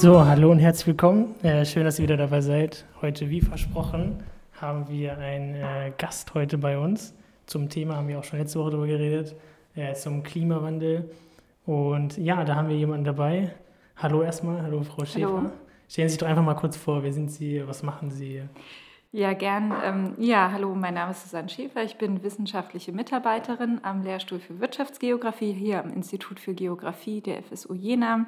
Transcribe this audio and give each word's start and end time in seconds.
So, 0.00 0.24
hallo 0.24 0.50
und 0.50 0.60
herzlich 0.60 0.86
willkommen. 0.86 1.34
Äh, 1.42 1.66
schön, 1.66 1.84
dass 1.84 1.98
ihr 1.98 2.04
wieder 2.04 2.16
dabei 2.16 2.40
seid. 2.40 2.86
Heute, 3.02 3.28
wie 3.28 3.42
versprochen, 3.42 4.16
haben 4.58 4.88
wir 4.88 5.18
einen 5.18 5.54
äh, 5.54 5.92
Gast 5.98 6.32
heute 6.32 6.56
bei 6.56 6.78
uns. 6.78 7.12
Zum 7.44 7.68
Thema 7.68 7.96
haben 7.96 8.08
wir 8.08 8.18
auch 8.18 8.24
schon 8.24 8.38
letzte 8.38 8.60
Woche 8.60 8.70
darüber 8.70 8.86
geredet, 8.86 9.36
äh, 9.74 9.92
zum 9.92 10.22
Klimawandel. 10.22 11.10
Und 11.66 12.16
ja, 12.16 12.44
da 12.44 12.54
haben 12.54 12.70
wir 12.70 12.76
jemanden 12.78 13.04
dabei. 13.04 13.54
Hallo 13.94 14.22
erstmal, 14.22 14.62
hallo 14.62 14.82
Frau 14.84 15.04
Schäfer. 15.04 15.26
Hallo. 15.26 15.50
Stellen 15.86 16.08
Sie 16.08 16.12
sich 16.12 16.18
doch 16.18 16.28
einfach 16.28 16.44
mal 16.44 16.54
kurz 16.54 16.78
vor, 16.78 17.02
wer 17.02 17.12
sind 17.12 17.30
Sie, 17.30 17.62
was 17.68 17.82
machen 17.82 18.10
Sie? 18.10 18.40
Ja, 19.12 19.34
gern. 19.34 19.70
Ähm, 19.84 20.14
ja, 20.16 20.50
hallo, 20.50 20.74
mein 20.74 20.94
Name 20.94 21.10
ist 21.10 21.24
Susanne 21.24 21.50
Schäfer. 21.50 21.84
Ich 21.84 21.98
bin 21.98 22.22
wissenschaftliche 22.22 22.92
Mitarbeiterin 22.92 23.80
am 23.82 24.02
Lehrstuhl 24.02 24.38
für 24.38 24.60
Wirtschaftsgeografie 24.60 25.52
hier 25.52 25.84
am 25.84 25.90
Institut 25.90 26.40
für 26.40 26.54
Geografie 26.54 27.20
der 27.20 27.42
FSU 27.42 27.74
Jena. 27.74 28.24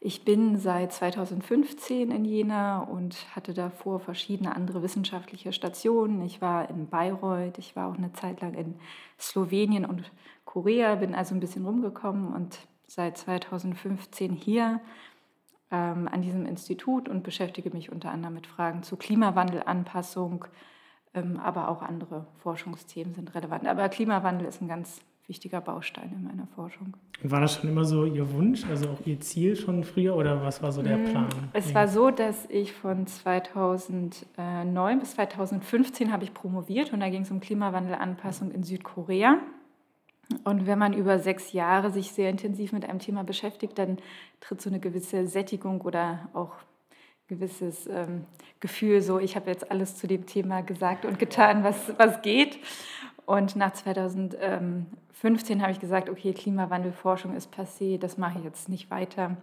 Ich 0.00 0.24
bin 0.24 0.56
seit 0.58 0.92
2015 0.92 2.12
in 2.12 2.24
Jena 2.24 2.80
und 2.80 3.34
hatte 3.34 3.52
davor 3.52 3.98
verschiedene 3.98 4.54
andere 4.54 4.80
wissenschaftliche 4.82 5.52
Stationen. 5.52 6.22
Ich 6.22 6.40
war 6.40 6.70
in 6.70 6.88
Bayreuth, 6.88 7.58
ich 7.58 7.74
war 7.74 7.90
auch 7.90 7.98
eine 7.98 8.12
Zeit 8.12 8.40
lang 8.40 8.54
in 8.54 8.76
Slowenien 9.18 9.84
und 9.84 10.12
Korea, 10.44 10.94
bin 10.94 11.16
also 11.16 11.34
ein 11.34 11.40
bisschen 11.40 11.66
rumgekommen 11.66 12.32
und 12.32 12.60
seit 12.86 13.18
2015 13.18 14.32
hier 14.32 14.80
ähm, 15.72 16.08
an 16.08 16.22
diesem 16.22 16.46
Institut 16.46 17.08
und 17.08 17.24
beschäftige 17.24 17.70
mich 17.70 17.90
unter 17.90 18.12
anderem 18.12 18.34
mit 18.34 18.46
Fragen 18.46 18.84
zu 18.84 18.96
Klimawandelanpassung, 18.96 20.44
ähm, 21.12 21.40
aber 21.40 21.68
auch 21.68 21.82
andere 21.82 22.28
Forschungsthemen 22.38 23.14
sind 23.14 23.34
relevant. 23.34 23.66
Aber 23.66 23.88
Klimawandel 23.88 24.46
ist 24.46 24.62
ein 24.62 24.68
ganz 24.68 25.00
wichtiger 25.28 25.60
Baustein 25.60 26.10
in 26.12 26.24
meiner 26.24 26.46
Forschung. 26.54 26.96
War 27.22 27.40
das 27.40 27.56
schon 27.56 27.68
immer 27.68 27.84
so 27.84 28.06
Ihr 28.06 28.32
Wunsch, 28.32 28.64
also 28.64 28.90
auch 28.90 29.06
Ihr 29.06 29.20
Ziel 29.20 29.56
schon 29.56 29.84
früher 29.84 30.16
oder 30.16 30.42
was 30.42 30.62
war 30.62 30.72
so 30.72 30.82
der 30.82 30.96
mm, 30.96 31.04
Plan? 31.04 31.28
Es 31.52 31.74
war 31.74 31.86
so, 31.86 32.10
dass 32.10 32.46
ich 32.48 32.72
von 32.72 33.06
2009 33.06 34.98
bis 34.98 35.12
2015 35.12 36.12
habe 36.12 36.24
ich 36.24 36.32
promoviert 36.32 36.92
und 36.92 37.00
da 37.00 37.10
ging 37.10 37.22
es 37.22 37.30
um 37.30 37.40
Klimawandelanpassung 37.40 38.50
in 38.50 38.62
Südkorea. 38.62 39.38
Und 40.44 40.66
wenn 40.66 40.78
man 40.78 40.92
über 40.92 41.18
sechs 41.18 41.52
Jahre 41.52 41.90
sich 41.90 42.12
sehr 42.12 42.30
intensiv 42.30 42.72
mit 42.72 42.88
einem 42.88 42.98
Thema 42.98 43.22
beschäftigt, 43.22 43.78
dann 43.78 43.98
tritt 44.40 44.60
so 44.60 44.70
eine 44.70 44.80
gewisse 44.80 45.26
Sättigung 45.26 45.82
oder 45.82 46.28
auch 46.32 46.52
gewisses 47.28 47.86
ähm, 47.86 48.24
Gefühl, 48.60 49.02
so 49.02 49.18
ich 49.18 49.36
habe 49.36 49.50
jetzt 49.50 49.70
alles 49.70 49.96
zu 49.96 50.06
dem 50.06 50.26
Thema 50.26 50.62
gesagt 50.62 51.04
und 51.04 51.18
getan, 51.18 51.62
was, 51.62 51.76
was 51.98 52.22
geht. 52.22 52.58
Und 53.28 53.56
nach 53.56 53.74
2015 53.74 55.60
habe 55.60 55.70
ich 55.70 55.80
gesagt, 55.80 56.08
okay, 56.08 56.32
Klimawandelforschung 56.32 57.36
ist 57.36 57.54
passé, 57.54 57.98
das 57.98 58.16
mache 58.16 58.38
ich 58.38 58.44
jetzt 58.46 58.70
nicht 58.70 58.90
weiter. 58.90 59.36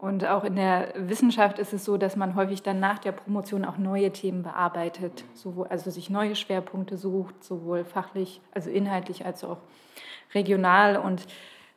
Und 0.00 0.26
auch 0.26 0.42
in 0.42 0.56
der 0.56 0.92
Wissenschaft 0.96 1.60
ist 1.60 1.72
es 1.72 1.84
so, 1.84 1.96
dass 1.96 2.16
man 2.16 2.34
häufig 2.34 2.64
dann 2.64 2.80
nach 2.80 2.98
der 2.98 3.12
Promotion 3.12 3.64
auch 3.64 3.78
neue 3.78 4.10
Themen 4.10 4.42
bearbeitet, 4.42 5.24
sowohl, 5.32 5.68
also 5.68 5.92
sich 5.92 6.10
neue 6.10 6.34
Schwerpunkte 6.34 6.98
sucht, 6.98 7.44
sowohl 7.44 7.84
fachlich, 7.84 8.40
also 8.52 8.68
inhaltlich 8.68 9.24
als 9.24 9.44
auch 9.44 9.58
regional. 10.34 10.96
Und 10.96 11.24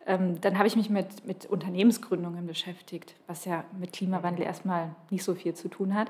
ähm, 0.08 0.42
dann 0.42 0.58
habe 0.58 0.68
ich 0.68 0.76
mich 0.76 0.90
mit, 0.90 1.28
mit 1.28 1.46
Unternehmensgründungen 1.46 2.48
beschäftigt, 2.48 3.14
was 3.28 3.46
ja 3.46 3.64
mit 3.80 3.94
Klimawandel 3.94 4.44
erstmal 4.44 4.96
nicht 5.12 5.24
so 5.24 5.36
viel 5.36 5.54
zu 5.54 5.68
tun 5.68 5.94
hat. 5.94 6.10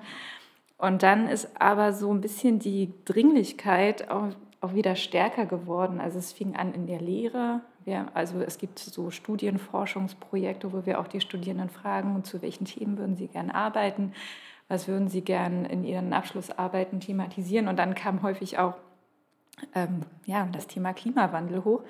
Und 0.78 1.04
dann 1.04 1.28
ist 1.28 1.50
aber 1.60 1.92
so 1.92 2.14
ein 2.14 2.22
bisschen 2.22 2.60
die 2.60 2.94
Dringlichkeit 3.04 4.10
auch 4.10 4.30
auch 4.62 4.74
wieder 4.74 4.96
stärker 4.96 5.46
geworden. 5.46 6.00
Also 6.00 6.18
es 6.20 6.34
fing 6.34 6.56
an 6.56 6.74
in 6.74 6.88
der 6.88 7.00
Lehre. 7.00 7.62
Wir, 7.86 8.08
also 8.14 8.42
es 8.42 8.58
gibt 8.58 8.80
so 8.80 9.12
Studienforschungsprojekte, 9.12 10.74
wo 10.74 10.86
wir 10.86 11.00
auch 11.00 11.08
die 11.08 11.22
Studierenden 11.22 11.70
fragen, 11.70 12.24
zu 12.24 12.42
welchen 12.42 12.66
Themen 12.66 12.98
würden 12.98 13.16
sie 13.16 13.28
gerne 13.28 13.54
arbeiten, 13.54 14.14
was 14.68 14.88
würden 14.88 15.08
sie 15.08 15.22
gerne 15.22 15.70
in 15.70 15.84
ihren 15.84 16.12
Abschlussarbeiten 16.14 17.00
thematisieren. 17.00 17.68
Und 17.68 17.78
dann 17.78 17.96
kam 17.96 18.24
häufig 18.24 18.58
auch 18.58 18.76
ähm, 19.76 20.02
ja, 20.26 20.48
das 20.52 20.68
Thema 20.68 20.94
Klimawandel 20.94 21.64
hoch. 21.64 21.84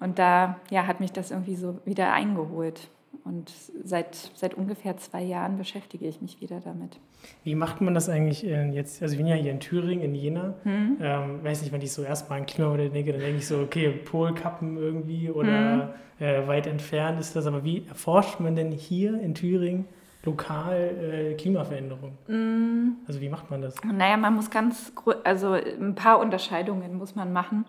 Und 0.00 0.18
da 0.18 0.60
ja, 0.70 0.86
hat 0.86 1.00
mich 1.00 1.12
das 1.12 1.30
irgendwie 1.30 1.56
so 1.56 1.80
wieder 1.84 2.12
eingeholt. 2.12 2.88
Und 3.24 3.52
seit, 3.84 4.14
seit 4.14 4.54
ungefähr 4.54 4.96
zwei 4.96 5.22
Jahren 5.22 5.58
beschäftige 5.58 6.06
ich 6.06 6.22
mich 6.22 6.40
wieder 6.40 6.60
damit. 6.60 7.00
Wie 7.44 7.54
macht 7.54 7.80
man 7.80 7.94
das 7.94 8.08
eigentlich 8.08 8.42
jetzt? 8.42 9.02
Also 9.02 9.12
ich 9.12 9.18
bin 9.18 9.26
ja 9.26 9.34
hier 9.34 9.50
in 9.50 9.60
Thüringen, 9.60 10.04
in 10.04 10.14
Jena. 10.14 10.54
Hm. 10.64 10.96
Ähm, 11.00 11.44
weiß 11.44 11.62
nicht, 11.62 11.72
wenn 11.72 11.80
ich 11.80 11.92
so 11.92 12.02
erstmal 12.02 12.40
an 12.40 12.46
Klimawandel 12.46 12.90
denke, 12.90 13.12
dann 13.12 13.20
denke 13.20 13.38
ich 13.38 13.46
so, 13.46 13.60
okay, 13.60 13.90
Polkappen 13.90 14.76
irgendwie 14.76 15.30
oder 15.30 15.94
hm. 16.18 16.26
äh, 16.26 16.46
weit 16.46 16.66
entfernt 16.66 17.20
ist 17.20 17.36
das. 17.36 17.46
Aber 17.46 17.64
wie 17.64 17.86
erforscht 17.88 18.40
man 18.40 18.56
denn 18.56 18.72
hier 18.72 19.20
in 19.20 19.34
Thüringen 19.34 19.86
lokal 20.24 20.76
äh, 20.76 21.34
Klimaveränderung? 21.34 22.18
Hm. 22.26 22.96
Also 23.06 23.20
wie 23.20 23.28
macht 23.28 23.50
man 23.50 23.62
das? 23.62 23.74
Naja, 23.84 24.16
man 24.16 24.34
muss 24.34 24.50
ganz, 24.50 24.92
also 25.24 25.52
ein 25.52 25.94
paar 25.94 26.18
Unterscheidungen 26.18 26.96
muss 26.96 27.14
man 27.14 27.32
machen. 27.32 27.64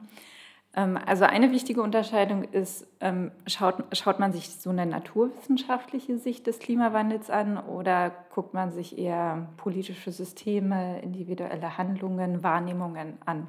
Ähm, 0.80 0.98
also 1.06 1.26
eine 1.26 1.52
wichtige 1.52 1.82
Unterscheidung 1.82 2.44
ist, 2.44 2.88
ähm, 3.02 3.32
schaut, 3.48 3.84
schaut 3.92 4.20
man 4.20 4.32
sich 4.32 4.50
so 4.50 4.70
eine 4.70 4.86
naturwissenschaftliche 4.86 6.18
Sicht 6.18 6.48
des 6.48 6.60
Klimawandels 6.60 7.30
an 7.30 7.58
oder 7.58 8.12
guckt 8.34 8.54
man 8.54 8.72
sich 8.72 8.98
eher 8.98 9.50
politische 9.58 10.12
Systeme, 10.12 11.02
individuelle 11.02 11.78
Handlungen, 11.78 12.44
Wahrnehmungen 12.44 13.18
an? 13.26 13.48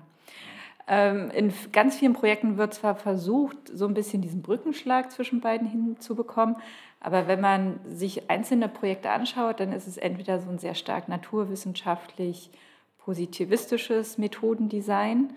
Ähm, 0.89 1.31
in 1.31 1.53
ganz 1.71 1.97
vielen 1.97 2.15
Projekten 2.15 2.57
wird 2.57 2.75
zwar 2.75 2.97
versucht, 2.97 3.59
so 3.73 3.87
ein 3.87 3.95
bisschen 3.95 4.23
diesen 4.23 4.43
Brückenschlag 4.43 5.13
zwischen 5.13 5.41
beiden 5.41 5.69
hinzubekommen, 5.69 6.57
aber 6.99 7.29
wenn 7.29 7.41
man 7.41 7.79
sich 7.85 8.29
einzelne 8.29 8.69
Projekte 8.69 9.11
anschaut, 9.11 9.61
dann 9.61 9.73
ist 9.73 9.87
es 9.87 9.99
entweder 9.99 10.41
so 10.41 10.51
ein 10.51 10.59
sehr 10.59 10.75
stark 10.75 11.09
naturwissenschaftlich 11.09 12.51
positivistisches 12.99 14.19
Methodendesign, 14.19 15.33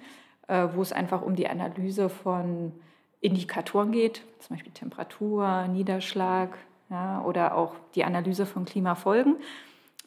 wo 0.48 0.82
es 0.82 0.92
einfach 0.92 1.22
um 1.22 1.36
die 1.36 1.48
Analyse 1.48 2.10
von 2.10 2.74
Indikatoren 3.22 3.92
geht, 3.92 4.22
zum 4.40 4.56
Beispiel 4.56 4.74
Temperatur, 4.74 5.68
Niederschlag 5.68 6.58
ja, 6.90 7.22
oder 7.24 7.56
auch 7.56 7.76
die 7.96 8.04
Analyse 8.04 8.46
von 8.46 8.66
Klimafolgen. 8.66 9.38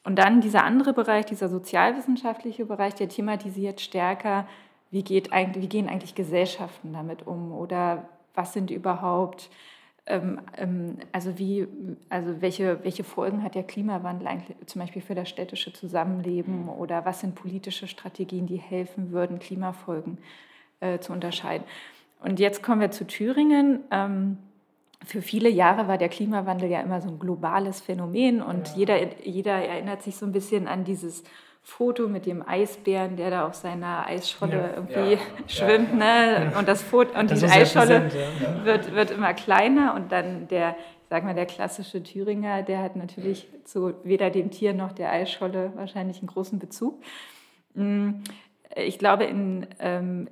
Und 0.04 0.16
dann 0.18 0.40
dieser 0.40 0.64
andere 0.64 0.92
Bereich, 0.92 1.26
dieser 1.26 1.48
sozialwissenschaftliche 1.48 2.66
Bereich, 2.66 2.94
der 2.94 3.08
thematisiert 3.08 3.80
stärker, 3.80 4.46
wie, 4.90 5.02
geht 5.02 5.32
eigentlich, 5.32 5.64
wie 5.64 5.68
gehen 5.68 5.88
eigentlich 5.88 6.14
Gesellschaften 6.14 6.92
damit 6.92 7.26
um 7.26 7.52
oder 7.52 8.08
was 8.34 8.52
sind 8.52 8.70
überhaupt 8.70 9.50
also 11.12 11.38
wie, 11.38 11.66
also 12.08 12.40
welche, 12.40 12.82
welche 12.84 13.02
Folgen 13.02 13.42
hat 13.42 13.56
der 13.56 13.64
Klimawandel 13.64 14.28
eigentlich 14.28 14.56
zum 14.66 14.80
Beispiel 14.80 15.02
für 15.02 15.16
das 15.16 15.28
städtische 15.28 15.72
Zusammenleben 15.72 16.62
mhm. 16.62 16.68
oder 16.68 17.04
was 17.04 17.20
sind 17.20 17.34
politische 17.34 17.88
Strategien, 17.88 18.46
die 18.46 18.56
helfen 18.56 19.10
würden, 19.10 19.40
Klimafolgen 19.40 20.18
äh, 20.80 21.00
zu 21.00 21.12
unterscheiden. 21.12 21.66
Und 22.22 22.38
jetzt 22.38 22.62
kommen 22.62 22.80
wir 22.80 22.92
zu 22.92 23.06
Thüringen. 23.06 23.80
Ähm, 23.90 24.38
für 25.04 25.22
viele 25.22 25.48
Jahre 25.48 25.88
war 25.88 25.98
der 25.98 26.08
Klimawandel 26.08 26.70
ja 26.70 26.80
immer 26.80 27.00
so 27.00 27.08
ein 27.08 27.18
globales 27.18 27.80
Phänomen 27.80 28.40
und 28.42 28.68
ja. 28.68 28.74
jeder, 28.76 29.22
jeder 29.24 29.52
erinnert 29.52 30.02
sich 30.02 30.16
so 30.16 30.24
ein 30.24 30.32
bisschen 30.32 30.68
an 30.68 30.84
dieses 30.84 31.24
Foto 31.66 32.06
mit 32.06 32.26
dem 32.26 32.46
Eisbären, 32.46 33.16
der 33.16 33.30
da 33.30 33.46
auf 33.48 33.54
seiner 33.54 34.06
Eisscholle 34.06 34.70
irgendwie 34.76 35.14
ja, 35.14 35.18
schwimmt. 35.48 35.98
Ne? 35.98 36.52
Und, 36.56 36.68
das 36.68 36.80
Foto, 36.80 37.18
und 37.18 37.28
das 37.28 37.40
die 37.40 37.46
Eisscholle 37.46 38.08
wird, 38.62 38.94
wird 38.94 39.10
immer 39.10 39.34
kleiner 39.34 39.94
und 39.94 40.12
dann 40.12 40.46
der, 40.46 40.76
sag 41.10 41.24
mal, 41.24 41.34
der 41.34 41.44
klassische 41.44 42.04
Thüringer, 42.04 42.62
der 42.62 42.78
hat 42.82 42.94
natürlich 42.94 43.48
zu 43.64 43.94
weder 44.04 44.30
dem 44.30 44.52
Tier 44.52 44.74
noch 44.74 44.92
der 44.92 45.10
Eisscholle 45.10 45.72
wahrscheinlich 45.74 46.18
einen 46.18 46.28
großen 46.28 46.60
Bezug. 46.60 47.02
Mm, 47.74 48.10
ich 48.76 49.00
glaube, 49.00 49.24
in, 49.24 49.66
ähm, 49.80 50.28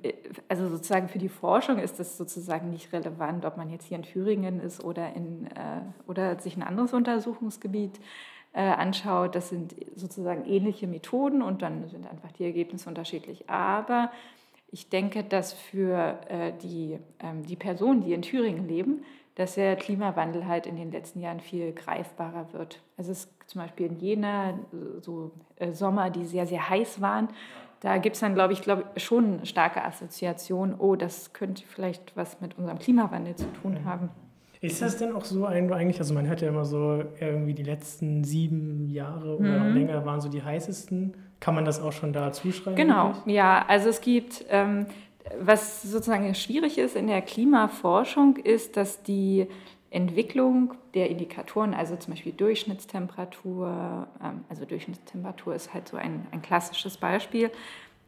also 0.47 0.69
sozusagen 0.69 1.09
für 1.09 1.19
die 1.19 1.29
Forschung 1.29 1.79
ist 1.79 1.99
das 1.99 2.17
sozusagen 2.17 2.69
nicht 2.69 2.93
relevant, 2.93 3.43
ob 3.43 3.57
man 3.57 3.69
jetzt 3.69 3.87
hier 3.87 3.97
in 3.97 4.03
Thüringen 4.03 4.61
ist 4.61 4.81
oder, 4.81 5.13
in, 5.13 5.47
äh, 5.47 5.81
oder 6.07 6.39
sich 6.39 6.55
ein 6.55 6.63
anderes 6.63 6.93
Untersuchungsgebiet 6.93 7.99
anschaut, 8.61 9.35
das 9.35 9.49
sind 9.49 9.75
sozusagen 9.95 10.45
ähnliche 10.45 10.87
Methoden 10.87 11.41
und 11.41 11.61
dann 11.61 11.87
sind 11.89 12.09
einfach 12.09 12.31
die 12.31 12.45
Ergebnisse 12.45 12.87
unterschiedlich. 12.89 13.49
Aber 13.49 14.11
ich 14.71 14.89
denke, 14.89 15.23
dass 15.23 15.53
für 15.53 16.19
äh, 16.29 16.51
die, 16.61 16.99
ähm, 17.19 17.43
die 17.43 17.55
Personen, 17.55 18.01
die 18.01 18.13
in 18.13 18.21
Thüringen 18.21 18.67
leben, 18.67 19.03
dass 19.35 19.55
der 19.55 19.75
Klimawandel 19.75 20.47
halt 20.47 20.65
in 20.65 20.77
den 20.77 20.91
letzten 20.91 21.19
Jahren 21.19 21.41
viel 21.41 21.73
greifbarer 21.73 22.53
wird. 22.53 22.81
Also 22.97 23.11
es 23.11 23.25
ist 23.25 23.33
zum 23.47 23.61
Beispiel 23.61 23.87
in 23.87 23.99
Jena 23.99 24.57
so 25.01 25.31
äh, 25.57 25.73
Sommer, 25.73 26.09
die 26.09 26.25
sehr, 26.25 26.47
sehr 26.47 26.69
heiß 26.69 27.01
waren. 27.01 27.27
Da 27.81 27.97
gibt 27.97 28.15
es 28.15 28.21
dann, 28.21 28.33
glaube 28.33 28.53
ich, 28.53 28.61
glaub, 28.61 28.99
schon 28.99 29.35
eine 29.35 29.45
starke 29.45 29.83
Assoziation, 29.83 30.73
oh, 30.77 30.95
das 30.95 31.33
könnte 31.33 31.63
vielleicht 31.67 32.15
was 32.15 32.39
mit 32.41 32.57
unserem 32.57 32.79
Klimawandel 32.79 33.35
zu 33.35 33.45
tun 33.61 33.73
mhm. 33.73 33.85
haben. 33.85 34.09
Ist 34.65 34.81
das 34.81 34.97
denn 34.97 35.13
auch 35.13 35.25
so 35.25 35.45
eigentlich, 35.45 35.99
also 35.99 36.13
man 36.13 36.27
hört 36.27 36.41
ja 36.41 36.49
immer 36.49 36.65
so, 36.65 37.03
irgendwie 37.19 37.53
die 37.53 37.63
letzten 37.63 38.23
sieben 38.23 38.89
Jahre 38.89 39.37
oder 39.37 39.59
mhm. 39.59 39.75
länger 39.75 40.05
waren 40.05 40.21
so 40.21 40.29
die 40.29 40.43
heißesten. 40.43 41.13
Kann 41.39 41.55
man 41.55 41.65
das 41.65 41.81
auch 41.81 41.91
schon 41.91 42.13
da 42.13 42.31
zuschreiben? 42.31 42.75
Genau, 42.75 43.15
wirklich? 43.15 43.35
ja. 43.35 43.65
Also 43.67 43.89
es 43.89 44.01
gibt, 44.01 44.45
ähm, 44.49 44.85
was 45.39 45.81
sozusagen 45.83 46.33
schwierig 46.35 46.77
ist 46.77 46.95
in 46.95 47.07
der 47.07 47.21
Klimaforschung, 47.21 48.37
ist, 48.37 48.77
dass 48.77 49.03
die 49.03 49.47
Entwicklung 49.89 50.73
der 50.93 51.09
Indikatoren, 51.09 51.73
also 51.73 51.95
zum 51.95 52.13
Beispiel 52.13 52.33
Durchschnittstemperatur, 52.33 54.07
ähm, 54.21 54.43
also 54.49 54.65
Durchschnittstemperatur 54.65 55.55
ist 55.55 55.73
halt 55.73 55.87
so 55.87 55.97
ein, 55.97 56.27
ein 56.31 56.41
klassisches 56.41 56.97
Beispiel, 56.97 57.49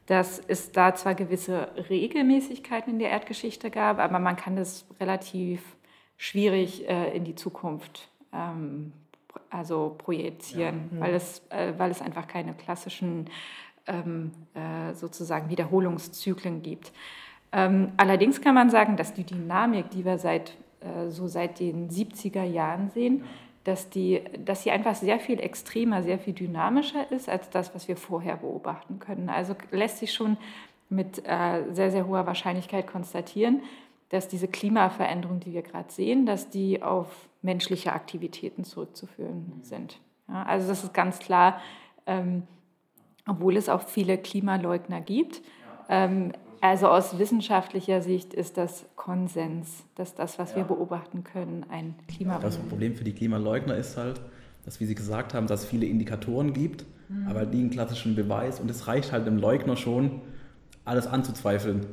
dass 0.06 0.42
es 0.48 0.71
da 0.71 0.95
zwar 0.95 1.15
gewisse 1.15 1.69
Regelmäßigkeiten 1.89 2.94
in 2.94 3.00
der 3.00 3.12
Erdgeschichte 3.12 3.69
gab, 3.69 4.00
aber 4.00 4.19
man 4.19 4.36
kann 4.36 4.56
das 4.56 4.86
relativ 5.00 5.62
schwierig 6.17 6.87
äh, 6.89 7.15
in 7.15 7.23
die 7.23 7.35
Zukunft 7.35 8.09
ähm, 8.33 8.91
also 9.49 9.95
projizieren, 9.97 10.89
ja, 10.91 10.97
ja. 10.97 11.03
Weil, 11.03 11.13
es, 11.13 11.41
äh, 11.49 11.73
weil 11.77 11.91
es 11.91 12.01
einfach 12.01 12.27
keine 12.27 12.53
klassischen 12.53 13.29
ähm, 13.87 14.31
äh, 14.53 14.93
sozusagen 14.93 15.49
Wiederholungszyklen 15.49 16.61
gibt. 16.61 16.91
Ähm, 17.51 17.91
allerdings 17.97 18.41
kann 18.41 18.55
man 18.55 18.69
sagen, 18.69 18.97
dass 18.97 19.13
die 19.13 19.23
Dynamik, 19.23 19.89
die 19.91 20.03
wir 20.03 20.17
seit, 20.17 20.51
äh, 20.81 21.09
so 21.09 21.27
seit 21.27 21.59
den 21.59 21.89
70er 21.89 22.43
Jahren 22.43 22.89
sehen, 22.89 23.23
dass, 23.63 23.89
die, 23.89 24.21
dass 24.45 24.63
sie 24.63 24.71
einfach 24.71 24.95
sehr 24.95 25.19
viel 25.19 25.39
extremer, 25.39 26.03
sehr 26.03 26.19
viel 26.19 26.33
dynamischer 26.33 27.11
ist 27.11 27.29
als 27.29 27.49
das, 27.49 27.75
was 27.75 27.87
wir 27.87 27.97
vorher 27.97 28.37
beobachten 28.37 28.99
können. 28.99 29.29
Also 29.29 29.55
lässt 29.71 29.97
sich 29.97 30.13
schon 30.13 30.37
mit 30.89 31.21
äh, 31.25 31.63
sehr, 31.73 31.91
sehr 31.91 32.07
hoher 32.07 32.25
Wahrscheinlichkeit 32.25 32.87
konstatieren, 32.87 33.61
dass 34.09 34.27
diese 34.27 34.48
Klimaveränderungen, 34.48 35.42
die 35.42 35.54
wir 35.54 35.62
gerade 35.62 35.92
sehen, 35.92 36.25
dass 36.25 36.50
die 36.50 36.81
auf 36.81 37.30
menschliche 37.42 37.94
Aktivitäten 37.94 38.63
zurückzuführen 38.63 39.54
mhm. 39.57 39.63
sind. 39.63 40.00
Ja, 40.27 40.44
also 40.44 40.68
das 40.68 40.83
ist 40.83 40.94
ganz 40.94 41.19
klar, 41.19 41.59
ähm, 42.06 42.44
obwohl 43.27 43.57
es 43.57 43.69
auch 43.69 43.88
viele 43.88 44.18
Klimaleugner 44.18 45.01
gibt. 45.01 45.42
Ähm, 45.89 46.31
also 46.62 46.88
aus 46.88 47.19
wissenschaftlicher 47.19 48.01
Sicht 48.01 48.33
ist 48.33 48.57
das 48.57 48.86
Konsens, 48.95 49.86
dass 49.95 50.15
das, 50.15 50.39
was 50.39 50.51
ja. 50.51 50.57
wir 50.57 50.63
beobachten 50.63 51.24
können, 51.24 51.65
ein 51.69 51.95
Klimawandel. 52.07 52.50
Das 52.50 52.57
Problem 52.57 52.95
für 52.95 53.03
die 53.03 53.13
Klimaleugner 53.13 53.75
ist 53.75 53.98
halt, 53.98 54.21
dass, 54.65 54.80
wie 54.80 54.86
Sie 54.86 54.95
gesagt 54.95 55.33
haben, 55.33 55.48
dass 55.48 55.62
es 55.62 55.65
viele 55.68 55.86
Indikatoren 55.86 56.53
gibt, 56.53 56.86
mhm. 57.10 57.27
aber 57.27 57.45
die 57.45 57.60
einen 57.60 57.69
klassischen 57.69 58.15
Beweis 58.15 58.60
und 58.60 58.71
es 58.71 58.88
reicht 58.88 59.12
halt 59.12 59.27
dem 59.27 59.38
Leugner 59.38 59.77
schon, 59.77 60.21
alles 60.83 61.06
anzuzweifeln. 61.06 61.86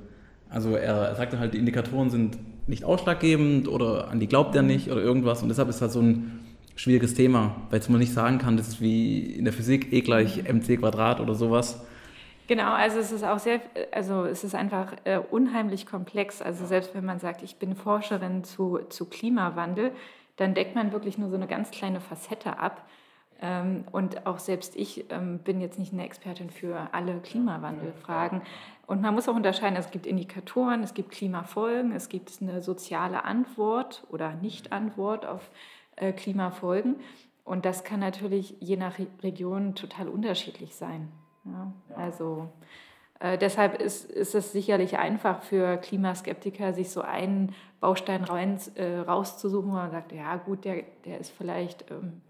Also 0.55 0.77
er 0.77 1.15
sagt 1.17 1.33
dann 1.33 1.41
halt, 1.41 1.55
die 1.55 1.59
Indikatoren 1.59 2.11
sind 2.11 2.39
nicht 2.67 2.85
ausschlaggebend 2.85 3.69
oder 3.69 4.09
an 4.09 4.21
die 4.21 4.29
glaubt 4.29 4.55
er 4.55 4.63
mhm. 4.63 4.69
nicht 4.69 4.91
oder 4.91 5.03
irgendwas 5.03 5.43
und 5.43 5.49
deshalb 5.49 5.69
ist 5.69 5.83
das 5.83 5.93
so 5.93 6.01
ein 6.01 6.41
schwieriges 6.77 7.15
Thema, 7.15 7.57
weil 7.71 7.81
man 7.89 7.99
nicht 7.99 8.13
sagen 8.13 8.39
kann, 8.39 8.57
das 8.57 8.69
ist 8.69 8.81
wie 8.81 9.21
in 9.21 9.45
der 9.45 9.53
Physik 9.53 9.93
E 9.93 10.01
gleich 10.01 10.43
mc 10.45 10.77
Quadrat 10.79 11.21
oder 11.21 11.35
sowas 11.35 11.85
Genau, 12.47 12.75
also 12.75 12.99
es 12.99 13.11
ist 13.11 13.25
auch 13.25 13.39
sehr, 13.39 13.61
also 13.91 14.27
es 14.27 14.45
ist 14.45 14.55
einfach 14.55 14.93
äh, 15.05 15.19
unheimlich 15.19 15.87
komplex. 15.87 16.43
Also 16.43 16.67
selbst 16.67 16.95
wenn 16.95 17.05
man 17.05 17.19
sagt, 17.19 17.43
ich 17.43 17.57
bin 17.57 17.75
Forscherin 17.75 18.45
zu, 18.45 18.81
zu 18.91 19.07
Klimawandel, 19.07 19.93
dann 20.37 20.53
deckt 20.53 20.75
man 20.75 20.93
wirklich 20.93 21.17
nur 21.17 21.31
so 21.31 21.37
eine 21.37 21.47
ganz 21.47 21.71
kleine 21.71 22.01
Facette 22.01 22.59
ab. 22.59 22.87
Ähm, 23.45 23.85
und 23.93 24.27
auch 24.27 24.39
selbst 24.39 24.75
ich 24.75 25.05
ähm, 25.11 25.39
bin 25.39 25.61
jetzt 25.61 25.79
nicht 25.79 25.93
eine 25.93 26.05
Expertin 26.05 26.49
für 26.49 26.89
alle 26.93 27.21
Klimawandelfragen. 27.21 28.41
Und 28.87 29.03
man 29.03 29.15
muss 29.15 29.29
auch 29.29 29.37
unterscheiden, 29.37 29.77
es 29.77 29.91
gibt 29.91 30.07
Indikatoren, 30.07 30.83
es 30.83 30.95
gibt 30.95 31.11
Klimafolgen, 31.11 31.93
es 31.93 32.09
gibt 32.09 32.33
eine 32.41 32.63
soziale 32.63 33.25
Antwort 33.25 34.05
oder 34.11 34.33
Nicht-Antwort 34.35 35.27
auf 35.27 35.51
äh, 35.97 36.13
Klimafolgen. 36.13 36.97
Und 37.45 37.67
das 37.67 37.85
kann 37.85 38.01
natürlich 38.01 38.57
je 38.61 38.79
nach 38.79 38.99
Region 39.23 39.75
total 39.75 40.09
unterschiedlich 40.09 40.75
sein. 40.75 41.13
Ja, 41.45 41.71
also 41.95 42.49
äh, 43.21 43.37
deshalb 43.37 43.79
ist, 43.79 44.11
ist 44.11 44.35
es 44.35 44.53
sicherlich 44.53 44.97
einfach 44.97 45.43
für 45.43 45.77
Klimaskeptiker, 45.77 46.73
sich 46.73 46.89
so 46.89 47.03
einen 47.03 47.55
Baustein 47.81 48.25
rein, 48.25 48.59
äh, 48.77 49.01
rauszusuchen, 49.01 49.71
wo 49.71 49.75
man 49.75 49.91
sagt, 49.91 50.13
ja 50.13 50.37
gut, 50.37 50.65
der, 50.65 50.85
der 51.05 51.21
ist 51.21 51.31
vielleicht, 51.37 51.91
ähm, 51.91 52.23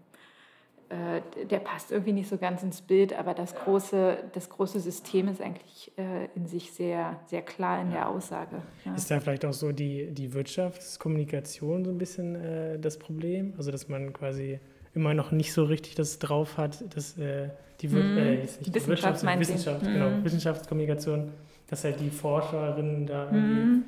äh, 0.89 1.45
der 1.45 1.59
passt 1.59 1.91
irgendwie 1.91 2.13
nicht 2.13 2.29
so 2.29 2.37
ganz 2.37 2.61
ins 2.61 2.81
Bild, 2.81 3.17
aber 3.17 3.33
das 3.33 3.55
große, 3.55 4.17
das 4.33 4.49
große 4.49 4.79
System 4.79 5.27
ist 5.27 5.41
eigentlich 5.41 5.91
äh, 5.97 6.27
in 6.35 6.45
sich 6.45 6.71
sehr, 6.71 7.19
sehr 7.25 7.41
klar 7.41 7.81
in 7.81 7.89
der 7.89 8.07
Aussage. 8.07 8.61
Ja. 8.85 8.93
Ist 8.93 9.09
da 9.09 9.19
vielleicht 9.19 9.45
auch 9.45 9.53
so 9.53 9.71
die, 9.71 10.11
die 10.11 10.33
Wirtschaftskommunikation 10.33 11.85
so 11.85 11.91
ein 11.91 11.97
bisschen 11.97 12.35
äh, 12.35 12.79
das 12.79 12.99
Problem? 12.99 13.53
Also 13.57 13.71
dass 13.71 13.87
man 13.87 14.13
quasi 14.13 14.59
immer 14.93 15.15
noch 15.15 15.31
nicht 15.31 15.53
so 15.53 15.63
richtig 15.63 15.95
das 15.95 16.19
drauf 16.19 16.57
hat, 16.57 16.83
dass 16.95 17.17
äh, 17.17 17.49
die, 17.81 17.87
mm, 17.87 18.17
äh, 18.17 18.35
jetzt 18.41 18.61
nicht 18.61 18.75
Wissenschaft, 18.75 19.23
Wirtschaft, 19.23 19.39
Wissenschaft, 19.39 19.83
mm. 19.83 19.85
genau, 19.85 20.23
Wissenschaftskommunikation, 20.23 21.31
dass 21.67 21.83
halt 21.83 21.99
die 21.99 22.11
Forscherinnen 22.11 23.07
da 23.07 23.31
mm. 23.31 23.83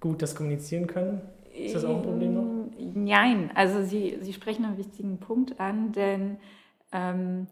gut 0.00 0.20
das 0.20 0.34
kommunizieren 0.34 0.86
können. 0.86 1.22
Ist 1.54 1.74
das 1.74 1.84
auch 1.84 1.96
ein 1.96 2.02
Problem 2.02 2.34
noch? 2.34 2.51
Nein, 2.78 3.50
also 3.54 3.82
Sie, 3.82 4.18
Sie 4.20 4.32
sprechen 4.32 4.64
einen 4.64 4.78
wichtigen 4.78 5.18
Punkt 5.18 5.60
an, 5.60 5.92
denn 5.92 6.38
ähm, 6.92 7.46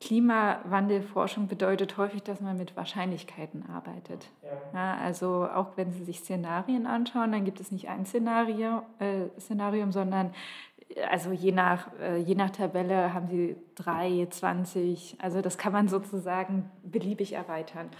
Klimawandelforschung 0.00 1.48
bedeutet 1.48 1.96
häufig, 1.96 2.22
dass 2.22 2.40
man 2.40 2.58
mit 2.58 2.76
Wahrscheinlichkeiten 2.76 3.64
arbeitet. 3.68 4.30
Ja. 4.74 4.96
Also 4.96 5.48
auch 5.52 5.76
wenn 5.76 5.92
Sie 5.92 6.04
sich 6.04 6.20
Szenarien 6.20 6.86
anschauen, 6.86 7.32
dann 7.32 7.44
gibt 7.44 7.60
es 7.60 7.72
nicht 7.72 7.88
ein 7.88 8.04
Szenario, 8.04 8.82
äh, 8.98 9.28
Szenarium, 9.40 9.92
sondern 9.92 10.32
also 11.10 11.32
je 11.32 11.52
nach, 11.52 11.88
äh, 12.00 12.18
je 12.18 12.34
nach 12.34 12.50
Tabelle 12.50 13.12
haben 13.12 13.26
sie 13.26 13.56
drei, 13.74 14.26
20, 14.30 15.16
also 15.20 15.42
das 15.42 15.58
kann 15.58 15.72
man 15.72 15.88
sozusagen 15.88 16.70
beliebig 16.82 17.32
erweitern. 17.32 17.90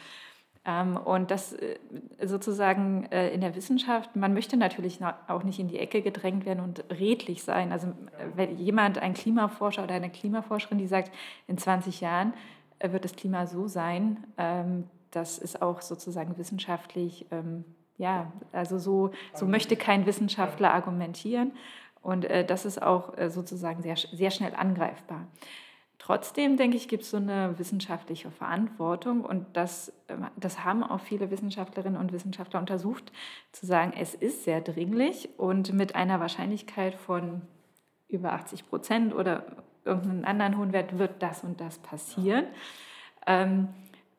Ähm, 0.66 0.96
und 0.96 1.30
das 1.30 1.52
äh, 1.52 1.78
sozusagen 2.24 3.04
äh, 3.12 3.30
in 3.30 3.40
der 3.40 3.54
Wissenschaft, 3.54 4.16
man 4.16 4.34
möchte 4.34 4.56
natürlich 4.56 4.98
auch 5.28 5.44
nicht 5.44 5.60
in 5.60 5.68
die 5.68 5.78
Ecke 5.78 6.02
gedrängt 6.02 6.44
werden 6.44 6.60
und 6.60 6.84
redlich 6.90 7.44
sein. 7.44 7.72
Also 7.72 7.92
wenn 8.34 8.58
jemand, 8.58 8.98
ein 8.98 9.14
Klimaforscher 9.14 9.84
oder 9.84 9.94
eine 9.94 10.10
Klimaforscherin, 10.10 10.78
die 10.78 10.88
sagt, 10.88 11.12
in 11.46 11.56
20 11.56 12.00
Jahren 12.00 12.34
wird 12.80 13.04
das 13.04 13.14
Klima 13.14 13.46
so 13.46 13.68
sein, 13.68 14.24
ähm, 14.36 14.84
das 15.12 15.38
ist 15.38 15.62
auch 15.62 15.80
sozusagen 15.80 16.36
wissenschaftlich, 16.36 17.26
ähm, 17.30 17.64
ja, 17.96 18.30
also 18.52 18.78
so, 18.78 19.12
so 19.32 19.46
möchte 19.46 19.76
kein 19.76 20.04
Wissenschaftler 20.04 20.74
argumentieren. 20.74 21.52
Und 22.02 22.24
äh, 22.24 22.44
das 22.44 22.66
ist 22.66 22.82
auch 22.82 23.16
äh, 23.16 23.30
sozusagen 23.30 23.82
sehr, 23.82 23.96
sehr 23.96 24.30
schnell 24.30 24.54
angreifbar. 24.54 25.26
Trotzdem, 26.06 26.56
denke 26.56 26.76
ich, 26.76 26.86
gibt 26.86 27.02
es 27.02 27.10
so 27.10 27.16
eine 27.16 27.58
wissenschaftliche 27.58 28.30
Verantwortung 28.30 29.24
und 29.24 29.44
das, 29.54 29.88
äh, 30.06 30.14
das 30.36 30.64
haben 30.64 30.84
auch 30.84 31.00
viele 31.00 31.32
Wissenschaftlerinnen 31.32 31.98
und 31.98 32.12
Wissenschaftler 32.12 32.60
untersucht, 32.60 33.10
zu 33.50 33.66
sagen, 33.66 33.92
es 33.98 34.14
ist 34.14 34.44
sehr 34.44 34.60
dringlich 34.60 35.30
und 35.36 35.72
mit 35.72 35.96
einer 35.96 36.20
Wahrscheinlichkeit 36.20 36.94
von 36.94 37.42
über 38.06 38.34
80 38.34 38.68
Prozent 38.68 39.16
oder 39.16 39.46
irgendeinen 39.84 40.24
anderen 40.24 40.58
hohen 40.58 40.72
Wert 40.72 40.96
wird 40.96 41.20
das 41.24 41.42
und 41.42 41.60
das 41.60 41.78
passieren. 41.78 42.44
Ähm, 43.26 43.70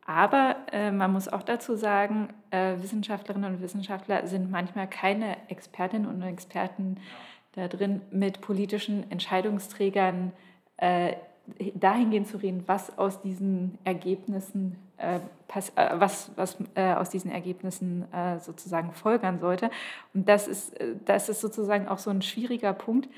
aber 0.06 0.58
äh, 0.74 0.92
man 0.92 1.14
muss 1.14 1.30
auch 1.30 1.44
dazu 1.44 1.78
sagen, 1.78 2.34
äh, 2.52 2.76
Wissenschaftlerinnen 2.82 3.56
und 3.56 3.62
Wissenschaftler 3.62 4.28
sind 4.28 4.52
manchmal 4.52 4.90
keine 4.90 5.38
Expertinnen 5.50 6.06
und 6.10 6.22
Experten 6.22 6.98
da 7.54 7.70
drin 7.70 8.02
mit 8.12 8.42
politischen 8.42 9.10
Entscheidungsträgern 9.10 10.34
äh, 10.76 11.14
dahingehend 11.76 12.28
zu 12.28 12.38
reden, 12.38 12.64
was 12.68 12.98
aus 12.98 13.22
diesen 13.22 13.78
Ergebnissen, 13.84 14.76
äh, 14.98 15.20
pass, 15.48 15.70
äh, 15.76 15.90
was, 15.94 16.32
was 16.36 16.58
äh, 16.76 16.94
aus 16.94 17.10
diesen 17.10 17.32
Ergebnissen 17.32 18.12
äh, 18.14 18.40
sozusagen 18.40 18.92
folgern 18.92 19.40
sollte. 19.40 19.70
Und 20.14 20.28
das 20.28 20.48
ist, 20.48 20.80
äh, 20.80 20.96
das 21.06 21.30
ist 21.30 21.42
sozusagen 21.42 21.88
auch 21.88 22.00
so 22.00 22.10
ein 22.10 22.22
schwieriger 22.22 22.74
Punkt, 22.74 23.10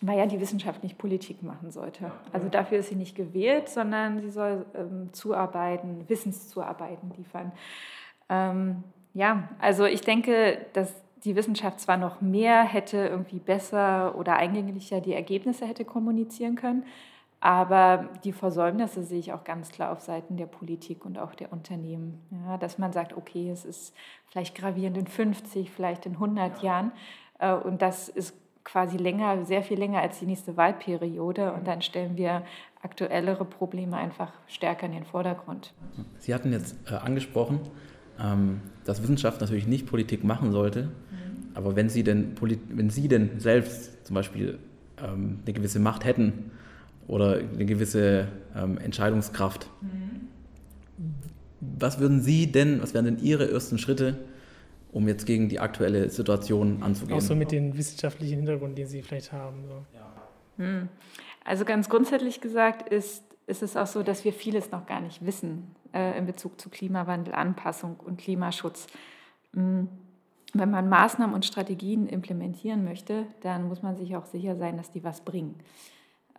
weil 0.00 0.18
ja 0.18 0.26
die 0.26 0.40
Wissenschaft 0.40 0.82
nicht 0.82 0.98
Politik 0.98 1.42
machen 1.42 1.70
sollte. 1.70 2.10
Also 2.32 2.48
dafür 2.48 2.78
ist 2.78 2.88
sie 2.88 2.96
nicht 2.96 3.14
gewählt, 3.14 3.68
sondern 3.68 4.20
sie 4.20 4.30
soll 4.30 4.64
ähm, 4.74 5.10
zuarbeiten, 5.12 6.08
Wissenszuarbeiten 6.08 7.12
liefern. 7.16 7.52
Ähm, 8.28 8.82
ja, 9.12 9.48
also 9.58 9.84
ich 9.84 10.00
denke, 10.00 10.66
dass 10.72 10.94
die 11.24 11.36
Wissenschaft 11.36 11.80
zwar 11.80 11.98
noch 11.98 12.20
mehr 12.20 12.62
hätte 12.62 12.96
irgendwie 12.96 13.40
besser 13.40 14.14
oder 14.16 14.36
eingänglicher 14.36 15.00
die 15.00 15.12
Ergebnisse 15.12 15.66
hätte 15.66 15.84
kommunizieren 15.84 16.56
können, 16.56 16.84
aber 17.40 18.10
die 18.22 18.32
Versäumnisse 18.32 19.02
sehe 19.02 19.18
ich 19.18 19.32
auch 19.32 19.44
ganz 19.44 19.70
klar 19.70 19.92
auf 19.92 20.00
Seiten 20.00 20.36
der 20.36 20.46
Politik 20.46 21.06
und 21.06 21.18
auch 21.18 21.34
der 21.34 21.52
Unternehmen. 21.52 22.20
Ja, 22.30 22.58
dass 22.58 22.76
man 22.76 22.92
sagt, 22.92 23.16
okay, 23.16 23.50
es 23.50 23.64
ist 23.64 23.94
vielleicht 24.26 24.54
gravierend 24.54 24.98
in 24.98 25.06
50, 25.06 25.70
vielleicht 25.70 26.04
in 26.04 26.12
100 26.12 26.62
Jahren 26.62 26.92
äh, 27.38 27.54
und 27.54 27.80
das 27.80 28.10
ist 28.10 28.34
quasi 28.62 28.98
länger, 28.98 29.46
sehr 29.46 29.62
viel 29.62 29.78
länger 29.78 30.00
als 30.00 30.18
die 30.18 30.26
nächste 30.26 30.58
Wahlperiode 30.58 31.52
und 31.54 31.66
dann 31.66 31.80
stellen 31.80 32.18
wir 32.18 32.42
aktuellere 32.82 33.46
Probleme 33.46 33.96
einfach 33.96 34.32
stärker 34.46 34.86
in 34.86 34.92
den 34.92 35.04
Vordergrund. 35.04 35.72
Sie 36.18 36.34
hatten 36.34 36.52
jetzt 36.52 36.76
äh, 36.90 36.94
angesprochen, 36.94 37.60
ähm, 38.22 38.60
dass 38.84 39.02
Wissenschaft 39.02 39.40
natürlich 39.40 39.66
nicht 39.66 39.86
Politik 39.86 40.24
machen 40.24 40.52
sollte. 40.52 40.84
Mhm. 40.84 41.48
Aber 41.54 41.74
wenn 41.74 41.88
Sie 41.88 42.04
denn, 42.04 42.34
wenn 42.68 42.90
Sie 42.90 43.08
denn 43.08 43.40
selbst 43.40 44.06
zum 44.06 44.14
Beispiel 44.14 44.58
ähm, 45.02 45.40
eine 45.44 45.54
gewisse 45.54 45.80
Macht 45.80 46.04
hätten 46.04 46.50
oder 47.06 47.38
eine 47.38 47.64
gewisse 47.64 48.28
ähm, 48.54 48.78
Entscheidungskraft, 48.78 49.68
mhm. 49.80 50.28
was 51.60 51.98
würden 51.98 52.22
Sie 52.22 52.50
denn, 52.50 52.82
was 52.82 52.94
wären 52.94 53.04
denn 53.04 53.18
Ihre 53.18 53.50
ersten 53.50 53.78
Schritte, 53.78 54.18
um 54.92 55.08
jetzt 55.08 55.26
gegen 55.26 55.48
die 55.48 55.60
aktuelle 55.60 56.10
Situation 56.10 56.82
anzugehen. 56.82 57.18
Auch 57.18 57.22
so 57.22 57.34
mit 57.34 57.52
dem 57.52 57.76
wissenschaftlichen 57.76 58.36
Hintergrund, 58.36 58.76
den 58.78 58.86
Sie 58.86 59.02
vielleicht 59.02 59.32
haben. 59.32 59.64
So. 59.68 59.84
Hm. 60.64 60.88
Also 61.44 61.64
ganz 61.64 61.88
grundsätzlich 61.88 62.40
gesagt 62.40 62.88
ist, 62.88 63.24
ist 63.46 63.62
es 63.62 63.76
auch 63.76 63.86
so, 63.86 64.02
dass 64.02 64.24
wir 64.24 64.32
vieles 64.32 64.70
noch 64.70 64.86
gar 64.86 65.00
nicht 65.00 65.24
wissen 65.24 65.74
äh, 65.92 66.16
in 66.18 66.26
Bezug 66.26 66.60
zu 66.60 66.68
Klimawandel, 66.68 67.34
Anpassung 67.34 67.96
und 67.98 68.18
Klimaschutz. 68.18 68.86
Hm. 69.54 69.88
Wenn 70.52 70.70
man 70.70 70.88
Maßnahmen 70.88 71.34
und 71.34 71.44
Strategien 71.44 72.08
implementieren 72.08 72.84
möchte, 72.84 73.26
dann 73.40 73.68
muss 73.68 73.82
man 73.82 73.96
sich 73.96 74.16
auch 74.16 74.26
sicher 74.26 74.56
sein, 74.56 74.76
dass 74.76 74.90
die 74.90 75.04
was 75.04 75.20
bringen. 75.20 75.54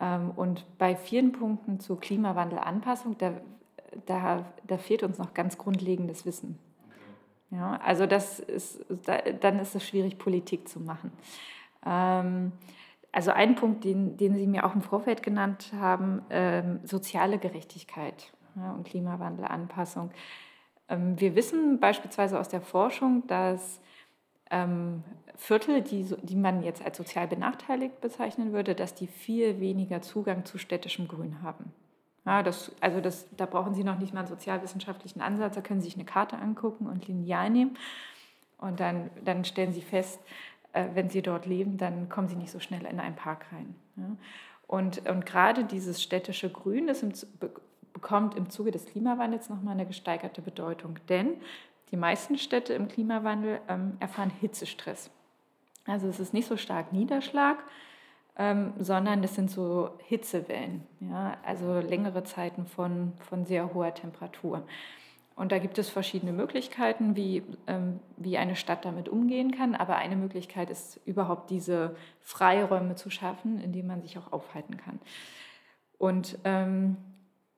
Ähm, 0.01 0.31
und 0.35 0.65
bei 0.77 0.95
vielen 0.95 1.31
Punkten 1.31 1.79
zur 1.79 1.99
Klimawandelanpassung, 1.99 3.17
da, 3.19 3.33
da, 4.05 4.45
da 4.65 4.77
fehlt 4.77 5.03
uns 5.03 5.19
noch 5.19 5.33
ganz 5.33 5.57
grundlegendes 5.57 6.25
Wissen. 6.25 6.57
Ja, 7.51 7.79
also 7.83 8.05
das 8.05 8.39
ist, 8.39 8.83
dann 9.41 9.59
ist 9.59 9.75
es 9.75 9.85
schwierig, 9.85 10.17
Politik 10.17 10.67
zu 10.67 10.79
machen. 10.79 11.11
Ähm, 11.85 12.53
also 13.11 13.31
ein 13.31 13.55
Punkt, 13.55 13.83
den, 13.83 14.17
den 14.17 14.35
Sie 14.35 14.47
mir 14.47 14.65
auch 14.65 14.73
im 14.73 14.81
Vorfeld 14.81 15.21
genannt 15.21 15.71
haben, 15.77 16.21
ähm, 16.29 16.79
soziale 16.83 17.37
Gerechtigkeit 17.37 18.31
ja, 18.55 18.71
und 18.71 18.85
Klimawandelanpassung. 18.85 20.11
Ähm, 20.87 21.19
wir 21.19 21.35
wissen 21.35 21.79
beispielsweise 21.79 22.39
aus 22.39 22.47
der 22.47 22.61
Forschung, 22.61 23.27
dass 23.27 23.81
ähm, 24.51 25.03
Viertel, 25.35 25.81
die, 25.81 26.05
die 26.21 26.35
man 26.35 26.61
jetzt 26.61 26.85
als 26.85 26.97
sozial 26.97 27.27
benachteiligt 27.27 27.99
bezeichnen 27.99 28.53
würde, 28.53 28.75
dass 28.75 28.93
die 28.93 29.07
viel 29.07 29.59
weniger 29.59 30.01
Zugang 30.01 30.45
zu 30.45 30.59
städtischem 30.59 31.07
Grün 31.07 31.41
haben. 31.41 31.73
Ja, 32.25 32.43
das, 32.43 32.71
also 32.79 33.01
das, 33.01 33.27
da 33.35 33.47
brauchen 33.47 33.73
Sie 33.73 33.83
noch 33.83 33.97
nicht 33.97 34.13
mal 34.13 34.19
einen 34.19 34.29
sozialwissenschaftlichen 34.29 35.21
Ansatz, 35.21 35.55
da 35.55 35.61
können 35.61 35.81
Sie 35.81 35.85
sich 35.85 35.95
eine 35.95 36.05
Karte 36.05 36.37
angucken 36.37 36.85
und 36.85 37.07
lineal 37.07 37.49
nehmen. 37.49 37.77
Und 38.59 38.79
dann, 38.79 39.09
dann 39.25 39.43
stellen 39.43 39.73
Sie 39.73 39.81
fest, 39.81 40.19
äh, 40.73 40.89
wenn 40.93 41.09
Sie 41.09 41.23
dort 41.23 41.47
leben, 41.47 41.77
dann 41.77 42.09
kommen 42.09 42.27
Sie 42.27 42.35
nicht 42.35 42.51
so 42.51 42.59
schnell 42.59 42.85
in 42.85 42.99
einen 42.99 43.15
Park 43.15 43.47
rein. 43.51 43.73
Ja. 43.95 44.15
Und, 44.67 45.09
und 45.09 45.25
gerade 45.25 45.65
dieses 45.65 46.03
städtische 46.03 46.51
Grün 46.51 46.85
das 46.85 47.01
im, 47.01 47.11
bekommt 47.91 48.35
im 48.35 48.49
Zuge 48.49 48.71
des 48.71 48.85
Klimawandels 48.85 49.49
nochmal 49.49 49.73
eine 49.73 49.87
gesteigerte 49.87 50.41
Bedeutung. 50.41 50.97
Denn 51.09 51.33
die 51.91 51.97
meisten 51.97 52.37
Städte 52.37 52.73
im 52.73 52.87
Klimawandel 52.87 53.59
ähm, 53.67 53.97
erfahren 53.99 54.31
Hitzestress. 54.39 55.11
Also 55.85 56.07
es 56.07 56.19
ist 56.19 56.33
nicht 56.33 56.47
so 56.47 56.57
stark 56.57 56.93
Niederschlag, 56.93 57.57
ähm, 58.37 58.73
sondern 58.79 59.23
es 59.23 59.35
sind 59.35 59.51
so 59.51 59.91
Hitzewellen, 60.05 60.87
ja? 60.99 61.37
also 61.45 61.79
längere 61.79 62.23
Zeiten 62.23 62.65
von, 62.65 63.13
von 63.19 63.45
sehr 63.45 63.73
hoher 63.73 63.93
Temperatur. 63.93 64.65
Und 65.35 65.51
da 65.51 65.59
gibt 65.59 65.77
es 65.77 65.89
verschiedene 65.89 66.33
Möglichkeiten, 66.33 67.15
wie, 67.15 67.43
ähm, 67.65 67.99
wie 68.17 68.37
eine 68.37 68.55
Stadt 68.55 68.85
damit 68.85 69.09
umgehen 69.09 69.51
kann. 69.51 69.75
Aber 69.75 69.95
eine 69.95 70.15
Möglichkeit 70.15 70.69
ist 70.69 70.99
überhaupt 71.05 71.49
diese 71.49 71.95
Freiräume 72.19 72.95
zu 72.95 73.09
schaffen, 73.09 73.59
in 73.59 73.71
denen 73.71 73.87
man 73.87 74.01
sich 74.01 74.17
auch 74.17 74.31
aufhalten 74.31 74.77
kann. 74.77 74.99
Und 75.97 76.37
ähm, 76.43 76.97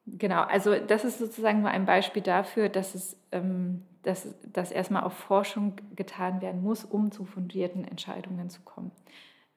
genau, 0.06 0.44
also 0.44 0.76
das 0.78 1.04
ist 1.04 1.20
sozusagen 1.20 1.62
nur 1.62 1.72
ein 1.72 1.86
Beispiel 1.86 2.22
dafür, 2.22 2.70
dass 2.70 2.96
es 2.96 3.18
ähm, 3.32 3.84
dass, 4.04 4.28
dass 4.52 4.72
erstmal 4.72 5.04
auch 5.04 5.12
Forschung 5.12 5.74
getan 5.96 6.42
werden 6.42 6.62
muss, 6.62 6.84
um 6.84 7.12
zu 7.12 7.26
fundierten 7.26 7.86
Entscheidungen 7.86 8.50
zu 8.50 8.62
kommen. 8.62 8.92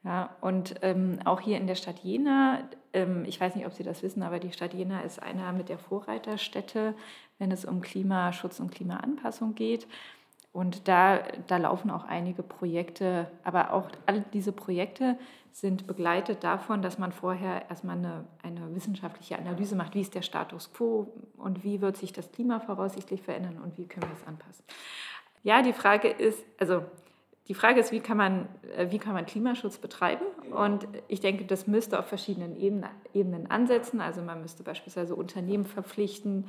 Ja, 0.04 0.36
und 0.40 0.76
ähm, 0.82 1.18
auch 1.24 1.40
hier 1.40 1.58
in 1.58 1.66
der 1.66 1.74
Stadt 1.74 1.98
Jena, 1.98 2.60
ähm, 2.92 3.24
ich 3.26 3.40
weiß 3.40 3.56
nicht, 3.56 3.66
ob 3.66 3.72
Sie 3.72 3.82
das 3.82 4.04
wissen, 4.04 4.22
aber 4.22 4.38
die 4.38 4.52
Stadt 4.52 4.72
Jena 4.72 5.00
ist 5.00 5.20
einer 5.20 5.52
mit 5.52 5.68
der 5.68 5.78
Vorreiterstädte, 5.78 6.94
wenn 7.38 7.50
es 7.50 7.64
um 7.64 7.80
Klimaschutz 7.80 8.60
und 8.60 8.70
Klimaanpassung 8.70 9.56
geht. 9.56 9.88
Und 10.56 10.88
da, 10.88 11.18
da 11.48 11.58
laufen 11.58 11.90
auch 11.90 12.04
einige 12.04 12.42
Projekte, 12.42 13.30
aber 13.44 13.74
auch 13.74 13.90
all 14.06 14.24
diese 14.32 14.52
Projekte 14.52 15.18
sind 15.52 15.86
begleitet 15.86 16.44
davon, 16.44 16.80
dass 16.80 16.98
man 16.98 17.12
vorher 17.12 17.68
erstmal 17.68 17.98
eine, 17.98 18.24
eine 18.42 18.74
wissenschaftliche 18.74 19.38
Analyse 19.38 19.76
macht, 19.76 19.94
wie 19.94 20.00
ist 20.00 20.14
der 20.14 20.22
Status 20.22 20.72
quo 20.72 21.12
und 21.36 21.62
wie 21.62 21.82
wird 21.82 21.98
sich 21.98 22.14
das 22.14 22.32
Klima 22.32 22.58
voraussichtlich 22.58 23.20
verändern 23.20 23.60
und 23.62 23.76
wie 23.76 23.86
können 23.86 24.08
wir 24.08 24.16
es 24.18 24.26
anpassen. 24.26 24.64
Ja, 25.42 25.60
die 25.60 25.74
Frage 25.74 26.08
ist, 26.08 26.42
also 26.58 26.86
die 27.48 27.54
Frage 27.54 27.78
ist, 27.78 27.92
wie 27.92 28.00
kann 28.00 28.16
man, 28.16 28.48
äh, 28.78 28.90
wie 28.90 28.98
kann 28.98 29.12
man 29.12 29.26
Klimaschutz 29.26 29.76
betreiben? 29.76 30.24
Und 30.52 30.88
ich 31.08 31.20
denke, 31.20 31.44
das 31.44 31.66
müsste 31.66 31.98
auf 31.98 32.06
verschiedenen 32.06 32.56
Ebenen, 32.56 32.88
Ebenen 33.12 33.50
ansetzen. 33.50 34.00
Also 34.00 34.22
man 34.22 34.40
müsste 34.40 34.62
beispielsweise 34.62 35.16
Unternehmen 35.16 35.66
verpflichten, 35.66 36.46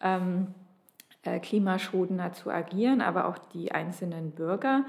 ähm, 0.00 0.54
äh, 1.24 1.38
klimaschonender 1.38 2.32
zu 2.32 2.50
agieren, 2.50 3.00
aber 3.00 3.26
auch 3.26 3.38
die 3.38 3.72
einzelnen 3.72 4.32
Bürger. 4.32 4.84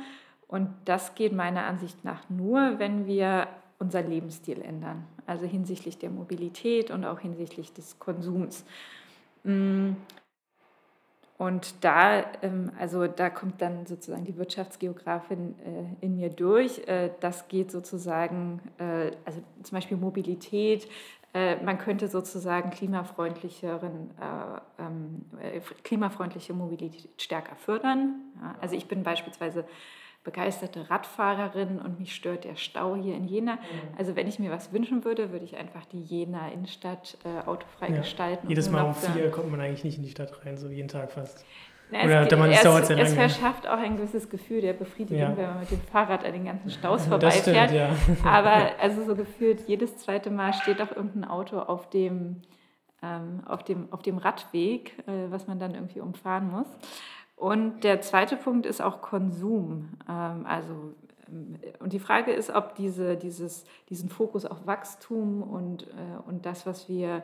Und 0.47 0.69
das 0.85 1.15
geht 1.15 1.33
meiner 1.33 1.65
Ansicht 1.65 2.03
nach 2.03 2.29
nur, 2.29 2.79
wenn 2.79 3.05
wir 3.05 3.47
unseren 3.79 4.09
Lebensstil 4.09 4.61
ändern, 4.61 5.05
also 5.25 5.45
hinsichtlich 5.45 5.97
der 5.97 6.09
Mobilität 6.09 6.91
und 6.91 7.05
auch 7.05 7.19
hinsichtlich 7.19 7.73
des 7.73 7.99
Konsums. 7.99 8.63
Mm. 9.43 9.91
Und 11.37 11.83
da, 11.83 12.23
ähm, 12.41 12.71
also 12.79 13.07
da 13.07 13.29
kommt 13.29 13.61
dann 13.61 13.85
sozusagen 13.85 14.23
die 14.23 14.37
Wirtschaftsgeografin 14.37 15.55
äh, 15.59 16.05
in 16.05 16.15
mir 16.15 16.29
durch. 16.29 16.79
Äh, 16.87 17.09
das 17.19 17.47
geht 17.47 17.71
sozusagen, 17.71 18.61
also 19.25 19.41
zum 19.63 19.75
Beispiel 19.75 19.97
Mobilität, 19.97 20.87
man 21.33 21.79
könnte 21.79 22.07
sozusagen 22.07 22.69
klimafreundlicheren, 22.69 24.11
äh, 24.19 24.83
ähm, 24.83 25.25
äh, 25.41 25.59
klimafreundliche 25.83 26.53
Mobilität 26.53 27.09
stärker 27.21 27.55
fördern. 27.55 28.21
Ja, 28.39 28.55
also 28.61 28.75
ich 28.75 28.87
bin 28.87 29.01
beispielsweise 29.01 29.65
begeisterte 30.23 30.89
Radfahrerin 30.89 31.79
und 31.79 31.99
mich 31.99 32.15
stört 32.15 32.45
der 32.45 32.55
Stau 32.55 32.95
hier 32.95 33.15
in 33.15 33.27
Jena. 33.27 33.55
Mhm. 33.55 33.59
Also 33.97 34.15
wenn 34.15 34.27
ich 34.27 34.39
mir 34.39 34.51
was 34.51 34.71
wünschen 34.71 35.03
würde, 35.03 35.31
würde 35.31 35.43
ich 35.43 35.57
einfach 35.57 35.85
die 35.85 36.01
Jena 36.01 36.49
Innenstadt 36.49 37.17
äh, 37.25 37.45
autofrei 37.47 37.89
ja. 37.89 37.97
gestalten. 37.97 38.47
Jedes 38.47 38.69
Mal 38.69 38.83
um 38.83 38.95
vier 38.95 39.29
kommt 39.31 39.51
man 39.51 39.59
eigentlich 39.59 39.83
nicht 39.83 39.97
in 39.97 40.03
die 40.03 40.11
Stadt 40.11 40.45
rein, 40.45 40.57
so 40.57 40.69
jeden 40.69 40.87
Tag 40.87 41.11
fast. 41.11 41.45
Na, 41.93 42.03
Oder 42.05 42.31
es, 42.31 42.37
man, 42.37 42.51
es, 42.51 42.63
dauert 42.63 42.85
sehr 42.87 42.95
lange. 42.95 43.07
es 43.07 43.13
verschafft 43.13 43.67
auch 43.67 43.77
ein 43.77 43.97
gewisses 43.97 44.27
Gefühl 44.27 44.61
der 44.61 44.73
Befriedigung, 44.73 45.19
ja. 45.19 45.37
wenn 45.37 45.45
man 45.45 45.59
mit 45.59 45.69
dem 45.69 45.81
Fahrrad 45.81 46.25
an 46.25 46.33
den 46.33 46.45
ganzen 46.45 46.71
Staus 46.71 47.05
vorbeifährt. 47.05 47.71
Ja. 47.71 47.95
Aber 48.25 48.71
also 48.81 49.05
so 49.05 49.15
gefühlt 49.15 49.67
jedes 49.67 49.97
zweite 49.97 50.31
Mal 50.31 50.53
steht 50.53 50.81
auch 50.81 50.95
irgendein 50.95 51.25
Auto 51.25 51.59
auf 51.59 51.89
dem, 51.91 52.41
ähm, 53.03 53.41
auf 53.45 53.63
dem, 53.63 53.93
auf 53.93 54.01
dem 54.01 54.17
Radweg, 54.17 54.97
äh, 55.07 55.29
was 55.29 55.45
man 55.47 55.59
dann 55.59 55.75
irgendwie 55.75 55.99
umfahren 55.99 56.49
muss. 56.49 56.67
Und 57.35 57.83
der 57.83 58.01
zweite 58.01 58.37
Punkt 58.37 58.65
ist 58.65 58.81
auch 58.81 59.01
Konsum. 59.01 59.89
Ähm, 60.09 60.45
also 60.47 60.95
ähm, 61.27 61.59
und 61.79 61.93
die 61.93 61.99
Frage 61.99 62.31
ist, 62.31 62.49
ob 62.49 62.73
diese, 62.75 63.17
dieses, 63.17 63.65
diesen 63.89 64.09
Fokus 64.09 64.45
auf 64.45 64.65
Wachstum 64.65 65.43
und, 65.43 65.83
äh, 65.83 66.27
und 66.27 66.45
das, 66.45 66.65
was 66.65 66.89
wir 66.89 67.23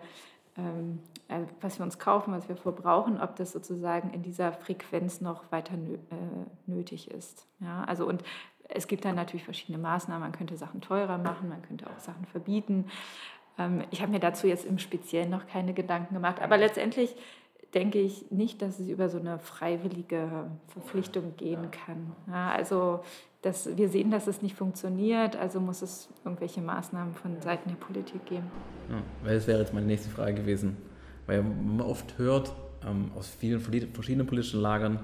was 1.62 1.80
wir 1.80 1.86
uns 1.86 2.00
kaufen, 2.00 2.34
was 2.34 2.50
wir 2.50 2.56
verbrauchen, 2.56 3.22
ob 3.22 3.36
das 3.36 3.52
sozusagen 3.52 4.12
in 4.12 4.24
dieser 4.24 4.52
Frequenz 4.52 5.22
noch 5.22 5.52
weiter 5.52 5.74
äh, 5.74 6.70
nötig 6.72 7.12
ist. 7.12 7.46
Ja, 7.60 7.84
also 7.84 8.08
und 8.08 8.24
es 8.68 8.88
gibt 8.88 9.06
dann 9.06 9.16
natürlich 9.16 9.44
verschiedene 9.44 9.78
Maßnahmen. 9.78 10.22
Man 10.22 10.32
könnte 10.32 10.58
Sachen 10.58 10.82
teurer 10.82 11.18
machen, 11.18 11.50
man 11.50 11.62
könnte 11.62 11.88
auch 11.88 12.00
Sachen 12.00 12.26
verbieten. 12.26 12.86
Ähm, 13.58 13.84
ich 13.92 14.02
habe 14.02 14.12
mir 14.12 14.20
dazu 14.20 14.48
jetzt 14.48 14.66
im 14.66 14.80
Speziellen 14.80 15.30
noch 15.30 15.48
keine 15.48 15.74
Gedanken 15.74 16.14
gemacht, 16.16 16.42
aber 16.42 16.58
letztendlich 16.58 17.16
denke 17.74 18.00
ich 18.00 18.32
nicht, 18.32 18.62
dass 18.62 18.80
es 18.80 18.88
über 18.88 19.10
so 19.10 19.20
eine 19.20 19.38
freiwillige 19.40 20.50
Verpflichtung 20.70 21.36
gehen 21.38 21.70
kann. 21.70 22.16
Ja, 22.28 22.50
also 22.52 23.02
dass 23.42 23.78
wir 23.78 23.88
sehen, 23.88 24.12
dass 24.12 24.28
es 24.28 24.42
nicht 24.42 24.56
funktioniert, 24.56 25.36
also 25.36 25.60
muss 25.60 25.82
es 25.82 26.10
irgendwelche 26.26 26.62
Maßnahmen 26.62 27.14
von 27.14 27.42
Seiten 27.42 27.70
der 27.70 27.78
Politik 27.78 28.26
geben. 28.26 28.52
Ja, 28.90 29.02
weil 29.24 29.36
das 29.36 29.48
wäre 29.48 29.60
jetzt 29.60 29.74
meine 29.74 29.86
nächste 29.86 30.10
Frage 30.10 30.34
gewesen, 30.34 30.78
weil 31.26 31.44
man 31.44 31.82
oft 31.82 32.18
hört 32.18 32.54
ähm, 32.86 33.12
aus 33.16 33.30
vielen 33.30 33.60
verschiedenen 33.60 34.28
politischen 34.28 34.60
Lagern, 34.60 35.00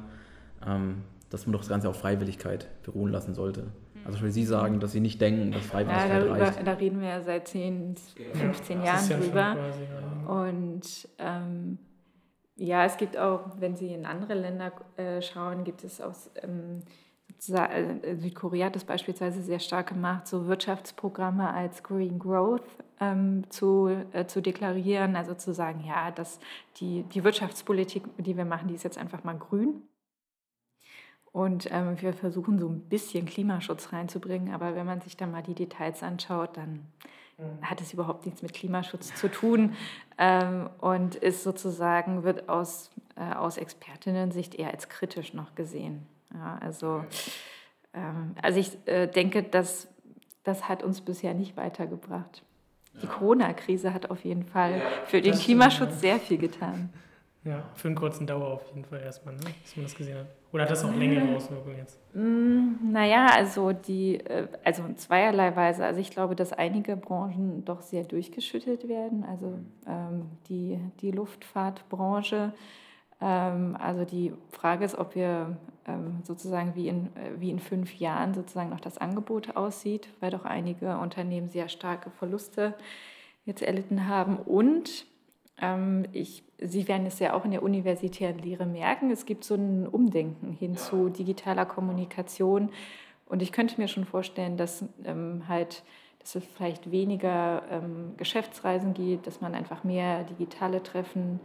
ähm, 0.66 1.04
dass 1.30 1.46
man 1.46 1.54
doch 1.54 1.62
das 1.62 1.70
Ganze 1.70 1.90
auf 1.90 1.98
Freiwilligkeit 1.98 2.68
beruhen 2.84 3.12
lassen 3.12 3.34
sollte. 3.34 3.68
Also 4.06 4.22
will 4.22 4.32
Sie 4.32 4.44
sagen, 4.44 4.80
dass 4.80 4.92
Sie 4.92 5.00
nicht 5.00 5.20
denken, 5.20 5.52
dass 5.52 5.66
Freiwilligkeit 5.66 6.10
ja, 6.10 6.20
darüber, 6.20 6.42
reicht. 6.42 6.68
Da 6.68 6.74
reden 6.74 7.02
wir 7.02 7.08
ja 7.08 7.22
seit 7.22 7.48
10, 7.48 7.96
15 8.34 8.80
ja, 8.80 8.86
Jahren 8.86 9.10
drüber. 9.10 9.56
Und 10.28 11.08
ähm, 11.18 11.80
ja, 12.56 12.86
es 12.86 12.98
gibt 12.98 13.18
auch, 13.18 13.60
wenn 13.60 13.76
Sie 13.76 13.94
in 13.94 14.06
andere 14.06 14.36
Länder 14.36 14.74
äh, 14.98 15.22
schauen, 15.22 15.64
gibt 15.64 15.84
es 15.84 16.02
auch 16.02 16.14
ähm, 16.44 16.82
äh, 16.82 17.05
Südkorea 17.38 18.68
hat 18.68 18.76
das 18.76 18.86
beispielsweise 18.86 19.42
sehr 19.42 19.60
stark 19.60 19.90
gemacht, 19.90 20.28
so 20.28 20.48
Wirtschaftsprogramme 20.48 21.54
als 21.54 21.84
Green 21.84 22.18
Growth 22.18 22.64
ähm, 23.00 23.44
zu, 23.50 23.90
äh, 24.14 24.26
zu 24.26 24.42
deklarieren, 24.42 25.16
also 25.16 25.34
zu 25.34 25.54
sagen, 25.54 25.84
ja, 25.86 26.12
dass 26.12 26.40
die, 26.78 27.04
die 27.04 27.24
Wirtschaftspolitik, 27.24 28.04
die 28.18 28.38
wir 28.38 28.46
machen, 28.46 28.68
die 28.68 28.76
ist 28.76 28.84
jetzt 28.84 28.98
einfach 28.98 29.24
mal 29.24 29.38
grün. 29.38 29.82
Und 31.32 31.68
ähm, 31.72 32.02
wir 32.02 32.14
versuchen 32.14 32.60
so 32.60 32.70
ein 32.70 32.88
bisschen 32.88 33.26
Klimaschutz 33.26 33.92
reinzubringen, 33.92 34.54
aber 34.54 34.74
wenn 34.76 34.86
man 34.86 35.02
sich 35.02 35.18
dann 35.18 35.32
mal 35.32 35.44
die 35.44 35.54
Details 35.54 36.02
anschaut, 36.02 36.56
dann 36.56 36.88
mhm. 37.38 37.62
hat 37.62 37.82
es 37.82 37.92
überhaupt 37.92 38.26
nichts 38.26 38.42
mit 38.42 38.54
Klimaschutz 38.54 39.14
zu 39.16 39.30
tun 39.30 39.76
ähm, 40.18 40.70
und 40.80 41.16
ist 41.16 41.44
sozusagen, 41.44 42.24
wird 42.24 42.48
aus, 42.48 42.92
äh, 43.18 43.34
aus 43.36 43.58
Expertinnen-Sicht 43.58 44.56
eher 44.56 44.72
als 44.72 44.88
kritisch 44.88 45.34
noch 45.34 45.56
gesehen. 45.56 46.08
Ja, 46.36 46.58
also, 46.62 47.06
ähm, 47.94 48.36
also 48.42 48.60
ich 48.60 48.78
äh, 48.88 49.08
denke, 49.08 49.44
dass 49.44 49.88
das 50.44 50.70
hat 50.70 50.84
uns 50.84 51.02
bisher 51.02 51.34
nicht 51.34 51.58
weitergebracht. 51.58 52.44
Die 53.02 53.08
Corona-Krise 53.08 53.94
hat 53.94 54.10
auf 54.10 54.24
jeden 54.24 54.44
Fall 54.44 54.82
für 55.06 55.22
den 55.22 55.34
Klimaschutz 55.34 56.00
sehr 56.00 56.20
viel 56.20 56.38
getan. 56.38 56.90
Ja, 57.44 57.64
für 57.76 57.90
einen 57.90 57.96
kurzen 57.96 58.26
Dauer 58.26 58.48
auf 58.48 58.66
jeden 58.70 58.86
Fall 58.86 59.02
erstmal, 59.02 59.36
ne? 59.36 59.42
dass 59.62 59.76
man 59.76 59.86
das 59.86 59.96
gesehen 59.96 60.18
hat. 60.18 60.28
Oder 60.52 60.64
hat 60.64 60.72
das 60.72 60.84
auch 60.84 60.96
längere 60.96 61.36
Auswirkungen 61.36 61.78
jetzt? 61.78 62.00
Mm, 62.16 62.92
naja, 62.92 63.28
also 63.36 63.72
die, 63.72 64.16
äh, 64.16 64.48
also 64.64 64.84
in 64.84 64.98
zweierlei 64.98 65.56
Weise. 65.56 65.86
Also 65.86 66.00
ich 66.00 66.10
glaube, 66.10 66.36
dass 66.36 66.54
einige 66.54 66.98
Branchen 66.98 67.64
doch 67.64 67.82
sehr 67.82 68.04
durchgeschüttet 68.04 68.88
werden. 68.88 69.24
Also 69.30 69.60
ähm, 69.86 70.32
die, 70.50 70.80
die 71.02 71.12
Luftfahrtbranche. 71.12 72.54
Ähm, 73.22 73.78
also 73.80 74.06
die 74.06 74.34
Frage 74.52 74.86
ist, 74.86 74.98
ob 74.98 75.16
wir 75.16 75.58
ähm, 75.88 76.20
sozusagen 76.24 76.76
wie 76.76 76.88
in, 76.88 77.08
äh, 77.16 77.40
wie 77.40 77.50
in 77.50 77.60
fünf 77.60 77.96
Jahren 77.96 78.34
sozusagen 78.34 78.70
noch 78.70 78.80
das 78.80 78.98
Angebot 78.98 79.56
aussieht, 79.56 80.10
weil 80.20 80.32
doch 80.32 80.46
einige 80.46 80.98
Unternehmen 80.98 81.50
sehr 81.50 81.70
starke 81.70 82.10
Verluste 82.12 82.74
jetzt 83.46 83.62
erlitten 83.62 84.08
haben. 84.08 84.38
Und 84.38 85.06
ähm, 85.62 86.06
ich, 86.12 86.44
Sie 86.58 86.88
werden 86.88 87.06
es 87.06 87.20
ja 87.20 87.34
auch 87.34 87.46
in 87.46 87.52
der 87.52 87.64
universitären 87.64 88.40
Lehre 88.40 88.66
merken, 88.66 89.12
es 89.12 89.26
gibt 89.26 89.44
so 89.44 89.56
ein 89.56 89.88
Umdenken 89.88 90.52
hin 90.52 90.78
zu 90.78 91.10
digitaler 91.10 91.66
Kommunikation. 91.66 92.70
Und 93.28 93.42
ich 93.42 93.52
könnte 93.52 93.80
mir 93.80 93.88
schon 93.88 94.06
vorstellen, 94.06 94.58
dass 94.58 94.86
ähm, 95.04 95.44
halt 95.48 95.84
dass 96.26 96.34
es 96.34 96.44
vielleicht 96.44 96.90
weniger 96.90 97.62
ähm, 97.70 98.16
Geschäftsreisen 98.18 98.96
gibt, 98.96 99.28
dass 99.28 99.42
man 99.42 99.54
einfach 99.54 99.84
mehr 99.84 100.24
digitale 100.24 100.82
Treffen 100.82 101.40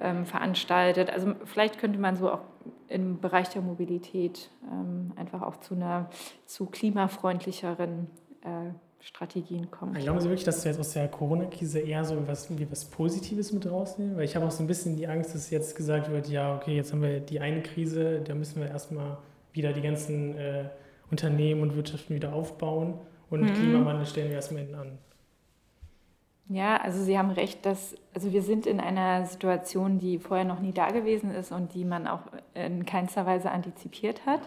ähm, 0.00 0.26
veranstaltet. 0.26 1.10
Also 1.10 1.34
vielleicht 1.44 1.78
könnte 1.78 1.98
man 1.98 2.16
so 2.16 2.30
auch 2.30 2.40
im 2.88 3.20
Bereich 3.20 3.48
der 3.50 3.62
Mobilität 3.62 4.50
ähm, 4.70 5.12
einfach 5.16 5.42
auch 5.42 5.56
zu 5.56 5.74
einer 5.74 6.10
zu 6.46 6.66
klimafreundlicheren 6.66 8.08
äh, 8.42 8.72
Strategien 9.02 9.70
kommt. 9.70 9.98
Glauben 9.98 10.20
Sie 10.20 10.28
wirklich, 10.28 10.44
dass 10.44 10.62
wir 10.64 10.72
jetzt 10.72 10.80
aus 10.80 10.92
der 10.92 11.08
Corona-Krise 11.08 11.80
eher 11.80 12.04
so 12.04 12.16
was, 12.26 12.56
wie 12.58 12.70
was 12.70 12.84
Positives 12.84 13.52
mit 13.52 13.70
rausnehmen? 13.70 14.16
Weil 14.16 14.24
ich 14.24 14.36
habe 14.36 14.46
auch 14.46 14.50
so 14.50 14.62
ein 14.62 14.66
bisschen 14.66 14.96
die 14.96 15.06
Angst, 15.06 15.34
dass 15.34 15.50
jetzt 15.50 15.74
gesagt 15.74 16.10
wird, 16.10 16.28
ja, 16.28 16.54
okay, 16.54 16.76
jetzt 16.76 16.92
haben 16.92 17.02
wir 17.02 17.20
die 17.20 17.40
eine 17.40 17.62
Krise, 17.62 18.20
da 18.20 18.34
müssen 18.34 18.60
wir 18.60 18.68
erstmal 18.68 19.16
wieder 19.52 19.72
die 19.72 19.80
ganzen 19.80 20.36
äh, 20.36 20.64
Unternehmen 21.10 21.62
und 21.62 21.76
Wirtschaften 21.76 22.14
wieder 22.14 22.34
aufbauen 22.34 22.94
und 23.30 23.42
mhm. 23.42 23.54
Klimawandel 23.54 24.06
stellen 24.06 24.28
wir 24.28 24.36
erstmal 24.36 24.62
hinten 24.62 24.76
an. 24.76 24.98
Ja, 26.52 26.78
also 26.78 27.04
Sie 27.04 27.16
haben 27.16 27.30
recht, 27.30 27.64
dass 27.64 27.94
also 28.12 28.32
wir 28.32 28.42
sind 28.42 28.66
in 28.66 28.80
einer 28.80 29.24
Situation, 29.24 30.00
die 30.00 30.18
vorher 30.18 30.44
noch 30.44 30.58
nie 30.58 30.72
da 30.72 30.88
gewesen 30.90 31.30
ist 31.30 31.52
und 31.52 31.74
die 31.74 31.84
man 31.84 32.08
auch 32.08 32.22
in 32.54 32.84
keinster 32.84 33.24
Weise 33.24 33.52
antizipiert 33.52 34.26
hat. 34.26 34.40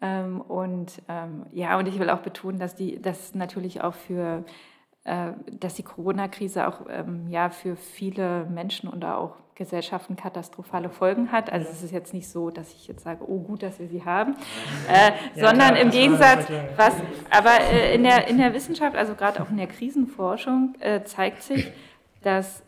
Ähm, 0.00 0.40
und 0.40 1.02
ähm, 1.06 1.44
ja, 1.52 1.78
und 1.78 1.86
ich 1.86 1.98
will 1.98 2.08
auch 2.08 2.20
betonen, 2.20 2.58
dass 2.58 2.76
die, 2.76 3.02
dass 3.02 3.34
natürlich 3.34 3.82
auch 3.82 3.92
für, 3.94 4.42
dass 5.58 5.74
die 5.74 5.82
Corona-Krise 5.82 6.68
auch 6.68 6.80
ähm, 6.90 7.28
ja 7.28 7.50
für 7.50 7.76
viele 7.76 8.44
Menschen 8.46 8.88
und 8.88 9.04
auch 9.04 9.36
Gesellschaften 9.58 10.14
katastrophale 10.14 10.88
Folgen 10.88 11.32
hat. 11.32 11.52
Also 11.52 11.68
es 11.68 11.82
ist 11.82 11.92
jetzt 11.92 12.14
nicht 12.14 12.28
so, 12.28 12.50
dass 12.50 12.72
ich 12.72 12.86
jetzt 12.86 13.02
sage, 13.02 13.24
oh 13.28 13.40
gut, 13.40 13.64
dass 13.64 13.80
wir 13.80 13.88
sie 13.88 14.04
haben, 14.04 14.36
äh, 14.88 15.10
ja, 15.34 15.48
sondern 15.48 15.70
klar, 15.70 15.80
im 15.80 15.90
Gegensatz, 15.90 16.46
was, 16.76 16.94
aber 17.30 17.60
äh, 17.72 17.94
in, 17.94 18.04
der, 18.04 18.28
in 18.28 18.38
der 18.38 18.54
Wissenschaft, 18.54 18.96
also 18.96 19.14
gerade 19.14 19.42
auch 19.42 19.50
in 19.50 19.56
der 19.56 19.66
Krisenforschung, 19.66 20.76
äh, 20.78 21.02
zeigt 21.02 21.42
sich, 21.42 21.72
dass 22.22 22.62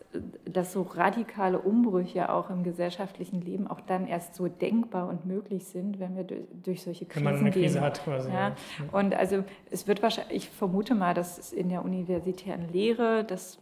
dass 0.45 0.73
so 0.73 0.81
radikale 0.81 1.59
Umbrüche 1.59 2.31
auch 2.31 2.49
im 2.49 2.63
gesellschaftlichen 2.63 3.41
Leben 3.41 3.67
auch 3.67 3.79
dann 3.79 4.07
erst 4.07 4.35
so 4.35 4.47
denkbar 4.47 5.07
und 5.07 5.25
möglich 5.25 5.65
sind, 5.65 5.99
wenn 5.99 6.15
wir 6.17 6.23
durch, 6.23 6.41
durch 6.63 6.83
solche 6.83 7.05
Krisen 7.05 7.25
wenn 7.25 7.33
man 7.33 7.41
eine 7.41 7.51
Krise 7.51 7.75
gehen. 7.75 7.83
hat 7.83 8.03
quasi. 8.03 8.29
Ja. 8.29 8.49
ja. 8.49 8.55
Und 8.91 9.13
also 9.15 9.43
es 9.69 9.87
wird 9.87 10.03
wahrscheinlich, 10.03 10.35
ich 10.35 10.49
vermute 10.49 10.95
mal, 10.95 11.13
dass 11.13 11.37
es 11.37 11.53
in 11.53 11.69
der 11.69 11.85
universitären 11.85 12.67
Lehre, 12.71 13.23
dass, 13.23 13.59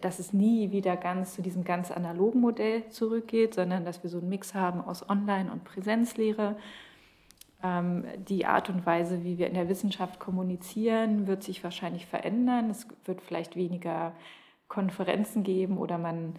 dass 0.00 0.20
es 0.20 0.32
nie 0.32 0.70
wieder 0.70 0.96
ganz 0.96 1.34
zu 1.34 1.42
diesem 1.42 1.64
ganz 1.64 1.90
analogen 1.90 2.40
Modell 2.40 2.88
zurückgeht, 2.88 3.54
sondern 3.54 3.84
dass 3.84 4.02
wir 4.02 4.10
so 4.10 4.18
einen 4.18 4.28
Mix 4.28 4.54
haben 4.54 4.80
aus 4.80 5.08
Online- 5.08 5.50
und 5.50 5.64
Präsenzlehre. 5.64 6.56
Ähm, 7.64 8.04
die 8.28 8.46
Art 8.46 8.68
und 8.68 8.86
Weise, 8.86 9.24
wie 9.24 9.38
wir 9.38 9.48
in 9.48 9.54
der 9.54 9.68
Wissenschaft 9.68 10.20
kommunizieren, 10.20 11.26
wird 11.26 11.42
sich 11.42 11.64
wahrscheinlich 11.64 12.06
verändern. 12.06 12.70
Es 12.70 12.86
wird 13.06 13.20
vielleicht 13.20 13.56
weniger 13.56 14.12
Konferenzen 14.68 15.42
geben 15.42 15.78
oder 15.78 15.98
man, 15.98 16.34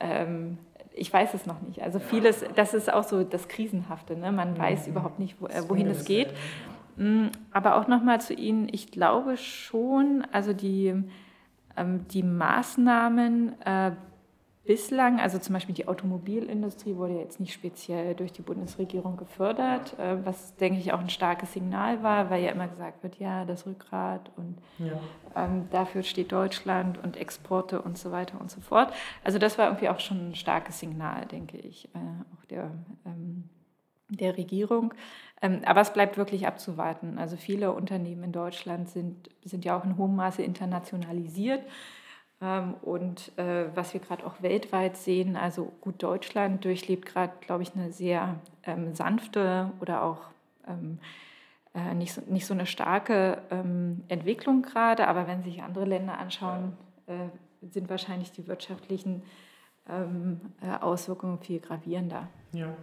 ähm, 0.00 0.58
ich 0.92 1.12
weiß 1.12 1.34
es 1.34 1.46
noch 1.46 1.60
nicht. 1.62 1.82
Also 1.82 1.98
vieles, 1.98 2.44
das 2.54 2.74
ist 2.74 2.92
auch 2.92 3.04
so 3.04 3.24
das 3.24 3.48
Krisenhafte. 3.48 4.16
Ne? 4.16 4.32
Man 4.32 4.56
weiß 4.56 4.86
mhm. 4.86 4.92
überhaupt 4.92 5.18
nicht, 5.18 5.40
wo, 5.40 5.46
äh, 5.46 5.68
wohin 5.68 5.88
es 5.88 6.04
geht. 6.04 6.32
Mm, 6.96 7.26
aber 7.52 7.76
auch 7.76 7.88
nochmal 7.88 8.20
zu 8.20 8.34
Ihnen, 8.34 8.68
ich 8.70 8.90
glaube 8.90 9.36
schon, 9.36 10.24
also 10.30 10.52
die, 10.52 10.94
ähm, 11.76 12.06
die 12.08 12.22
Maßnahmen 12.22 13.60
äh, 13.62 13.92
bislang, 14.66 15.20
also 15.20 15.38
zum 15.38 15.52
Beispiel 15.52 15.74
die 15.74 15.88
Automobilindustrie 15.88 16.96
wurde 16.96 17.18
jetzt 17.18 17.38
nicht 17.38 17.52
speziell 17.52 18.14
durch 18.14 18.32
die 18.32 18.42
Bundesregierung 18.42 19.16
gefördert, 19.16 19.98
äh, 19.98 20.24
was 20.24 20.56
denke 20.56 20.80
ich 20.80 20.92
auch 20.92 21.00
ein 21.00 21.10
starkes 21.10 21.52
Signal 21.52 22.02
war, 22.02 22.30
weil 22.30 22.42
ja 22.42 22.50
immer 22.50 22.68
gesagt 22.68 23.02
wird, 23.02 23.18
ja, 23.18 23.44
das 23.44 23.66
Rückgrat 23.66 24.30
und 24.36 24.58
ja. 24.78 24.98
ähm, 25.36 25.68
dafür 25.70 26.02
steht 26.02 26.32
Deutschland 26.32 27.02
und 27.02 27.16
Exporte 27.16 27.82
und 27.82 27.98
so 27.98 28.10
weiter 28.10 28.40
und 28.40 28.50
so 28.50 28.60
fort. 28.60 28.92
Also 29.22 29.38
das 29.38 29.58
war 29.58 29.66
irgendwie 29.66 29.90
auch 29.90 30.00
schon 30.00 30.30
ein 30.30 30.34
starkes 30.34 30.80
Signal, 30.80 31.26
denke 31.26 31.58
ich, 31.58 31.86
äh, 31.94 31.98
auch 32.38 32.44
der, 32.46 32.70
ähm, 33.04 33.50
der 34.08 34.36
Regierung. 34.38 34.94
Ähm, 35.42 35.60
aber 35.66 35.82
es 35.82 35.92
bleibt 35.92 36.16
wirklich 36.16 36.46
abzuwarten. 36.46 37.18
Also 37.18 37.36
viele 37.36 37.72
Unternehmen 37.72 38.24
in 38.24 38.32
Deutschland 38.32 38.88
sind, 38.88 39.28
sind 39.44 39.66
ja 39.66 39.78
auch 39.78 39.84
in 39.84 39.98
hohem 39.98 40.16
Maße 40.16 40.42
internationalisiert. 40.42 41.60
Ähm, 42.40 42.74
und 42.82 43.36
äh, 43.38 43.66
was 43.74 43.94
wir 43.94 44.00
gerade 44.00 44.26
auch 44.26 44.42
weltweit 44.42 44.96
sehen, 44.96 45.36
also 45.36 45.72
gut, 45.80 46.02
Deutschland 46.02 46.64
durchlebt 46.64 47.06
gerade, 47.06 47.32
glaube 47.40 47.62
ich, 47.62 47.74
eine 47.74 47.92
sehr 47.92 48.40
ähm, 48.64 48.94
sanfte 48.94 49.70
oder 49.80 50.02
auch 50.02 50.22
ähm, 50.66 50.98
äh, 51.74 51.94
nicht, 51.94 52.12
so, 52.12 52.22
nicht 52.26 52.46
so 52.46 52.54
eine 52.54 52.66
starke 52.66 53.38
ähm, 53.50 54.04
Entwicklung 54.08 54.62
gerade. 54.62 55.08
Aber 55.08 55.26
wenn 55.26 55.42
sich 55.42 55.62
andere 55.62 55.84
Länder 55.84 56.18
anschauen, 56.18 56.76
äh, 57.06 57.28
sind 57.70 57.88
wahrscheinlich 57.88 58.32
die 58.32 58.46
wirtschaftlichen 58.46 59.22
ähm, 59.88 60.40
äh, 60.60 60.82
Auswirkungen 60.82 61.38
viel 61.38 61.60
gravierender. 61.60 62.28
Ja. 62.52 62.74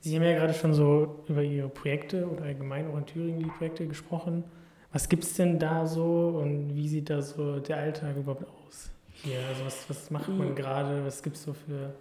Sie 0.00 0.14
haben 0.14 0.22
ja 0.22 0.34
gerade 0.34 0.54
schon 0.54 0.74
so 0.74 1.24
über 1.26 1.42
Ihre 1.42 1.68
Projekte 1.68 2.28
oder 2.28 2.44
allgemein 2.44 2.88
auch 2.90 2.96
in 2.96 3.06
Thüringen 3.06 3.40
die 3.40 3.50
Projekte 3.50 3.86
gesprochen. 3.86 4.44
Was 4.92 5.08
gibt 5.08 5.24
es 5.24 5.34
denn 5.34 5.58
da 5.58 5.86
so 5.86 6.40
und 6.42 6.74
wie 6.74 6.88
sieht 6.88 7.10
da 7.10 7.20
so 7.20 7.58
der 7.58 7.76
Alltag 7.76 8.16
überhaupt 8.16 8.44
aus? 8.44 8.90
Hier, 9.24 9.38
also 9.48 9.66
was, 9.66 9.90
was 9.90 10.10
macht 10.10 10.28
man 10.28 10.54
gerade? 10.54 11.04
Was 11.04 11.22
gibt 11.22 11.36
es 11.36 11.42
so 11.42 11.52
für. 11.52 11.92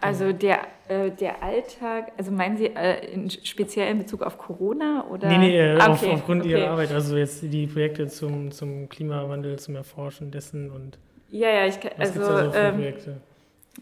Also 0.00 0.32
der, 0.32 0.60
äh, 0.88 1.10
der 1.10 1.42
Alltag, 1.42 2.12
also 2.16 2.32
meinen 2.32 2.56
Sie 2.56 2.66
äh, 2.66 3.12
in, 3.12 3.28
speziell 3.28 3.90
in 3.90 3.98
Bezug 3.98 4.22
auf 4.22 4.38
Corona 4.38 5.04
oder? 5.10 5.28
Nee, 5.28 5.38
nee, 5.38 5.60
äh, 5.60 5.74
okay, 5.74 5.86
auf, 5.90 6.06
aufgrund 6.06 6.42
okay. 6.42 6.52
Ihrer 6.52 6.70
Arbeit, 6.70 6.90
also 6.90 7.16
jetzt 7.18 7.42
die 7.42 7.66
Projekte 7.66 8.08
zum, 8.08 8.50
zum 8.50 8.88
Klimawandel, 8.88 9.58
zum 9.58 9.76
Erforschen 9.76 10.30
dessen 10.30 10.70
und. 10.70 10.98
Ja, 11.30 11.50
ja, 11.50 11.66
ich 11.66 11.78
kann. 11.78 11.92
Was 11.98 12.16
also, 12.16 12.20
da 12.20 12.44
so 12.46 12.52
für 12.52 12.58
ähm, 12.58 12.74
Projekte? 12.76 13.20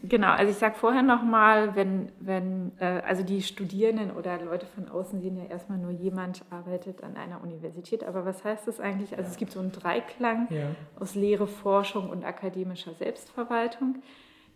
Genau, 0.01 0.31
also 0.31 0.51
ich 0.51 0.57
sage 0.57 0.75
vorher 0.75 1.03
nochmal, 1.03 1.75
wenn, 1.75 2.11
wenn, 2.19 2.71
äh, 2.79 3.01
also 3.05 3.23
die 3.23 3.41
Studierenden 3.43 4.11
oder 4.11 4.41
Leute 4.41 4.65
von 4.65 4.89
außen 4.89 5.21
sehen 5.21 5.37
ja 5.37 5.45
erstmal 5.45 5.77
nur, 5.77 5.91
jemand 5.91 6.43
arbeitet 6.49 7.03
an 7.03 7.15
einer 7.15 7.41
Universität. 7.43 8.03
Aber 8.03 8.25
was 8.25 8.43
heißt 8.43 8.67
das 8.67 8.79
eigentlich? 8.79 9.15
Also 9.15 9.29
es 9.29 9.37
gibt 9.37 9.51
so 9.51 9.59
einen 9.59 9.71
Dreiklang 9.71 10.47
ja. 10.49 10.71
aus 10.99 11.13
Lehre, 11.15 11.47
Forschung 11.47 12.09
und 12.09 12.25
akademischer 12.25 12.93
Selbstverwaltung. 12.93 14.01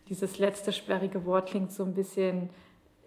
Dieses 0.10 0.40
letzte 0.40 0.74
sperrige 0.74 1.26
Wort 1.26 1.50
klingt 1.50 1.72
so 1.72 1.84
ein 1.84 1.94
bisschen 1.94 2.50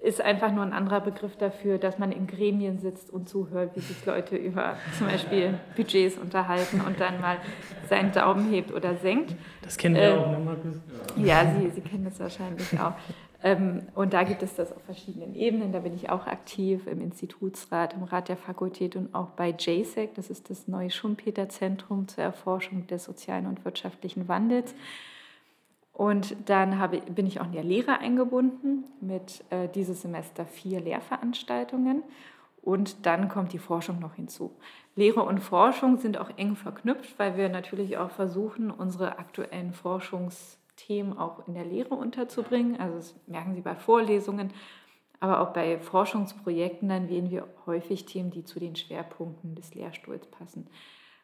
ist 0.03 0.21
einfach 0.21 0.51
nur 0.51 0.65
ein 0.65 0.73
anderer 0.73 1.01
Begriff 1.01 1.37
dafür, 1.37 1.79
dass 1.79 1.99
man 1.99 2.11
in 2.11 2.27
Gremien 2.27 2.79
sitzt 2.79 3.11
und 3.11 3.29
zuhört, 3.29 3.77
wie 3.77 3.81
sich 3.81 4.05
Leute 4.07 4.37
über 4.37 4.77
zum 4.97 5.09
Beispiel 5.09 5.55
Budgets 5.77 6.17
unterhalten 6.17 6.81
und 6.81 7.01
dann 7.01 7.21
mal 7.21 7.37
seinen 7.89 8.11
Daumen 8.13 8.51
hebt 8.51 8.73
oder 8.73 8.97
senkt. 8.97 9.35
Das 9.63 9.77
kennen 9.77 9.97
wir 9.97 10.03
ähm, 10.03 10.19
auch, 10.19 10.31
ne, 10.31 10.39
Markus? 10.39 10.81
Ja, 11.17 11.55
Sie, 11.55 11.69
Sie 11.71 11.83
kennen 11.83 12.05
das 12.05 12.19
wahrscheinlich 12.19 12.81
auch. 12.81 12.95
Ähm, 13.43 13.83
und 13.95 14.13
da 14.13 14.23
gibt 14.23 14.43
es 14.43 14.55
das 14.55 14.73
auf 14.73 14.83
verschiedenen 14.85 15.35
Ebenen. 15.35 15.73
Da 15.73 15.81
bin 15.81 15.95
ich 15.95 16.11
auch 16.11 16.27
aktiv 16.27 16.87
im 16.87 17.01
Institutsrat, 17.01 17.95
im 17.95 18.03
Rat 18.03 18.29
der 18.29 18.37
Fakultät 18.37 18.97
und 18.97 19.15
auch 19.15 19.31
bei 19.31 19.51
JSEC. 19.51 20.15
Das 20.15 20.31
ist 20.31 20.51
das 20.51 20.69
neue 20.69 20.91
Schumpeter-Zentrum 20.91 22.09
zur 22.09 22.25
Erforschung 22.25 22.87
des 22.87 23.05
sozialen 23.05 23.47
und 23.47 23.65
wirtschaftlichen 23.65 24.29
Wandels. 24.29 24.75
Und 26.01 26.35
dann 26.49 26.79
habe, 26.79 27.03
bin 27.03 27.27
ich 27.27 27.43
auch 27.43 27.45
in 27.45 27.53
der 27.53 27.63
Lehre 27.63 27.99
eingebunden 27.99 28.85
mit 29.03 29.45
äh, 29.51 29.69
dieses 29.69 30.01
Semester 30.01 30.47
vier 30.47 30.81
Lehrveranstaltungen. 30.81 32.03
Und 32.63 33.05
dann 33.05 33.29
kommt 33.29 33.53
die 33.53 33.59
Forschung 33.59 33.99
noch 33.99 34.15
hinzu. 34.15 34.57
Lehre 34.97 35.23
und 35.23 35.41
Forschung 35.41 35.99
sind 35.99 36.17
auch 36.17 36.31
eng 36.39 36.57
verknüpft, 36.57 37.19
weil 37.19 37.37
wir 37.37 37.51
natürlich 37.51 37.99
auch 37.99 38.11
versuchen, 38.13 38.71
unsere 38.71 39.19
aktuellen 39.19 39.75
Forschungsthemen 39.75 41.19
auch 41.19 41.47
in 41.47 41.53
der 41.53 41.67
Lehre 41.67 41.95
unterzubringen. 41.95 42.81
Also 42.81 42.97
das 42.97 43.15
merken 43.27 43.55
Sie 43.55 43.61
bei 43.61 43.75
Vorlesungen, 43.75 44.55
Aber 45.21 45.43
auch 45.43 45.53
bei 45.53 45.79
Forschungsprojekten, 45.79 46.89
dann 46.89 47.11
wählen 47.11 47.31
wir 47.31 47.47
häufig 47.67 48.07
Themen, 48.07 48.31
die 48.31 48.45
zu 48.45 48.59
den 48.59 48.75
Schwerpunkten 48.75 49.55
des 49.55 49.75
Lehrstuhls 49.75 50.27
passen. 50.29 50.67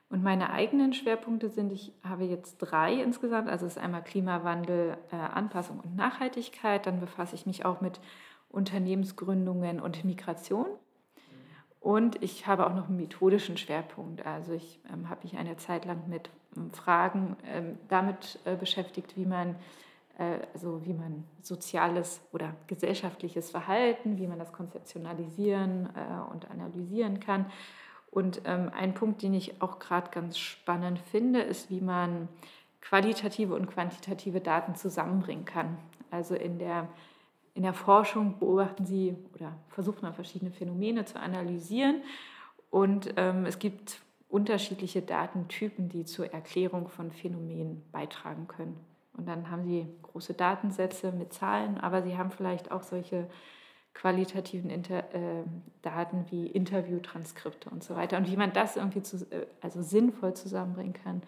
Und 0.09 0.23
meine 0.23 0.51
eigenen 0.51 0.92
Schwerpunkte 0.92 1.49
sind, 1.49 1.73
ich 1.73 1.92
habe 2.05 2.25
jetzt 2.25 2.59
drei 2.59 2.95
insgesamt. 2.95 3.49
Also 3.49 3.66
es 3.66 3.77
ist 3.77 3.83
einmal 3.83 4.05
Klimawandel, 4.05 4.97
äh, 5.11 5.16
Anpassung 5.16 5.81
und 5.81 5.97
Nachhaltigkeit. 5.97 6.87
Dann 6.87 7.01
befasse 7.01 7.35
ich 7.35 7.45
mich 7.45 7.64
auch 7.64 7.81
mit 7.81 8.01
Unternehmensgründungen 8.49 9.81
und 9.81 10.05
Migration. 10.05 10.66
Und 11.81 12.21
ich 12.23 12.47
habe 12.47 12.66
auch 12.66 12.75
noch 12.75 12.88
einen 12.88 12.97
methodischen 12.97 13.57
Schwerpunkt. 13.57 14.27
Also 14.27 14.53
ich 14.53 14.81
ähm, 14.92 15.09
habe 15.09 15.21
mich 15.23 15.37
eine 15.37 15.57
Zeit 15.57 15.85
lang 15.85 16.09
mit 16.09 16.31
ähm, 16.57 16.71
Fragen 16.73 17.37
ähm, 17.45 17.79
damit 17.88 18.40
äh, 18.45 18.57
beschäftigt, 18.57 19.16
wie 19.16 19.27
man, 19.27 19.55
äh, 20.19 20.38
also 20.53 20.85
wie 20.85 20.95
man 20.95 21.23
soziales 21.42 22.21
oder 22.33 22.55
gesellschaftliches 22.66 23.51
Verhalten, 23.51 24.19
wie 24.19 24.27
man 24.27 24.38
das 24.38 24.53
konzeptionalisieren 24.53 25.88
äh, 25.95 26.33
und 26.33 26.51
analysieren 26.51 27.21
kann. 27.21 27.47
Und 28.16 28.40
ähm, 28.46 28.70
ein 28.74 28.94
Punkt, 28.94 29.20
den 29.20 29.35
ich 29.35 29.61
auch 29.61 29.79
gerade 29.79 30.11
ganz 30.11 30.38
spannend 30.38 30.98
finde, 30.98 31.40
ist, 31.40 31.68
wie 31.68 31.83
man 31.83 32.29
qualitative 32.81 33.55
und 33.55 33.66
quantitative 33.66 34.40
Daten 34.40 34.74
zusammenbringen 34.74 35.44
kann. 35.44 35.76
Also 36.11 36.35
in 36.35 36.59
der, 36.59 36.88
in 37.52 37.62
der 37.62 37.74
Forschung 37.74 38.38
beobachten 38.38 38.87
Sie 38.87 39.14
oder 39.35 39.52
versucht 39.68 40.00
man 40.00 40.14
verschiedene 40.14 40.50
Phänomene 40.50 41.05
zu 41.05 41.20
analysieren. 41.20 42.00
Und 42.70 43.12
ähm, 43.18 43.44
es 43.44 43.59
gibt 43.59 44.00
unterschiedliche 44.31 45.02
Datentypen, 45.02 45.90
die 45.90 46.07
zur 46.07 46.33
Erklärung 46.33 46.88
von 46.88 47.12
Phänomenen 47.12 47.83
beitragen 47.92 48.48
können. 48.48 48.81
Und 49.12 49.29
dann 49.29 49.50
haben 49.50 49.64
Sie 49.64 49.87
große 50.00 50.33
Datensätze 50.33 51.12
mit 51.12 51.35
Zahlen, 51.35 51.76
aber 51.76 52.00
Sie 52.00 52.16
haben 52.16 52.31
vielleicht 52.31 52.70
auch 52.70 52.83
solche 52.83 53.29
qualitativen 53.96 54.68
Inter 54.68 54.98
äh, 55.14 55.42
Daten 55.80 56.26
wie 56.30 56.46
Interviewtranskripte 56.46 57.70
und 57.70 57.82
so 57.82 57.96
weiter. 57.96 58.18
Und 58.18 58.30
wie 58.30 58.37
man 58.37 58.52
das 58.52 58.76
irgendwie 58.76 59.02
zu, 59.02 59.26
äh, 59.30 59.46
also 59.62 59.82
sinnvoll 59.82 60.35
zusammenbringen 60.35 60.92
kann, 60.92 61.22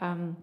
ähm, 0.00 0.36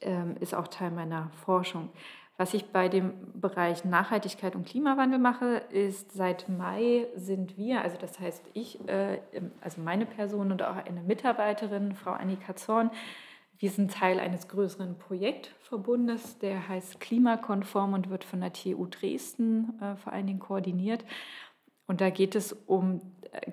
ähm, 0.00 0.36
ist 0.38 0.54
auch 0.54 0.68
Teil 0.68 0.92
meiner 0.92 1.30
Forschung. 1.44 1.90
Was 2.36 2.54
ich 2.54 2.66
bei 2.66 2.88
dem 2.88 3.12
Bereich 3.34 3.84
Nachhaltigkeit 3.84 4.54
und 4.54 4.66
Klimawandel 4.66 5.18
mache, 5.18 5.62
ist 5.70 6.12
seit 6.12 6.48
Mai 6.48 7.06
sind 7.16 7.58
wir, 7.58 7.82
also 7.82 7.98
das 7.98 8.20
heißt 8.20 8.48
ich, 8.54 8.78
äh, 8.88 9.20
also 9.60 9.80
meine 9.80 10.06
Person 10.06 10.52
und 10.52 10.62
auch 10.62 10.76
eine 10.76 11.02
Mitarbeiterin, 11.02 11.94
Frau 11.94 12.12
Annika 12.12 12.54
Zorn, 12.54 12.90
wir 13.62 13.70
sind 13.70 13.92
Teil 13.92 14.18
eines 14.18 14.48
größeren 14.48 14.98
Projektverbundes, 14.98 16.38
der 16.38 16.68
heißt 16.68 16.98
Klimakonform 16.98 17.92
und 17.92 18.10
wird 18.10 18.24
von 18.24 18.40
der 18.40 18.52
TU 18.52 18.86
Dresden 18.86 19.80
äh, 19.80 19.94
vor 19.94 20.12
allen 20.12 20.26
Dingen 20.26 20.40
koordiniert. 20.40 21.04
Und 21.86 22.00
da 22.00 22.10
geht 22.10 22.34
es 22.34 22.52
um, 22.66 23.00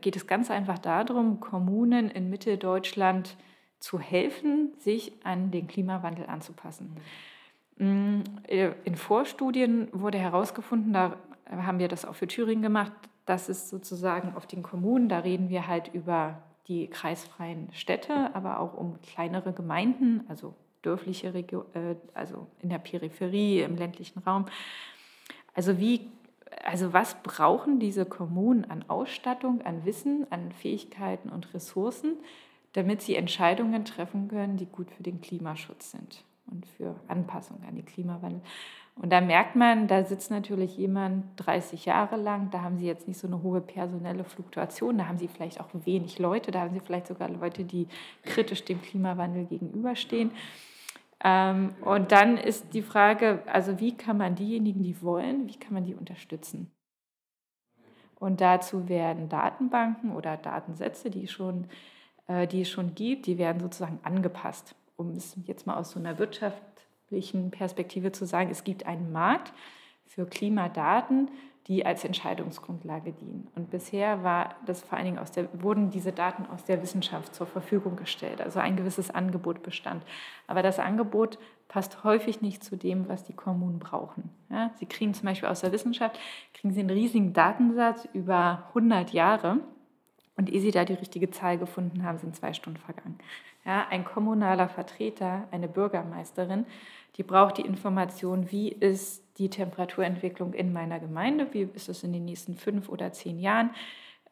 geht 0.02 0.16
es 0.16 0.26
ganz 0.26 0.50
einfach 0.50 0.80
darum, 0.80 1.40
Kommunen 1.40 2.10
in 2.10 2.32
Mitteldeutschland 2.32 3.38
zu 3.78 4.00
helfen, 4.00 4.74
sich 4.80 5.14
an 5.24 5.52
den 5.52 5.68
Klimawandel 5.68 6.26
anzupassen. 6.26 6.98
Mm, 7.78 8.22
in 8.84 8.96
Vorstudien 8.96 9.90
wurde 9.92 10.18
herausgefunden, 10.18 10.92
da 10.92 11.18
haben 11.52 11.78
wir 11.78 11.88
das 11.88 12.04
auch 12.06 12.16
für 12.16 12.28
Thüringen 12.28 12.64
gemacht, 12.64 12.94
dass 13.28 13.48
es 13.48 13.70
sozusagen 13.70 14.34
auf 14.36 14.48
den 14.48 14.64
Kommunen, 14.64 15.08
da 15.08 15.20
reden 15.20 15.50
wir 15.50 15.68
halt 15.68 15.94
über 15.94 16.42
die 16.70 16.88
kreisfreien 16.88 17.68
Städte, 17.74 18.34
aber 18.34 18.60
auch 18.60 18.76
um 18.76 19.02
kleinere 19.02 19.52
Gemeinden, 19.52 20.24
also 20.30 20.54
dörfliche 20.84 21.34
Region, 21.34 21.66
äh, 21.74 21.96
also 22.14 22.48
in 22.62 22.70
der 22.70 22.78
Peripherie, 22.78 23.62
im 23.62 23.76
ländlichen 23.76 24.20
Raum. 24.20 24.46
Also 25.56 25.80
wie, 25.80 26.08
also 26.64 26.94
was 26.94 27.16
brauchen 27.24 27.80
diese 27.80 28.06
Kommunen 28.06 28.66
an 28.66 28.86
Ausstattung, 28.88 29.62
an 29.64 29.84
Wissen, 29.84 30.28
an 30.30 30.52
Fähigkeiten 30.52 31.30
und 31.30 31.54
Ressourcen, 31.54 32.18
damit 32.74 33.02
sie 33.02 33.16
Entscheidungen 33.16 33.84
treffen 33.84 34.28
können, 34.28 34.58
die 34.58 34.68
gut 34.68 34.92
für 34.92 35.04
den 35.04 35.22
Klimaschutz 35.22 35.92
sind 35.92 36.24
und 36.46 36.68
für 36.68 36.96
Anpassung 37.08 37.62
an 37.68 37.76
den 37.76 37.86
Klimawandel. 37.86 38.42
Und 39.02 39.12
da 39.12 39.22
merkt 39.22 39.56
man, 39.56 39.88
da 39.88 40.04
sitzt 40.04 40.30
natürlich 40.30 40.76
jemand 40.76 41.24
30 41.38 41.86
Jahre 41.86 42.18
lang, 42.18 42.50
da 42.52 42.62
haben 42.62 42.78
sie 42.78 42.86
jetzt 42.86 43.08
nicht 43.08 43.18
so 43.18 43.28
eine 43.28 43.42
hohe 43.42 43.62
personelle 43.62 44.26
Fluktuation, 44.26 44.98
da 44.98 45.08
haben 45.08 45.18
sie 45.18 45.30
vielleicht 45.30 45.62
auch 45.62 45.70
wenig 45.72 46.20
Leute, 46.20 46.52
da 46.52 46.60
haben 46.60 46.74
sie 46.74 46.82
vielleicht 46.82 47.08
sogar 47.08 47.30
Leute, 47.30 47.64
die 47.64 47.88
kritisch 48.24 48.66
dem 48.66 48.82
Klimawandel 48.82 49.46
gegenüberstehen. 49.46 50.32
Ähm, 51.24 51.76
und 51.82 52.12
dann 52.12 52.38
ist 52.38 52.74
die 52.74 52.82
Frage, 52.82 53.42
also 53.46 53.80
wie 53.80 53.96
kann 53.96 54.18
man 54.18 54.36
diejenigen, 54.36 54.84
die 54.84 55.02
wollen, 55.02 55.48
wie 55.48 55.58
kann 55.58 55.74
man 55.74 55.86
die 55.86 55.96
unterstützen? 55.96 56.70
Und 58.16 58.42
dazu 58.42 58.90
werden 58.90 59.30
Datenbanken 59.30 60.14
oder 60.14 60.36
Datensätze, 60.36 61.10
die, 61.10 61.30
schon, 61.30 61.68
äh, 62.28 62.48
die 62.48 62.64
es 62.64 62.70
schon 62.70 62.96
gibt, 62.96 63.28
die 63.28 63.38
werden 63.38 63.62
sozusagen 63.62 64.00
angepasst, 64.04 64.76
um 64.98 65.12
es 65.12 65.38
jetzt 65.46 65.66
mal 65.66 65.78
aus 65.78 65.92
so 65.92 66.00
einer 66.00 66.20
Wirtschaft 66.20 66.62
wissenschaftlichen 67.10 67.52
Perspektive 67.52 68.12
zu 68.12 68.26
sagen, 68.26 68.50
es 68.52 68.64
gibt 68.64 68.86
einen 68.86 69.12
Markt 69.12 69.54
für 70.06 70.26
Klimadaten, 70.26 71.30
die 71.68 71.86
als 71.86 72.04
Entscheidungsgrundlage 72.04 73.12
dienen. 73.12 73.48
Und 73.56 73.70
bisher 73.70 74.24
war 74.24 74.56
das 74.66 74.82
vor 74.82 74.98
allen 74.98 75.06
Dingen 75.06 75.20
aus 75.20 75.32
der, 75.32 75.48
wurden 75.54 75.92
diese 75.92 76.12
Daten 76.12 76.48
aus 76.48 76.64
der 76.64 76.82
Wissenschaft 76.82 77.36
zur 77.36 77.46
Verfügung 77.46 77.96
gestellt, 77.96 78.42
also 78.42 78.60
ein 78.60 78.76
gewisses 78.76 79.12
Angebot 79.12 79.62
bestand. 79.62 80.04
Aber 80.48 80.64
das 80.64 80.80
Angebot 80.80 81.38
passt 81.68 82.04
häufig 82.04 82.42
nicht 82.42 82.64
zu 82.64 82.76
dem, 82.76 83.08
was 83.08 83.24
die 83.24 83.34
Kommunen 83.34 83.78
brauchen. 83.78 84.32
Ja, 84.50 84.72
sie 84.80 84.88
kriegen 84.88 85.14
zum 85.14 85.26
Beispiel 85.26 85.50
aus 85.50 85.62
der 85.62 85.72
Wissenschaft 85.72 86.18
kriegen 86.56 86.74
sie 86.74 86.80
einen 86.80 86.90
riesigen 86.90 87.34
Datensatz 87.34 88.08
über 88.14 88.64
100 88.70 89.12
Jahre. 89.14 89.60
Und 90.36 90.50
ehe 90.50 90.62
sie 90.62 90.72
da 90.72 90.86
die 90.86 90.94
richtige 90.94 91.30
Zahl 91.32 91.58
gefunden 91.58 92.04
haben, 92.04 92.18
sind 92.18 92.34
zwei 92.34 92.54
Stunden 92.54 92.80
vergangen. 92.80 93.20
Ja, 93.66 93.86
ein 93.90 94.06
kommunaler 94.06 94.70
Vertreter, 94.70 95.44
eine 95.52 95.68
Bürgermeisterin, 95.68 96.66
die 97.16 97.24
braucht 97.24 97.58
die 97.58 97.64
Information, 97.64 98.52
wie 98.52 98.70
ist 98.70 99.24
die 99.38 99.50
Temperaturentwicklung 99.50 100.54
in 100.54 100.74
meiner 100.74 101.00
Gemeinde, 101.00 101.48
wie 101.52 101.70
ist 101.74 101.90
es 101.90 102.04
in 102.04 102.14
den 102.14 102.26
nächsten 102.26 102.56
fünf 102.56 102.90
oder 102.90 103.12
zehn 103.12 103.40
Jahren, 103.40 103.72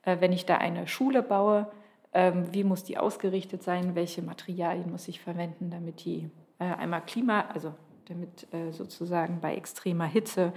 äh, 0.03 0.17
wenn 0.19 0.31
ich 0.31 0.45
da 0.45 0.57
eine 0.57 0.87
Schule 0.87 1.23
baue, 1.23 1.71
ähm, 2.13 2.53
wie 2.53 2.63
muss 2.63 2.83
die 2.83 2.97
ausgerichtet 2.97 3.63
sein, 3.63 3.95
welche 3.95 4.21
Materialien 4.21 4.91
muss 4.91 5.07
ich 5.07 5.19
verwenden, 5.19 5.69
damit 5.69 6.05
die 6.05 6.29
äh, 6.59 6.65
einmal 6.65 7.01
Klima, 7.01 7.45
also 7.53 7.73
damit 8.07 8.51
äh, 8.53 8.71
sozusagen 8.71 9.39
bei 9.41 9.55
extremer 9.55 10.05
Hitze 10.05 10.53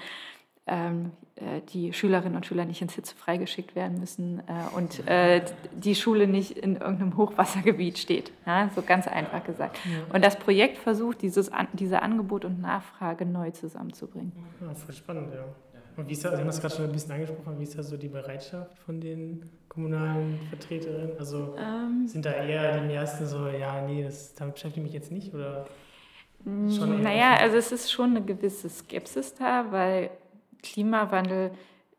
die 1.73 1.93
Schülerinnen 1.93 2.37
und 2.37 2.45
Schüler 2.45 2.65
nicht 2.65 2.83
ins 2.83 2.95
Hitze 2.95 3.15
freigeschickt 3.15 3.75
werden 3.75 3.99
müssen 3.99 4.41
äh, 4.41 4.77
und 4.77 5.07
äh, 5.09 5.43
die 5.75 5.95
Schule 5.95 6.27
nicht 6.27 6.53
in 6.53 6.77
irgendeinem 6.77 7.17
Hochwassergebiet 7.17 7.99
steht. 7.99 8.31
So 8.75 8.83
ganz 8.83 9.09
einfach 9.09 9.43
gesagt. 9.45 9.79
Und 10.13 10.25
das 10.25 10.39
Projekt 10.39 10.77
versucht, 10.79 11.23
dieses, 11.23 11.51
diese 11.73 12.03
Angebot 12.03 12.45
und 12.45 12.61
Nachfrage 12.61 13.25
neu 13.25 13.51
zusammenzubringen. 13.53 14.33
Ja, 14.61 14.75
voll 14.75 14.95
spannend, 14.95 15.33
ja. 15.35 15.45
Und 15.97 16.09
wie 16.09 16.13
ist 16.13 16.25
das, 16.25 16.33
Sie 16.33 16.39
haben 16.39 16.47
das 16.47 16.61
gerade 16.61 16.75
schon 16.75 16.85
ein 16.85 16.93
bisschen 16.93 17.13
angesprochen, 17.13 17.59
wie 17.59 17.65
ist 17.65 17.77
da 17.77 17.83
so 17.83 17.97
die 17.97 18.09
Bereitschaft 18.09 18.79
von 18.79 19.01
den 19.01 19.43
kommunalen 19.69 20.39
Vertreterinnen? 20.49 21.19
Also 21.19 21.55
ähm, 21.59 22.07
sind 22.07 22.25
da 22.25 22.33
eher 22.33 22.81
die 22.81 22.95
meisten 22.95 23.27
so, 23.27 23.49
ja, 23.49 23.83
nee, 23.83 24.03
das, 24.03 24.35
damit 24.35 24.55
beschäftige 24.55 24.87
ich 24.87 24.93
mich 24.93 24.95
jetzt 24.95 25.13
nicht? 25.13 25.35
Oder 25.35 25.67
schon 26.45 27.03
naja, 27.03 27.37
also 27.37 27.57
es 27.57 27.71
ist 27.71 27.93
schon 27.93 28.11
eine 28.11 28.23
gewisse 28.23 28.69
Skepsis 28.69 29.35
da, 29.35 29.71
weil 29.71 30.11
Klimawandel, 30.63 31.53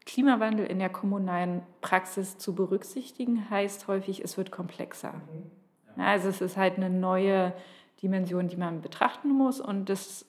Klimawandel 0.05 0.65
in 0.65 0.79
der 0.79 0.89
kommunalen 0.89 1.61
Praxis 1.81 2.37
zu 2.37 2.55
berücksichtigen, 2.55 3.49
heißt 3.49 3.87
häufig, 3.87 4.23
es 4.23 4.37
wird 4.37 4.51
komplexer. 4.51 5.13
Mhm. 5.13 6.01
Also 6.01 6.29
es 6.29 6.41
ist 6.41 6.57
halt 6.57 6.77
eine 6.77 6.89
neue 6.89 7.53
Dimension, 8.01 8.47
die 8.47 8.57
man 8.57 8.81
betrachten 8.81 9.29
muss 9.29 9.59
und 9.59 9.89
es 9.89 10.25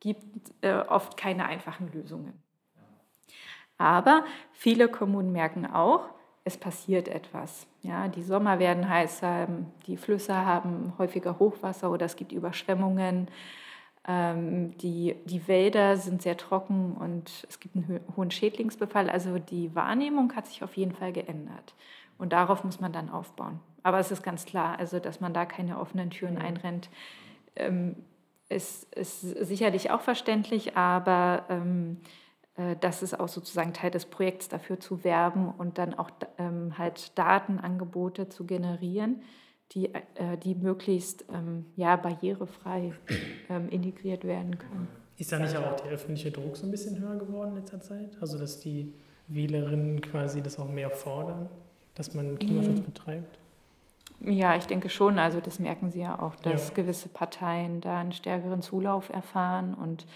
gibt 0.00 0.52
äh, 0.60 0.74
oft 0.74 1.16
keine 1.16 1.46
einfachen 1.46 1.90
Lösungen. 1.92 2.34
Aber 3.78 4.24
viele 4.52 4.88
Kommunen 4.88 5.32
merken 5.32 5.66
auch, 5.66 6.08
es 6.44 6.56
passiert 6.56 7.08
etwas. 7.08 7.66
Ja, 7.82 8.08
die 8.08 8.22
Sommer 8.22 8.58
werden 8.58 8.88
heißer, 8.88 9.48
die 9.86 9.96
Flüsse 9.96 10.34
haben 10.34 10.92
häufiger 10.98 11.38
Hochwasser 11.38 11.90
oder 11.90 12.06
es 12.06 12.16
gibt 12.16 12.32
Überschwemmungen. 12.32 13.28
Ähm, 14.08 14.76
die, 14.78 15.16
die 15.24 15.48
Wälder 15.48 15.96
sind 15.96 16.22
sehr 16.22 16.36
trocken 16.36 16.96
und 16.96 17.44
es 17.48 17.58
gibt 17.58 17.76
einen 17.76 18.00
hohen 18.16 18.30
Schädlingsbefall. 18.30 19.10
Also 19.10 19.38
die 19.38 19.74
Wahrnehmung 19.74 20.34
hat 20.36 20.46
sich 20.46 20.62
auf 20.62 20.76
jeden 20.76 20.92
Fall 20.92 21.12
geändert. 21.12 21.74
Und 22.18 22.32
darauf 22.32 22.64
muss 22.64 22.80
man 22.80 22.92
dann 22.92 23.10
aufbauen. 23.10 23.60
Aber 23.82 23.98
es 23.98 24.10
ist 24.10 24.22
ganz 24.22 24.44
klar, 24.44 24.78
also 24.78 25.00
dass 25.00 25.20
man 25.20 25.34
da 25.34 25.44
keine 25.44 25.78
offenen 25.78 26.10
Türen 26.10 26.38
einrennt, 26.38 26.88
ähm, 27.56 27.96
ist, 28.48 28.94
ist 28.94 29.20
sicherlich 29.20 29.90
auch 29.90 30.00
verständlich, 30.00 30.76
aber 30.76 31.44
ähm, 31.48 32.00
äh, 32.56 32.76
das 32.80 33.02
ist 33.02 33.18
auch 33.18 33.28
sozusagen 33.28 33.72
Teil 33.72 33.90
des 33.90 34.06
Projekts, 34.06 34.48
dafür 34.48 34.78
zu 34.78 35.04
werben 35.04 35.50
und 35.50 35.78
dann 35.78 35.94
auch 35.94 36.10
halt 36.78 37.18
Datenangebote 37.18 38.28
zu 38.28 38.44
generieren, 38.44 39.22
die, 39.72 39.92
äh, 39.94 40.36
die 40.42 40.54
möglichst 40.54 41.24
ähm, 41.32 41.66
ja, 41.76 41.96
barrierefrei 41.96 42.92
ähm, 43.48 43.68
integriert 43.68 44.24
werden 44.24 44.58
können. 44.58 44.88
Ist 45.18 45.32
da 45.32 45.38
nicht 45.38 45.56
auch 45.56 45.76
der 45.76 45.92
öffentliche 45.92 46.30
Druck 46.30 46.56
so 46.56 46.66
ein 46.66 46.70
bisschen 46.70 46.98
höher 46.98 47.16
geworden 47.16 47.50
in 47.50 47.56
letzter 47.56 47.80
Zeit? 47.80 48.16
Also 48.20 48.38
dass 48.38 48.60
die 48.60 48.92
Wählerinnen 49.28 50.00
quasi 50.02 50.42
das 50.42 50.58
auch 50.58 50.68
mehr 50.68 50.90
fordern, 50.90 51.48
dass 51.94 52.14
man 52.14 52.38
Klimaschutz 52.38 52.80
mhm. 52.80 52.84
betreibt? 52.84 53.38
Ja, 54.20 54.56
ich 54.56 54.66
denke 54.66 54.88
schon. 54.88 55.18
Also 55.18 55.40
das 55.40 55.58
merken 55.58 55.90
Sie 55.90 56.00
ja 56.00 56.20
auch, 56.20 56.36
dass 56.36 56.68
ja. 56.68 56.74
gewisse 56.74 57.08
Parteien 57.08 57.80
da 57.80 57.98
einen 57.98 58.12
stärkeren 58.12 58.62
Zulauf 58.62 59.10
erfahren 59.10 59.74
und 59.74 60.06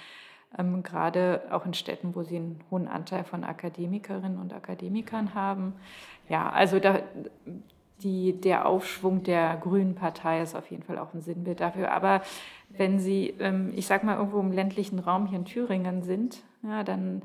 ähm, 0.59 0.83
gerade 0.83 1.43
auch 1.51 1.65
in 1.67 1.75
Städten, 1.75 2.15
wo 2.15 2.23
sie 2.23 2.37
einen 2.37 2.61
hohen 2.71 2.89
Anteil 2.89 3.25
von 3.25 3.45
Akademikerinnen 3.45 4.39
und 4.39 4.53
Akademikern 4.53 5.35
haben. 5.35 5.75
Ja, 6.29 6.51
also 6.51 6.79
da, 6.81 7.01
die, 8.03 8.41
der 8.41 8.67
Aufschwung 8.67 9.23
der 9.23 9.57
Grünen 9.57 9.95
Partei 9.95 10.43
ist 10.43 10.55
auf 10.55 10.71
jeden 10.71 10.83
Fall 10.83 10.99
auch 10.99 11.15
ein 11.15 11.21
Sinnbild 11.21 11.61
dafür. 11.61 11.93
Aber 11.93 12.23
wenn 12.71 12.99
Sie, 12.99 13.35
ähm, 13.39 13.73
ich 13.75 13.87
sag 13.87 14.05
mal, 14.05 14.17
irgendwo 14.17 14.41
im 14.41 14.53
ländlichen 14.53 14.99
Raum 14.99 15.27
hier 15.27 15.39
in 15.39 15.45
Thüringen 15.45 16.03
sind, 16.03 16.43
ja, 16.63 16.83
dann 16.83 17.23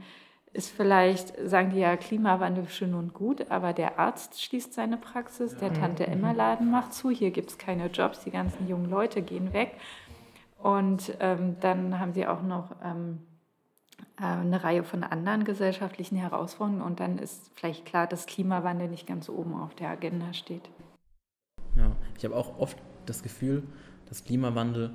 ist 0.53 0.69
vielleicht, 0.69 1.33
sagen 1.47 1.71
die 1.71 1.79
ja, 1.79 1.97
Klimawandel 1.97 2.69
schön 2.69 2.93
und 2.93 3.13
gut, 3.13 3.51
aber 3.51 3.73
der 3.73 3.99
Arzt 3.99 4.41
schließt 4.41 4.73
seine 4.73 4.97
Praxis, 4.97 5.57
der 5.57 5.73
Tante 5.73 6.07
Emma 6.07 6.31
Laden 6.31 6.71
macht 6.71 6.93
zu, 6.93 7.09
hier 7.09 7.31
gibt 7.31 7.49
es 7.49 7.57
keine 7.57 7.87
Jobs, 7.87 8.23
die 8.23 8.31
ganzen 8.31 8.67
jungen 8.67 8.89
Leute 8.89 9.21
gehen 9.21 9.51
weg. 9.51 9.73
Und 10.57 11.15
ähm, 11.19 11.57
dann 11.59 11.99
haben 11.99 12.13
sie 12.13 12.25
auch 12.25 12.41
noch 12.41 12.71
ähm, 12.83 13.19
äh, 13.19 13.34
eine 14.17 14.63
Reihe 14.63 14.83
von 14.83 15.03
anderen 15.03 15.43
gesellschaftlichen 15.43 16.15
Herausforderungen 16.15 16.81
und 16.81 16.99
dann 16.99 17.17
ist 17.17 17.51
vielleicht 17.55 17.85
klar, 17.85 18.07
dass 18.07 18.25
Klimawandel 18.25 18.87
nicht 18.87 19.07
ganz 19.07 19.29
oben 19.29 19.53
auf 19.53 19.75
der 19.75 19.89
Agenda 19.89 20.33
steht. 20.33 20.69
Ja, 21.75 21.91
ich 22.17 22.23
habe 22.23 22.35
auch 22.35 22.57
oft 22.59 22.77
das 23.05 23.23
Gefühl, 23.23 23.63
dass 24.07 24.23
Klimawandel 24.23 24.91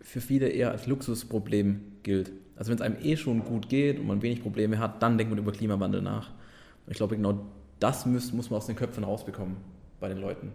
für 0.00 0.20
viele 0.20 0.48
eher 0.48 0.70
als 0.70 0.86
Luxusproblem 0.86 1.80
gilt. 2.02 2.32
Also 2.56 2.70
wenn 2.70 2.76
es 2.76 2.82
einem 2.82 2.96
eh 3.02 3.16
schon 3.16 3.44
gut 3.44 3.68
geht 3.68 3.98
und 3.98 4.06
man 4.06 4.22
wenig 4.22 4.42
Probleme 4.42 4.78
hat, 4.78 5.02
dann 5.02 5.18
denkt 5.18 5.30
man 5.30 5.38
über 5.38 5.52
Klimawandel 5.52 6.02
nach. 6.02 6.30
Und 6.30 6.92
ich 6.92 6.96
glaube, 6.96 7.16
genau 7.16 7.40
das 7.80 8.06
muss, 8.06 8.32
muss 8.32 8.50
man 8.50 8.58
aus 8.58 8.66
den 8.66 8.76
Köpfen 8.76 9.04
rausbekommen 9.04 9.56
bei 10.00 10.08
den 10.08 10.18
Leuten 10.18 10.52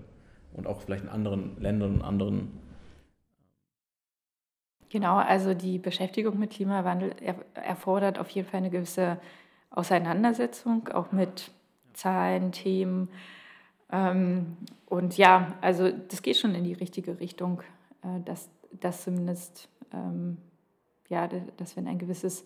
und 0.54 0.68
auch 0.68 0.82
vielleicht 0.82 1.04
in 1.04 1.10
anderen 1.10 1.60
Ländern 1.60 1.96
und 1.96 2.02
anderen. 2.02 2.60
Genau, 4.92 5.16
also 5.16 5.54
die 5.54 5.80
Beschäftigung 5.80 6.38
mit 6.38 6.52
Klimawandel 6.52 7.16
erfordert 7.54 8.20
auf 8.20 8.30
jeden 8.30 8.48
Fall 8.48 8.58
eine 8.58 8.70
gewisse 8.70 9.20
Auseinandersetzung, 9.70 10.90
auch 10.90 11.14
mit 11.14 11.50
Zahlen, 11.94 12.52
Themen. 12.52 13.10
Ähm, 13.90 14.58
und 14.88 15.18
ja, 15.18 15.54
also 15.62 15.90
das 15.90 16.22
geht 16.22 16.36
schon 16.36 16.56
in 16.56 16.66
die 16.66 16.74
richtige 16.74 17.22
Richtung, 17.22 17.62
äh, 18.04 18.20
dass 18.26 18.50
das 18.82 19.04
zumindest 19.04 19.70
ähm, 19.94 20.38
ja, 21.12 21.30
dass 21.58 21.78
wenn 21.78 21.88
ein 21.88 22.00
gewisses 22.00 22.44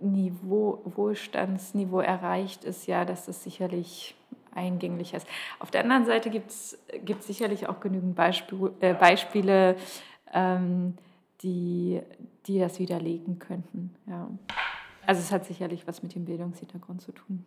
Niveau, 0.00 0.82
Wohlstandsniveau 0.84 2.00
erreicht 2.00 2.64
ist, 2.64 2.86
ja, 2.86 3.04
dass 3.04 3.26
das 3.26 3.42
sicherlich 3.42 4.14
eingänglich 4.54 5.14
ist. 5.14 5.26
Auf 5.58 5.70
der 5.70 5.82
anderen 5.82 6.04
Seite 6.04 6.30
gibt 6.30 6.50
es 6.50 6.78
sicherlich 7.20 7.68
auch 7.68 7.80
genügend 7.80 8.14
Beispiel, 8.14 8.72
äh, 8.80 8.94
Beispiele, 8.94 9.76
ähm, 10.32 10.94
die, 11.42 12.00
die 12.46 12.58
das 12.58 12.78
widerlegen 12.78 13.38
könnten. 13.38 13.94
Ja. 14.06 14.30
Also 15.06 15.20
es 15.20 15.32
hat 15.32 15.44
sicherlich 15.44 15.86
was 15.86 16.02
mit 16.02 16.14
dem 16.14 16.24
Bildungshintergrund 16.24 17.00
zu 17.00 17.12
tun. 17.12 17.44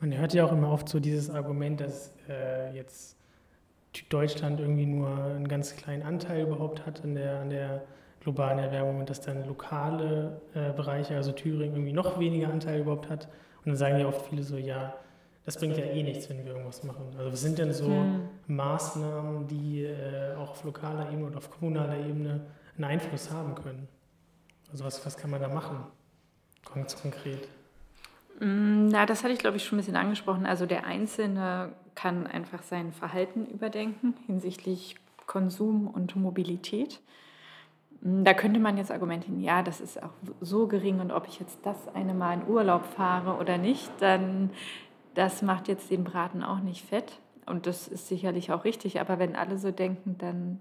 Man 0.00 0.16
hört 0.16 0.34
ja 0.34 0.44
auch 0.44 0.52
immer 0.52 0.70
oft 0.70 0.88
so 0.88 1.00
dieses 1.00 1.30
Argument, 1.30 1.80
dass 1.80 2.16
äh, 2.28 2.74
jetzt 2.74 3.16
Deutschland 4.08 4.60
irgendwie 4.60 4.86
nur 4.86 5.08
einen 5.08 5.48
ganz 5.48 5.74
kleinen 5.74 6.02
Anteil 6.02 6.42
überhaupt 6.46 6.84
hat 6.86 7.02
an 7.02 7.14
der, 7.14 7.40
an 7.40 7.50
der 7.50 7.82
globalen 8.20 8.58
Erwärmung 8.58 9.00
und 9.00 9.10
dass 9.10 9.20
dann 9.20 9.46
lokale 9.46 10.40
äh, 10.54 10.72
Bereiche, 10.72 11.16
also 11.16 11.32
Thüringen, 11.32 11.76
irgendwie 11.76 11.92
noch 11.92 12.18
weniger 12.18 12.48
Anteil 12.48 12.80
überhaupt 12.80 13.08
hat. 13.08 13.26
Und 13.58 13.66
dann 13.66 13.76
sagen 13.76 13.98
ja 13.98 14.06
oft 14.06 14.26
viele 14.26 14.42
so, 14.42 14.56
ja, 14.56 14.94
das 15.44 15.56
bringt 15.56 15.78
ja 15.78 15.84
eh 15.84 16.02
nichts, 16.02 16.28
wenn 16.28 16.44
wir 16.44 16.52
irgendwas 16.52 16.82
machen. 16.82 17.06
Also 17.16 17.32
was 17.32 17.40
sind 17.40 17.58
denn 17.58 17.72
so 17.72 17.86
hm. 17.86 18.28
Maßnahmen, 18.48 19.46
die 19.46 19.84
äh, 19.84 20.34
auch 20.34 20.50
auf 20.50 20.64
lokaler 20.64 21.10
Ebene 21.10 21.26
oder 21.28 21.38
auf 21.38 21.50
kommunaler 21.50 21.98
Ebene 21.98 22.42
einen 22.76 22.84
Einfluss 22.84 23.30
haben 23.30 23.54
können? 23.54 23.88
Also 24.70 24.84
was, 24.84 25.04
was 25.06 25.16
kann 25.16 25.30
man 25.30 25.40
da 25.40 25.48
machen, 25.48 25.78
ganz 26.74 27.00
konkret? 27.00 27.48
Mm, 28.40 28.88
na, 28.88 29.06
das 29.06 29.22
hatte 29.22 29.32
ich, 29.32 29.38
glaube 29.38 29.56
ich, 29.56 29.64
schon 29.64 29.76
ein 29.76 29.80
bisschen 29.80 29.96
angesprochen. 29.96 30.46
Also 30.46 30.66
der 30.66 30.84
Einzelne 30.84 31.72
kann 31.94 32.26
einfach 32.26 32.62
sein 32.62 32.92
Verhalten 32.92 33.46
überdenken 33.46 34.14
hinsichtlich 34.26 34.96
Konsum 35.26 35.86
und 35.86 36.16
Mobilität. 36.16 37.00
Hm, 38.02 38.24
da 38.24 38.34
könnte 38.34 38.60
man 38.60 38.76
jetzt 38.76 38.90
argumentieren, 38.90 39.40
ja, 39.40 39.62
das 39.62 39.80
ist 39.80 40.02
auch 40.02 40.12
so 40.40 40.66
gering 40.66 41.00
und 41.00 41.12
ob 41.12 41.26
ich 41.28 41.40
jetzt 41.40 41.58
das 41.64 41.88
eine 41.94 42.14
Mal 42.14 42.34
in 42.34 42.48
Urlaub 42.48 42.84
fahre 42.84 43.36
oder 43.36 43.58
nicht, 43.58 43.90
dann 44.00 44.50
das 45.14 45.40
macht 45.40 45.66
jetzt 45.66 45.90
den 45.90 46.04
Braten 46.04 46.42
auch 46.42 46.60
nicht 46.60 46.84
fett. 46.84 47.20
Und 47.46 47.66
das 47.66 47.88
ist 47.88 48.08
sicherlich 48.08 48.52
auch 48.52 48.64
richtig, 48.64 49.00
aber 49.00 49.18
wenn 49.18 49.34
alle 49.34 49.56
so 49.56 49.70
denken, 49.70 50.16
dann, 50.18 50.60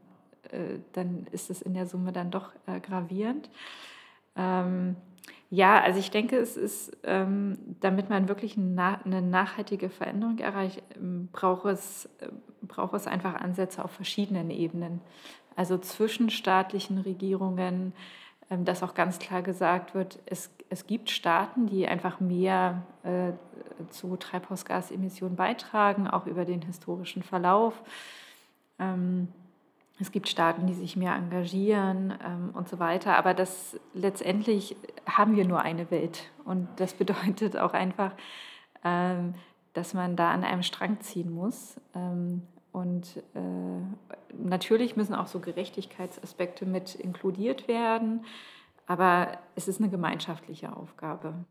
äh, 0.55 0.79
dann 0.93 1.27
ist 1.31 1.49
es 1.49 1.61
in 1.61 1.73
der 1.73 1.85
Summe 1.85 2.11
dann 2.11 2.31
doch 2.31 2.51
äh, 2.65 2.79
gravierend. 2.79 3.49
Ähm, 4.35 4.95
ja, 5.49 5.81
also 5.81 5.99
ich 5.99 6.11
denke, 6.11 6.37
es 6.37 6.57
ist, 6.57 6.97
ähm, 7.03 7.57
damit 7.79 8.09
man 8.09 8.27
wirklich 8.27 8.57
eine 8.57 9.21
nachhaltige 9.21 9.89
Veränderung 9.89 10.39
erreicht, 10.39 10.81
ähm, 10.95 11.29
braucht 11.31 11.65
es, 11.65 12.05
äh, 12.19 12.29
braucht 12.63 12.93
es 12.95 13.07
einfach 13.07 13.35
Ansätze 13.35 13.83
auf 13.83 13.91
verschiedenen 13.91 14.49
Ebenen 14.49 15.01
also 15.55 15.77
zwischen 15.77 16.29
staatlichen 16.29 16.99
Regierungen, 16.99 17.93
ähm, 18.49 18.65
dass 18.65 18.83
auch 18.83 18.93
ganz 18.93 19.19
klar 19.19 19.41
gesagt 19.41 19.95
wird, 19.95 20.19
es, 20.25 20.51
es 20.69 20.85
gibt 20.87 21.09
Staaten, 21.09 21.67
die 21.67 21.87
einfach 21.87 22.19
mehr 22.19 22.83
äh, 23.03 23.31
zu 23.89 24.15
Treibhausgasemissionen 24.17 25.35
beitragen, 25.35 26.07
auch 26.07 26.27
über 26.27 26.45
den 26.45 26.61
historischen 26.61 27.23
Verlauf. 27.23 27.81
Ähm, 28.79 29.29
es 29.99 30.11
gibt 30.11 30.27
Staaten, 30.27 30.67
die 30.67 30.73
sich 30.73 30.97
mehr 30.97 31.15
engagieren 31.15 32.13
ähm, 32.25 32.49
und 32.53 32.67
so 32.67 32.79
weiter. 32.79 33.17
Aber 33.17 33.33
das 33.33 33.79
letztendlich 33.93 34.75
haben 35.05 35.35
wir 35.35 35.45
nur 35.45 35.61
eine 35.61 35.89
Welt. 35.91 36.23
Und 36.43 36.67
das 36.77 36.93
bedeutet 36.95 37.57
auch 37.57 37.73
einfach, 37.73 38.11
ähm, 38.83 39.35
dass 39.73 39.93
man 39.93 40.15
da 40.15 40.31
an 40.31 40.43
einem 40.43 40.63
Strang 40.63 40.99
ziehen 41.01 41.31
muss. 41.31 41.79
Ähm, 41.93 42.43
und 42.71 43.23
äh, 43.35 44.33
natürlich 44.37 44.97
müssen 44.97 45.15
auch 45.15 45.27
so 45.27 45.39
Gerechtigkeitsaspekte 45.39 46.65
mit 46.65 46.95
inkludiert 46.95 47.69
werden, 47.69 48.25
aber 48.85 49.37
es 49.55 49.69
ist 49.69 49.79
eine 49.79 49.89
gemeinschaftliche 49.89 50.75
Aufgabe. 50.75 51.45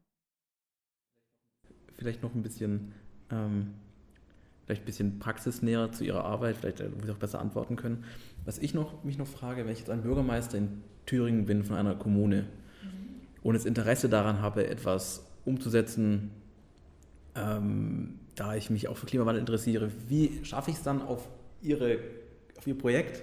Vielleicht 1.96 2.22
noch 2.22 2.34
ein 2.34 2.42
bisschen, 2.42 2.92
ähm, 3.30 3.72
vielleicht 4.64 4.82
ein 4.82 4.86
bisschen 4.86 5.18
praxisnäher 5.18 5.92
zu 5.92 6.04
Ihrer 6.04 6.24
Arbeit, 6.24 6.56
vielleicht 6.56 6.80
wo 6.80 7.04
Sie 7.04 7.12
auch 7.12 7.18
besser 7.18 7.40
antworten 7.40 7.76
können. 7.76 8.04
Was 8.44 8.58
ich 8.58 8.74
noch, 8.74 9.04
mich 9.04 9.18
noch 9.18 9.26
frage, 9.26 9.64
wenn 9.64 9.72
ich 9.72 9.80
jetzt 9.80 9.90
ein 9.90 10.02
Bürgermeister 10.02 10.58
in 10.58 10.82
Thüringen 11.06 11.46
bin 11.46 11.64
von 11.64 11.76
einer 11.76 11.94
Kommune 11.94 12.42
mhm. 12.82 12.88
und 13.42 13.54
das 13.54 13.66
Interesse 13.66 14.08
daran 14.08 14.40
habe, 14.40 14.66
etwas 14.66 15.26
umzusetzen, 15.44 16.30
ähm, 17.34 18.20
da 18.34 18.54
ich 18.54 18.70
mich 18.70 18.88
auch 18.88 18.96
für 18.96 19.06
Klimawandel 19.06 19.40
interessiere, 19.40 19.90
wie 20.08 20.44
schaffe 20.44 20.70
ich 20.70 20.76
es 20.76 20.82
dann 20.82 21.02
auf, 21.02 21.28
ihre, 21.62 21.98
auf 22.56 22.66
Ihr 22.66 22.76
Projekt 22.76 23.22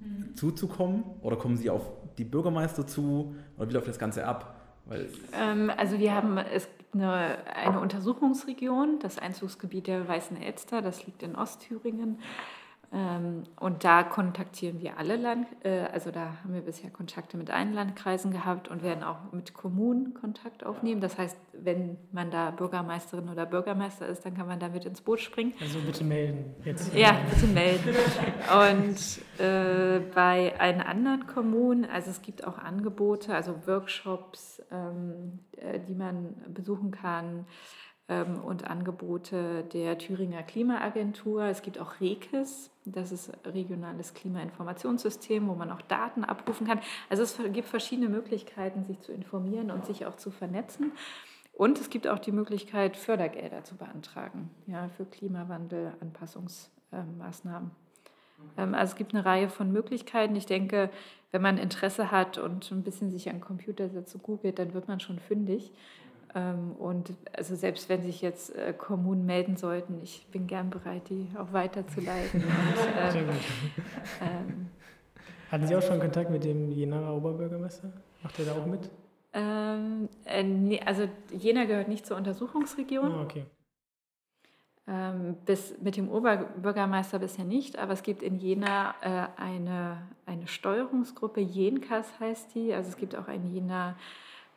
mhm. 0.00 0.34
zuzukommen? 0.34 1.04
Oder 1.22 1.36
kommen 1.36 1.56
Sie 1.56 1.70
auf 1.70 1.88
die 2.18 2.24
Bürgermeister 2.24 2.86
zu? 2.86 3.34
Oder 3.56 3.68
wie 3.68 3.74
läuft 3.74 3.88
das 3.88 3.98
Ganze 3.98 4.26
ab? 4.26 4.52
Ähm, 5.32 5.70
also 5.76 5.98
wir 5.98 6.14
haben, 6.14 6.38
es 6.38 6.68
eine, 7.00 7.38
eine 7.54 7.80
Untersuchungsregion, 7.80 8.98
das 9.00 9.18
Einzugsgebiet 9.18 9.86
der 9.86 10.06
Weißen 10.08 10.40
Elster, 10.40 10.82
das 10.82 11.06
liegt 11.06 11.22
in 11.22 11.36
Ostthüringen. 11.36 12.18
Ähm, 12.96 13.42
und 13.60 13.84
da 13.84 14.02
kontaktieren 14.02 14.80
wir 14.80 14.96
alle 14.96 15.16
Land, 15.16 15.46
äh, 15.64 15.80
also 15.92 16.10
da 16.10 16.32
haben 16.42 16.54
wir 16.54 16.62
bisher 16.62 16.88
Kontakte 16.88 17.36
mit 17.36 17.50
allen 17.50 17.74
Landkreisen 17.74 18.30
gehabt 18.30 18.68
und 18.68 18.82
werden 18.82 19.04
auch 19.04 19.32
mit 19.32 19.52
Kommunen 19.52 20.14
Kontakt 20.14 20.64
aufnehmen. 20.64 21.02
Das 21.02 21.18
heißt, 21.18 21.36
wenn 21.52 21.98
man 22.12 22.30
da 22.30 22.52
Bürgermeisterin 22.52 23.28
oder 23.28 23.44
Bürgermeister 23.44 24.06
ist, 24.06 24.24
dann 24.24 24.34
kann 24.34 24.46
man 24.46 24.60
da 24.60 24.70
mit 24.70 24.86
ins 24.86 25.02
Boot 25.02 25.20
springen. 25.20 25.52
Also 25.60 25.78
bitte 25.80 26.04
melden 26.04 26.54
jetzt. 26.64 26.94
Ja, 26.94 27.18
bitte 27.28 27.46
melden. 27.48 27.94
Und 28.70 29.44
äh, 29.44 30.00
bei 30.14 30.58
allen 30.58 30.80
anderen 30.80 31.26
Kommunen, 31.26 31.84
also 31.84 32.10
es 32.10 32.22
gibt 32.22 32.46
auch 32.46 32.56
Angebote, 32.56 33.34
also 33.34 33.66
Workshops, 33.66 34.62
ähm, 34.70 35.40
äh, 35.58 35.80
die 35.86 35.94
man 35.94 36.34
besuchen 36.54 36.92
kann 36.92 37.44
und 38.08 38.70
Angebote 38.70 39.64
der 39.72 39.98
Thüringer 39.98 40.44
Klimaagentur. 40.44 41.42
Es 41.44 41.62
gibt 41.62 41.80
auch 41.80 41.98
REKIS, 42.00 42.70
das 42.84 43.10
ist 43.10 43.32
regionales 43.44 44.14
Klimainformationssystem, 44.14 45.48
wo 45.48 45.54
man 45.54 45.72
auch 45.72 45.82
Daten 45.82 46.22
abrufen 46.22 46.68
kann. 46.68 46.78
Also 47.10 47.24
es 47.24 47.36
gibt 47.52 47.68
verschiedene 47.68 48.08
Möglichkeiten, 48.08 48.84
sich 48.84 49.00
zu 49.00 49.10
informieren 49.10 49.72
und 49.72 49.84
sich 49.86 50.06
auch 50.06 50.14
zu 50.16 50.30
vernetzen. 50.30 50.92
Und 51.52 51.80
es 51.80 51.90
gibt 51.90 52.06
auch 52.06 52.20
die 52.20 52.32
Möglichkeit, 52.32 52.96
Fördergelder 52.96 53.64
zu 53.64 53.76
beantragen 53.76 54.50
ja, 54.66 54.88
für 54.88 55.04
Klimawandel-Anpassungsmaßnahmen. 55.06 57.72
Ähm, 58.56 58.74
also 58.74 58.92
es 58.92 58.96
gibt 58.96 59.14
eine 59.14 59.24
Reihe 59.24 59.48
von 59.48 59.72
Möglichkeiten. 59.72 60.36
Ich 60.36 60.46
denke, 60.46 60.90
wenn 61.32 61.42
man 61.42 61.58
Interesse 61.58 62.10
hat 62.10 62.38
und 62.38 62.70
ein 62.70 62.82
bisschen 62.82 63.10
sich 63.10 63.28
an 63.28 63.36
den 63.36 63.42
Computer 63.42 63.88
setzt 63.88 64.14
und 64.14 64.22
googelt, 64.22 64.58
dann 64.58 64.74
wird 64.74 64.86
man 64.86 65.00
schon 65.00 65.18
fündig. 65.18 65.72
Ähm, 66.36 66.72
und 66.72 67.14
also 67.32 67.56
selbst 67.56 67.88
wenn 67.88 68.02
sich 68.02 68.20
jetzt 68.20 68.54
äh, 68.54 68.74
Kommunen 68.74 69.24
melden 69.24 69.56
sollten, 69.56 70.00
ich 70.02 70.26
bin 70.30 70.46
gern 70.46 70.68
bereit, 70.68 71.08
die 71.08 71.28
auch 71.38 71.54
weiterzuleiten. 71.54 72.42
und, 73.08 73.16
ähm, 73.16 73.28
ähm, 74.20 74.68
Hatten 75.50 75.66
Sie 75.66 75.74
auch 75.74 75.82
schon 75.82 75.98
Kontakt 75.98 76.30
mit 76.30 76.44
dem 76.44 76.70
Jenaer 76.70 77.16
Oberbürgermeister? 77.16 77.90
Macht 78.22 78.38
er 78.38 78.44
da 78.44 78.52
auch 78.52 78.66
mit? 78.66 78.90
Ähm, 79.32 80.10
äh, 80.26 80.42
nee, 80.42 80.80
also 80.84 81.08
Jena 81.32 81.64
gehört 81.64 81.88
nicht 81.88 82.04
zur 82.04 82.18
Untersuchungsregion. 82.18 83.12
Ah, 83.12 83.22
okay. 83.22 83.46
Ähm, 84.88 85.36
bis, 85.46 85.74
mit 85.80 85.96
dem 85.96 86.10
Oberbürgermeister 86.10 87.18
bisher 87.18 87.46
nicht, 87.46 87.78
aber 87.78 87.94
es 87.94 88.02
gibt 88.02 88.22
in 88.22 88.36
Jena 88.36 88.94
äh, 89.00 89.40
eine, 89.40 90.02
eine 90.26 90.46
Steuerungsgruppe, 90.46 91.40
Jenkas 91.40 92.20
heißt 92.20 92.54
die. 92.54 92.74
Also 92.74 92.90
es 92.90 92.96
gibt 92.98 93.16
auch 93.16 93.26
ein 93.26 93.46
Jena 93.46 93.96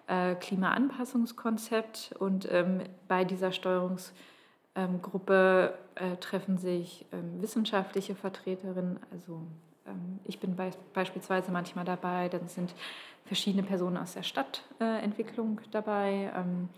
äh, 0.10 0.36
Klimaanpassungskonzept 0.36 2.16
und 2.20 2.52
ähm, 2.52 2.82
bei 3.08 3.24
dieser 3.24 3.52
Steuerungsgruppe 3.52 5.74
äh, 5.96 6.18
treffen 6.18 6.58
sich 6.58 7.06
ähm, 7.12 7.42
wissenschaftliche 7.42 8.16
Vertreterinnen, 8.16 9.00
also 9.12 9.44
ähm, 9.86 10.20
ich 10.26 10.40
bin 10.40 10.56
be 10.56 10.72
beispielsweise 10.94 11.52
manchmal 11.52 11.86
dabei, 11.86 12.28
dann 12.28 12.48
sind 12.48 12.74
verschiedene 13.26 13.62
Personen 13.64 13.98
aus 13.98 14.16
der 14.16 14.24
Stadtentwicklung 14.24 15.62
dabei. 15.72 16.32
Ähm, 16.36 16.70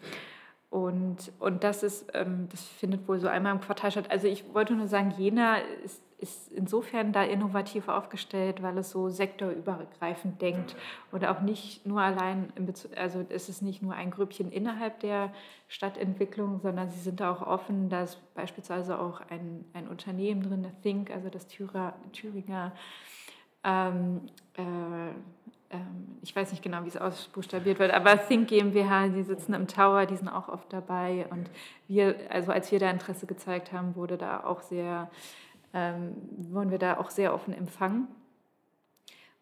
und, 0.69 1.31
und 1.39 1.63
das 1.65 1.83
ist, 1.83 2.07
das 2.13 2.63
findet 2.63 3.05
wohl 3.05 3.19
so 3.19 3.27
einmal 3.27 3.53
im 3.53 3.59
Quartal 3.59 3.91
statt. 3.91 4.09
Also 4.09 4.27
ich 4.27 4.53
wollte 4.53 4.73
nur 4.73 4.87
sagen, 4.87 5.13
Jena 5.17 5.57
ist, 5.83 6.01
ist 6.21 6.51
insofern 6.51 7.11
da 7.11 7.23
innovativ 7.23 7.87
aufgestellt, 7.87 8.61
weil 8.61 8.77
es 8.77 8.91
so 8.91 9.09
sektorübergreifend 9.09 10.41
denkt 10.41 10.75
und 11.11 11.25
auch 11.25 11.41
nicht 11.41 11.85
nur 11.85 12.01
allein, 12.01 12.53
also 12.95 13.25
es 13.29 13.49
ist 13.49 13.61
nicht 13.61 13.81
nur 13.81 13.93
ein 13.93 14.11
Grüppchen 14.11 14.51
innerhalb 14.51 14.99
der 14.99 15.33
Stadtentwicklung, 15.67 16.59
sondern 16.59 16.89
sie 16.89 16.99
sind 16.99 17.19
da 17.19 17.31
auch 17.31 17.41
offen, 17.41 17.89
dass 17.89 18.15
beispielsweise 18.35 18.99
auch 18.99 19.21
ein, 19.29 19.65
ein 19.73 19.87
Unternehmen 19.87 20.43
drin, 20.43 20.63
der 20.63 20.79
Think, 20.81 21.11
also 21.11 21.29
das 21.29 21.47
Thüringer, 21.47 21.93
Thüringer 22.13 22.71
ähm, 23.63 24.21
äh, 24.57 24.63
ähm, 25.71 26.17
ich 26.21 26.35
weiß 26.35 26.51
nicht 26.51 26.61
genau, 26.61 26.83
wie 26.83 26.89
es 26.89 26.97
ausbuchstabiert 26.97 27.79
wird, 27.79 27.93
aber 27.93 28.17
Think 28.27 28.49
GmbH, 28.49 29.07
die 29.07 29.23
sitzen 29.23 29.53
im 29.53 29.67
Tower, 29.67 30.05
die 30.05 30.17
sind 30.17 30.27
auch 30.27 30.49
oft 30.49 30.71
dabei. 30.71 31.25
Und 31.29 31.49
wir, 31.87 32.15
also 32.29 32.51
als 32.51 32.71
wir 32.71 32.79
da 32.79 32.89
Interesse 32.89 33.25
gezeigt 33.25 33.71
haben, 33.71 33.95
wurde 33.95 34.17
da 34.17 34.43
auch 34.43 34.61
sehr, 34.61 35.09
ähm, 35.73 36.15
wurden 36.37 36.71
wir 36.71 36.79
da 36.79 36.97
auch 36.97 37.09
sehr 37.09 37.33
offen 37.33 37.53
empfangen. 37.53 38.07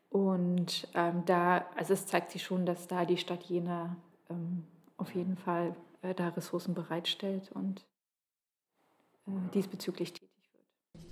Und 0.09 0.87
ähm, 0.95 1.23
da, 1.25 1.65
also 1.75 1.93
es 1.93 2.07
zeigt 2.07 2.31
sich 2.31 2.43
schon, 2.43 2.65
dass 2.65 2.87
da 2.87 3.05
die 3.05 3.17
Stadt 3.17 3.43
Jena 3.43 3.95
ähm, 4.29 4.63
auf 4.97 5.13
jeden 5.13 5.37
Fall 5.37 5.75
äh, 6.01 6.15
da 6.15 6.29
Ressourcen 6.29 6.73
bereitstellt 6.73 7.51
und 7.51 7.85
äh, 9.27 9.31
diesbezüglich 9.53 10.13
tätig 10.13 10.29
wird. 10.53 11.05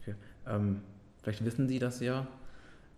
Okay. 0.00 0.14
Ähm, 0.46 0.82
vielleicht 1.22 1.44
wissen 1.44 1.68
Sie 1.68 1.78
das 1.78 2.00
ja. 2.00 2.28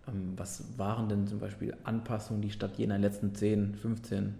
Ähm, 0.07 0.33
was 0.37 0.77
waren 0.77 1.09
denn 1.09 1.27
zum 1.27 1.39
Beispiel 1.39 1.75
Anpassungen, 1.83 2.41
die 2.41 2.51
Stadt 2.51 2.77
Jena 2.77 2.95
in 2.95 3.01
den 3.01 3.11
letzten 3.11 3.33
10, 3.33 3.75
15, 3.75 4.37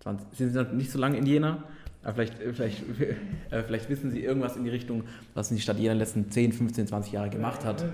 20, 0.00 0.26
sind 0.32 0.50
Sie 0.50 0.62
noch 0.62 0.72
nicht 0.72 0.90
so 0.90 0.98
lange 0.98 1.18
in 1.18 1.26
Jena? 1.26 1.64
Aber 2.02 2.14
vielleicht, 2.14 2.40
äh, 2.40 2.52
vielleicht, 2.52 2.82
äh, 3.50 3.62
vielleicht 3.62 3.88
wissen 3.88 4.10
Sie 4.10 4.22
irgendwas 4.22 4.56
in 4.56 4.64
die 4.64 4.70
Richtung, 4.70 5.04
was 5.34 5.50
die 5.50 5.60
Stadt 5.60 5.76
Jena 5.76 5.92
in 5.92 5.98
den 5.98 6.04
letzten 6.04 6.30
10, 6.30 6.52
15, 6.52 6.86
20 6.86 7.12
Jahre 7.12 7.30
gemacht 7.30 7.64
hat. 7.64 7.84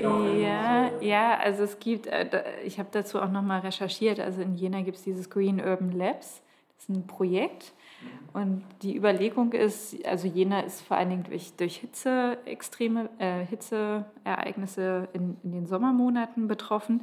Ja, 0.00 0.90
ja 1.00 1.38
also 1.38 1.64
es 1.64 1.78
gibt, 1.78 2.06
äh, 2.06 2.42
ich 2.64 2.78
habe 2.78 2.88
dazu 2.92 3.20
auch 3.20 3.30
nochmal 3.30 3.60
recherchiert, 3.60 4.20
also 4.20 4.40
in 4.40 4.54
Jena 4.54 4.82
gibt 4.82 4.96
es 4.96 5.04
dieses 5.04 5.28
Green 5.28 5.60
Urban 5.60 5.92
Labs, 5.92 6.42
das 6.76 6.84
ist 6.84 6.88
ein 6.88 7.06
Projekt, 7.06 7.72
und 8.32 8.64
die 8.82 8.96
Überlegung 8.96 9.52
ist, 9.52 10.04
also 10.04 10.26
Jena 10.26 10.60
ist 10.60 10.80
vor 10.80 10.96
allen 10.96 11.10
Dingen 11.10 11.24
durch, 11.24 11.52
durch 11.56 11.76
Hitze, 11.76 12.36
extreme 12.46 13.08
äh, 13.18 13.44
Hitzeereignisse 13.46 15.08
in, 15.12 15.36
in 15.44 15.52
den 15.52 15.66
Sommermonaten 15.66 16.48
betroffen. 16.48 17.02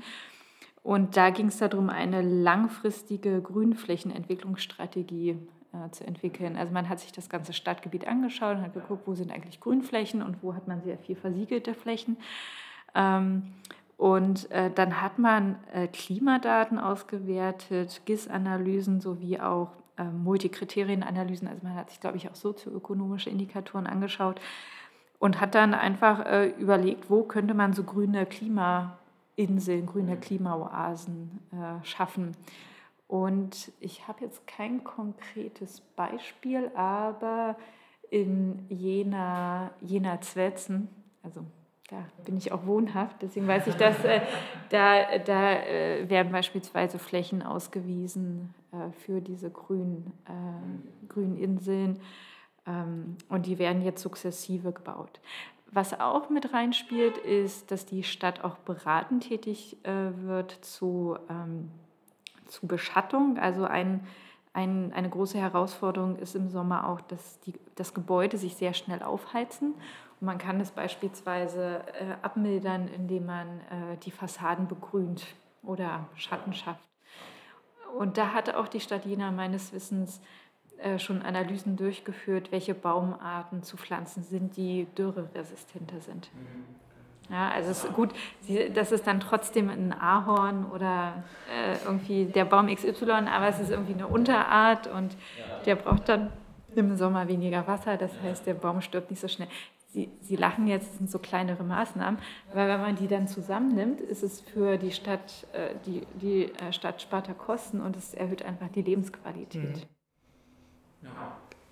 Und 0.84 1.16
da 1.16 1.30
ging 1.30 1.48
es 1.48 1.58
darum, 1.58 1.90
eine 1.90 2.22
langfristige 2.22 3.42
Grünflächenentwicklungsstrategie 3.42 5.38
äh, 5.74 5.90
zu 5.92 6.06
entwickeln. 6.06 6.58
Also 6.58 6.74
man 6.74 6.90
hat 6.90 7.00
sich 7.00 7.12
das 7.12 7.30
ganze 7.30 7.54
Stadtgebiet 7.54 8.08
angeschaut 8.08 8.58
und 8.58 8.64
hat 8.64 8.74
geguckt, 8.74 9.04
wo 9.06 9.14
sind 9.14 9.32
eigentlich 9.32 9.60
Grünflächen 9.60 10.22
und 10.22 10.42
wo 10.42 10.56
hat 10.56 10.68
man 10.68 10.82
sehr 10.82 10.98
viel 10.98 11.16
versiegelte 11.16 11.76
Flächen. 11.76 12.18
Ähm, 12.96 13.54
und 13.98 14.50
äh, 14.50 14.72
dann 14.72 15.00
hat 15.02 15.20
man 15.20 15.58
äh, 15.74 15.88
Klimadaten 15.88 16.80
ausgewertet, 16.80 18.02
GIS-Analysen 18.06 19.00
sowie 19.00 19.40
auch 19.40 19.70
äh, 19.98 20.04
Multikriterienanalysen. 20.06 21.48
Also 21.48 21.62
man 21.64 21.76
hat 21.76 21.92
sich, 21.92 22.00
glaube 22.00 22.18
ich, 22.18 22.28
auch 22.28 22.36
sozioökonomische 22.36 23.30
Indikatoren 23.30 23.86
angeschaut 23.86 24.42
und 25.20 25.40
hat 25.40 25.54
dann 25.54 25.76
einfach 25.76 26.26
äh, 26.26 26.48
überlegt, 26.58 27.12
wo 27.12 27.22
könnte 27.22 27.54
man 27.54 27.74
so 27.74 27.84
grüne 27.84 28.26
Klimainseln, 29.42 29.86
grüne 29.86 30.18
Klimaoasen 30.18 31.40
äh, 31.52 31.84
schaffen. 31.86 32.36
Und 33.08 33.72
ich 33.80 34.08
habe 34.08 34.24
jetzt 34.24 34.46
kein 34.48 34.84
konkretes 34.84 35.82
Beispiel, 35.96 36.72
aber 36.76 37.58
in 38.10 38.66
Jena, 38.70 39.72
Jena 39.82 40.22
Zwetzen, 40.22 40.90
also 41.24 41.42
da 41.90 42.06
bin 42.24 42.38
ich 42.38 42.52
auch 42.52 42.66
wohnhaft, 42.66 43.22
deswegen 43.22 43.48
weiß 43.48 43.68
ich, 43.68 43.76
dass 43.76 44.04
äh, 44.06 44.22
da, 44.70 45.18
da 45.18 45.54
äh, 45.54 46.10
werden 46.10 46.32
beispielsweise 46.32 47.00
Flächen 47.00 47.42
ausgewiesen 47.42 48.54
äh, 48.72 48.92
für 49.00 49.20
diese 49.20 49.50
grünen, 49.50 50.14
äh, 50.26 51.08
grünen 51.08 51.36
Inseln 51.36 52.00
ähm, 52.66 53.18
und 53.28 53.46
die 53.46 53.60
werden 53.60 53.82
jetzt 53.82 54.02
sukzessive 54.02 54.72
gebaut. 54.72 55.20
Was 55.72 56.00
auch 56.00 56.30
mit 56.30 56.54
reinspielt, 56.54 57.18
ist, 57.18 57.72
dass 57.72 57.86
die 57.86 58.04
Stadt 58.04 58.44
auch 58.44 58.58
beratend 58.58 59.28
tätig 59.28 59.78
äh, 59.84 60.12
wird 60.24 60.52
zu, 60.64 61.18
ähm, 61.30 61.72
zu 62.48 62.68
Beschattung. 62.68 63.38
Also 63.40 63.64
ein, 63.64 64.06
ein, 64.54 64.92
eine 64.94 65.10
große 65.10 65.38
Herausforderung 65.38 66.18
ist 66.18 66.36
im 66.36 66.50
Sommer 66.50 66.90
auch, 66.90 67.00
dass 67.02 67.40
die, 67.42 67.54
das 67.76 67.94
Gebäude 67.94 68.38
sich 68.38 68.56
sehr 68.56 68.74
schnell 68.74 69.02
aufheizen 69.02 69.76
man 70.22 70.38
kann 70.38 70.62
es 70.62 70.70
beispielsweise 70.72 71.84
äh, 72.00 72.14
abmildern, 72.22 72.88
indem 72.88 73.26
man 73.26 73.48
äh, 73.60 73.98
die 74.04 74.12
Fassaden 74.12 74.68
begrünt 74.68 75.26
oder 75.64 76.08
Schatten 76.16 76.54
schafft. 76.54 76.88
Und 77.98 78.18
da 78.18 78.32
hatte 78.34 78.58
auch 78.58 78.68
die 78.68 78.80
Stadt 78.80 79.06
Jena 79.06 79.32
meines 79.32 79.74
Wissens 79.74 80.22
äh, 80.84 81.00
schon 81.00 81.22
Analysen 81.22 81.78
durchgeführt, 81.78 82.52
welche 82.52 82.74
Baumarten 82.74 83.64
zu 83.64 83.78
pflanzen 83.78 84.24
sind, 84.24 84.58
die 84.58 84.88
dürreresistenter 84.98 86.00
sind. 86.02 86.30
Mhm. 86.34 86.82
Ja, 87.32 87.50
also 87.50 87.72
es 87.72 87.86
ist 87.86 87.94
gut, 87.94 88.10
das 88.74 88.92
ist 88.92 89.08
dann 89.08 89.22
trotzdem 89.22 89.70
ein 89.70 89.94
Ahorn 89.94 90.66
oder 90.66 91.24
äh, 91.50 91.78
irgendwie 91.86 92.26
der 92.26 92.44
Baum 92.44 92.68
XY, 92.68 93.10
aber 93.32 93.48
es 93.48 93.60
ist 93.60 93.70
irgendwie 93.70 93.94
eine 93.94 94.08
Unterart 94.08 94.88
und 94.88 95.16
der 95.66 95.76
braucht 95.76 96.10
dann 96.10 96.30
im 96.76 96.98
Sommer 96.98 97.28
weniger 97.30 97.68
Wasser, 97.68 97.96
das 97.96 98.12
heißt, 98.22 98.46
der 98.48 98.54
Baum 98.54 98.82
stirbt 98.82 99.12
nicht 99.12 99.22
so 99.22 99.30
schnell. 99.30 99.48
Sie, 99.94 100.10
Sie 100.22 100.36
lachen 100.36 100.68
jetzt, 100.68 100.90
das 100.90 100.98
sind 100.98 101.12
so 101.12 101.20
kleinere 101.20 101.64
Maßnahmen, 101.64 102.20
aber 102.52 102.68
wenn 102.68 102.82
man 102.82 102.96
die 102.96 103.08
dann 103.08 103.28
zusammennimmt, 103.28 104.02
ist 104.02 104.24
es 104.24 104.42
für 104.42 104.78
die 104.78 104.92
Stadt, 104.92 105.48
äh, 105.54 105.76
die, 105.86 106.06
die 106.22 106.44
äh, 106.46 106.74
Stadt 106.74 107.02
spart 107.02 107.30
Kosten 107.38 107.80
und 107.82 107.96
es 107.96 108.14
erhöht 108.14 108.44
einfach 108.44 108.70
die 108.70 108.82
Lebensqualität. 108.82 109.78
Mhm. 109.78 110.01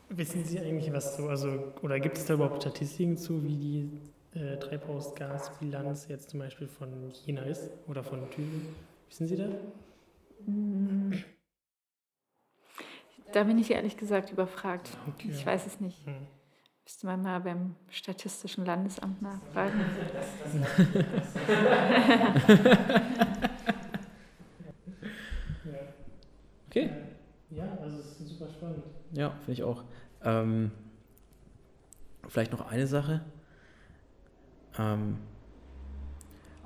Wissen 0.10 0.44
Sie 0.44 0.60
eigentlich 0.60 0.92
was 0.92 1.16
so, 1.18 1.30
also, 1.30 1.74
oder 1.82 2.00
gibt 2.00 2.18
es 2.18 2.26
da 2.26 2.34
überhaupt 2.34 2.64
Statistiken 2.64 3.16
zu, 3.16 3.44
wie 3.44 3.58
die 3.58 4.40
äh, 4.40 4.58
Treibhausgasbilanz 4.58 6.08
jetzt 6.08 6.32
zum 6.32 6.40
Beispiel 6.40 6.68
von 6.68 7.12
China 7.12 7.44
ist 7.44 7.70
oder 7.88 8.04
von 8.04 8.30
Thüringen? 8.32 8.76
Wissen 9.08 9.28
Sie 9.28 9.36
das? 9.36 9.52
Mhm. 10.46 11.24
Da 13.32 13.44
bin 13.44 13.60
ich 13.60 13.70
ehrlich 13.70 13.98
gesagt 13.98 14.32
überfragt. 14.32 14.98
Okay. 15.08 15.30
Ich 15.32 15.46
weiß 15.46 15.68
es 15.68 15.80
nicht. 15.80 16.08
Mhm. 16.08 16.26
Müsste 16.84 17.06
man 17.06 17.22
mal 17.22 17.40
beim 17.42 17.76
Statistischen 17.90 18.66
Landesamt 18.66 19.22
nachfragen. 19.22 19.80
okay. 26.68 26.90
Ja, 27.52 27.78
also 27.80 28.00
es 28.00 28.20
ist 28.20 28.30
super 28.30 28.50
spannend. 28.50 28.84
Ja, 29.14 29.32
finde 29.46 29.52
ich 29.54 29.64
auch. 29.64 29.84
Ähm, 30.24 30.72
vielleicht 32.28 32.52
noch 32.52 32.70
eine 32.70 32.88
Sache. 32.88 33.22
Ähm, 34.78 35.18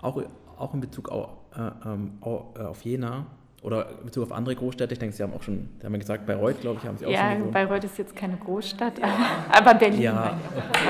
auch, 0.02 0.22
auch 0.58 0.74
in 0.74 0.82
Bezug 0.82 1.10
auf, 1.10 1.30
äh, 1.56 1.90
ähm, 1.90 2.18
auf 2.22 2.84
Jena 2.84 3.26
oder 3.62 3.90
in 4.00 4.06
Bezug 4.06 4.24
auf 4.24 4.32
andere 4.34 4.56
Großstädte, 4.56 4.94
ich 4.94 5.00
denke, 5.00 5.16
Sie 5.16 5.24
haben 5.24 5.34
auch 5.34 5.42
schon, 5.42 5.70
Sie 5.80 5.86
haben 5.86 5.94
ja 5.94 6.00
gesagt, 6.00 6.26
Bayreuth, 6.26 6.60
glaube 6.60 6.80
ich, 6.82 6.88
haben 6.88 6.98
Sie 6.98 7.06
auch 7.06 7.12
ja, 7.12 7.30
schon 7.30 7.40
gewohnt. 7.40 7.56
Ja, 7.56 7.66
Bayreuth 7.66 7.84
ist 7.86 7.98
jetzt 7.98 8.16
keine 8.16 8.36
Großstadt, 8.36 8.94
aber 9.52 9.74
Berlin. 9.76 10.02
Ja. 10.02 10.38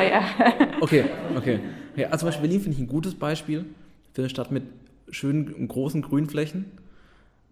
ja. 0.01 0.23
Okay, 0.81 1.05
okay. 1.37 1.59
Ja, 1.95 2.07
also 2.07 2.19
zum 2.19 2.27
Beispiel 2.27 2.41
Berlin 2.41 2.61
finde 2.61 2.77
ich 2.77 2.83
ein 2.83 2.87
gutes 2.87 3.15
Beispiel 3.15 3.65
für 4.13 4.23
eine 4.23 4.29
Stadt 4.29 4.51
mit 4.51 4.63
schönen, 5.09 5.67
großen 5.67 6.01
Grünflächen. 6.01 6.65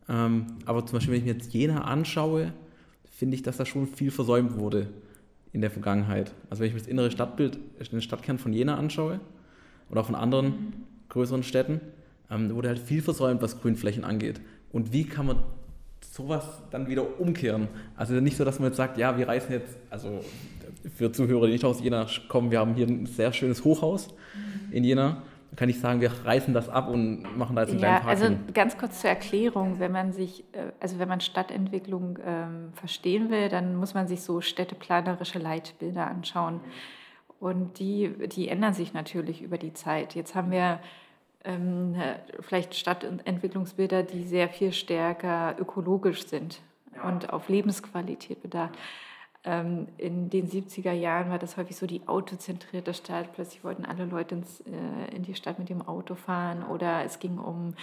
Ähm, 0.10 0.48
aber 0.66 0.86
zum 0.86 0.98
Beispiel, 0.98 1.14
wenn 1.14 1.20
ich 1.20 1.26
mir 1.26 1.34
jetzt 1.34 1.54
Jena 1.54 1.84
anschaue, 1.84 2.52
finde 3.22 3.36
ich, 3.36 3.44
dass 3.44 3.58
da 3.58 3.68
schon 3.68 3.86
viel 3.86 4.10
versäumt 4.10 4.58
wurde 4.58 4.88
in 5.54 5.62
der 5.62 5.70
Vergangenheit. 5.70 6.34
Also 6.50 6.62
wenn 6.62 6.70
ich 6.70 6.74
mir 6.74 6.80
das 6.80 6.88
innere 6.88 7.12
Stadtbild, 7.12 7.60
den 7.92 8.02
Stadtkern 8.02 8.40
von 8.40 8.52
Jena 8.52 8.78
anschaue 8.78 9.20
oder 9.92 10.02
auch 10.02 10.08
von 10.08 10.16
anderen 10.16 10.88
größeren 11.10 11.44
Städten, 11.44 11.82
ähm, 12.32 12.52
wurde 12.56 12.70
halt 12.70 12.80
viel 12.80 13.04
versäumt, 13.04 13.44
was 13.44 13.62
Grünflächen 13.62 14.04
angeht. 14.04 14.42
Und 14.72 14.92
wie 14.92 15.04
kann 15.04 15.28
man 15.28 15.38
sowas 16.12 16.64
dann 16.72 16.88
wieder 16.88 17.20
umkehren? 17.20 17.68
Also 17.96 18.16
nicht 18.16 18.38
so, 18.38 18.44
dass 18.44 18.58
man 18.58 18.70
jetzt 18.70 18.78
sagt, 18.78 18.98
ja, 18.98 19.16
wir 19.16 19.28
reißen 19.28 19.52
jetzt, 19.52 19.78
also 19.92 20.26
für 20.96 21.12
Zuhörer, 21.12 21.46
die 21.46 21.54
nicht 21.54 21.64
aus 21.66 21.80
Jena 21.80 22.08
kommen, 22.28 22.50
wir 22.50 22.58
haben 22.58 22.74
hier 22.74 22.88
ein 22.88 23.06
sehr 23.06 23.32
schönes 23.34 23.64
Hochhaus 23.64 24.08
in 24.72 24.84
Jena 24.84 25.22
kann 25.56 25.70
ich 25.70 25.80
sagen, 25.80 26.02
wir 26.02 26.12
reißen 26.26 26.54
das 26.54 26.70
ab 26.70 26.88
und 26.88 27.38
machen 27.38 27.56
da 27.56 27.64
jetzt 27.64 27.72
einen 27.72 27.80
ja, 27.80 28.00
kleinen 28.00 28.06
Park 28.06 28.22
Also 28.22 28.54
ganz 28.54 28.78
kurz 28.78 29.02
zur 29.02 29.10
Erklärung, 29.10 29.80
wenn 29.80 29.92
man 29.92 30.14
sich, 30.14 30.46
äh, 30.54 30.72
also 30.80 31.00
wenn 31.00 31.08
man 31.08 31.20
Stadtentwicklung 31.20 32.20
ähm, 32.26 32.74
verstehen 32.74 33.30
will, 33.30 33.50
dann 33.50 33.76
muss 33.76 33.94
man 33.94 34.08
sich 34.08 34.22
so 34.22 34.42
städteplanerische 34.42 35.40
Leitbilder 35.40 36.08
anschauen. 36.08 36.62
Und 37.40 37.80
die, 37.80 38.14
die 38.28 38.50
ändern 38.50 38.74
sich 38.74 38.94
natürlich 38.94 39.42
über 39.42 39.58
die 39.58 39.74
Zeit. 39.74 40.16
Jetzt 40.16 40.36
haben 40.36 40.52
wir 40.52 40.80
ähm, 41.44 41.96
vielleicht 42.40 42.76
Stadtentwicklungsbilder, 42.76 44.04
die 44.04 44.24
sehr 44.24 44.48
viel 44.48 44.72
stärker 44.72 45.56
ökologisch 45.60 46.28
sind 46.28 46.62
und 47.04 47.34
auf 47.34 47.50
Lebensqualität 47.50 48.42
bedacht. 48.42 48.78
Ähm, 49.44 49.88
in 49.98 50.30
den 50.30 50.48
70er 50.48 50.92
Jahren 50.92 51.30
war 51.30 51.40
das 51.40 51.58
häufig 51.58 51.76
so 51.76 51.88
die 51.88 52.08
autozentrierte 52.08 52.94
Stadt. 52.94 53.34
Plötzlich 53.34 53.64
wollten 53.64 53.86
alle 53.86 54.06
Leute 54.06 54.36
ins, 54.36 54.62
äh, 54.62 55.16
in 55.16 55.24
die 55.24 55.34
Stadt 55.34 55.58
mit 55.58 55.70
dem 55.70 55.82
Auto 55.82 56.16
fahren 56.16 56.64
oder 56.64 57.04
es 57.04 57.20
ging 57.20 57.40
um 57.40 57.74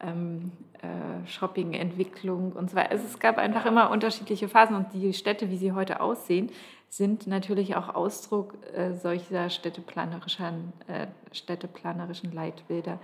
ähm, 0.00 0.52
äh, 0.80 1.26
Shopping, 1.26 1.74
Entwicklung 1.74 2.52
und 2.52 2.70
so 2.70 2.76
weiter. 2.76 2.90
Also 2.90 3.04
es 3.04 3.18
gab 3.18 3.38
einfach 3.38 3.66
immer 3.66 3.90
unterschiedliche 3.90 4.48
Phasen 4.48 4.76
und 4.76 4.92
die 4.94 5.12
Städte, 5.12 5.50
wie 5.50 5.56
sie 5.56 5.72
heute 5.72 6.00
aussehen, 6.00 6.50
sind 6.88 7.26
natürlich 7.26 7.76
auch 7.76 7.94
Ausdruck 7.94 8.54
äh, 8.72 8.92
solcher 8.94 9.50
städteplanerischen, 9.50 10.72
äh, 10.86 11.08
städteplanerischen 11.32 12.32
Leitbilder. 12.32 12.98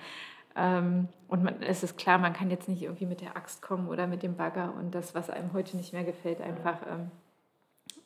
Ähm, 0.56 1.08
und 1.28 1.42
man, 1.42 1.62
es 1.62 1.82
ist 1.82 1.98
klar, 1.98 2.18
man 2.18 2.32
kann 2.32 2.50
jetzt 2.50 2.68
nicht 2.68 2.82
irgendwie 2.82 3.06
mit 3.06 3.20
der 3.20 3.36
Axt 3.36 3.62
kommen 3.62 3.88
oder 3.88 4.06
mit 4.06 4.22
dem 4.22 4.36
Bagger 4.36 4.74
und 4.78 4.94
das, 4.94 5.14
was 5.14 5.28
einem 5.28 5.52
heute 5.52 5.76
nicht 5.76 5.92
mehr 5.92 6.04
gefällt, 6.04 6.40
einfach 6.40 6.78
ähm, 6.88 7.10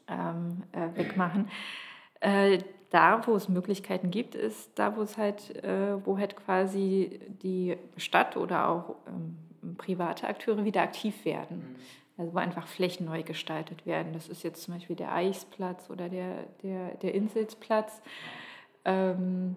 ähm, 0.08 0.62
äh, 0.72 0.96
wegmachen. 0.96 1.48
Äh, 2.20 2.58
da, 2.90 3.26
wo 3.26 3.34
es 3.34 3.48
Möglichkeiten 3.48 4.10
gibt, 4.10 4.34
ist 4.34 4.78
da, 4.78 4.96
wo 4.96 5.02
es 5.02 5.18
halt, 5.18 5.62
äh, 5.64 6.04
wo 6.06 6.16
halt 6.16 6.36
quasi 6.36 7.20
die 7.42 7.76
Stadt 7.96 8.36
oder 8.36 8.68
auch 8.68 8.96
ähm, 9.08 9.36
private 9.76 10.28
Akteure 10.28 10.64
wieder 10.64 10.82
aktiv 10.82 11.24
werden. 11.24 11.58
Mhm. 11.58 11.76
Also 12.16 12.34
wo 12.34 12.38
einfach 12.38 12.68
Flächen 12.68 13.06
neu 13.06 13.24
gestaltet 13.24 13.86
werden. 13.86 14.12
Das 14.12 14.28
ist 14.28 14.44
jetzt 14.44 14.62
zum 14.62 14.74
Beispiel 14.74 14.94
der 14.94 15.12
Eichsplatz 15.12 15.90
oder 15.90 16.08
der, 16.08 16.44
der, 16.62 16.94
der 16.94 17.14
Inselsplatz. 17.14 18.00
Ähm, 18.84 19.56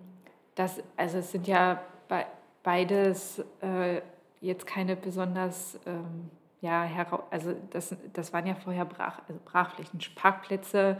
das, 0.56 0.82
also 0.95 1.20
es 1.20 1.32
sind 1.32 1.48
ja 1.48 1.82
be 2.08 2.26
beides 2.64 3.41
äh, 3.62 4.02
jetzt 4.41 4.66
keine 4.66 4.95
besonders 4.95 5.80
ähm, 5.86 6.30
ja, 6.62 6.88
also 7.30 7.55
das, 7.72 7.95
das 8.14 8.34
waren 8.34 8.47
ja 8.47 8.55
vorher 8.55 8.86
Brach, 8.86 9.22
also 9.28 9.39
Brachflächen, 9.45 9.99
Parkplätze. 10.16 10.99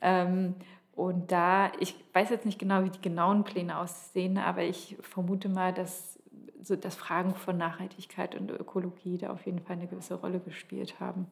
Ähm, 0.00 0.54
und 0.94 1.32
da, 1.32 1.72
ich 1.80 1.94
weiß 2.12 2.30
jetzt 2.30 2.44
nicht 2.44 2.58
genau, 2.58 2.84
wie 2.84 2.90
die 2.90 3.00
genauen 3.00 3.44
Pläne 3.44 3.78
aussehen, 3.78 4.36
aber 4.36 4.62
ich 4.62 4.96
vermute 5.00 5.48
mal, 5.48 5.72
dass, 5.72 6.18
so, 6.62 6.76
dass 6.76 6.96
Fragen 6.96 7.34
von 7.34 7.56
Nachhaltigkeit 7.56 8.34
und 8.34 8.50
Ökologie 8.50 9.16
da 9.16 9.30
auf 9.30 9.46
jeden 9.46 9.60
Fall 9.60 9.76
eine 9.76 9.86
gewisse 9.86 10.14
Rolle 10.14 10.40
gespielt 10.40 11.00
haben. 11.00 11.26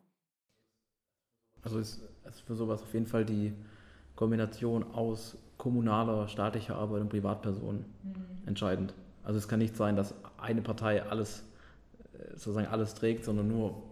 Also 1.62 1.78
ist, 1.78 2.00
ist 2.26 2.40
für 2.42 2.54
sowas 2.54 2.82
auf 2.82 2.94
jeden 2.94 3.06
Fall 3.06 3.24
die 3.24 3.52
Kombination 4.16 4.84
aus 4.94 5.36
kommunaler, 5.58 6.28
staatlicher 6.28 6.76
Arbeit 6.76 7.02
und 7.02 7.08
Privatpersonen 7.08 7.84
mhm. 8.02 8.46
entscheidend. 8.46 8.94
Also 9.22 9.38
es 9.38 9.48
kann 9.48 9.58
nicht 9.58 9.76
sein, 9.76 9.96
dass 9.96 10.14
eine 10.38 10.62
Partei 10.62 11.02
alles 11.02 11.44
sozusagen 12.32 12.66
alles 12.68 12.94
trägt, 12.94 13.24
sondern 13.24 13.48
nur. 13.48 13.82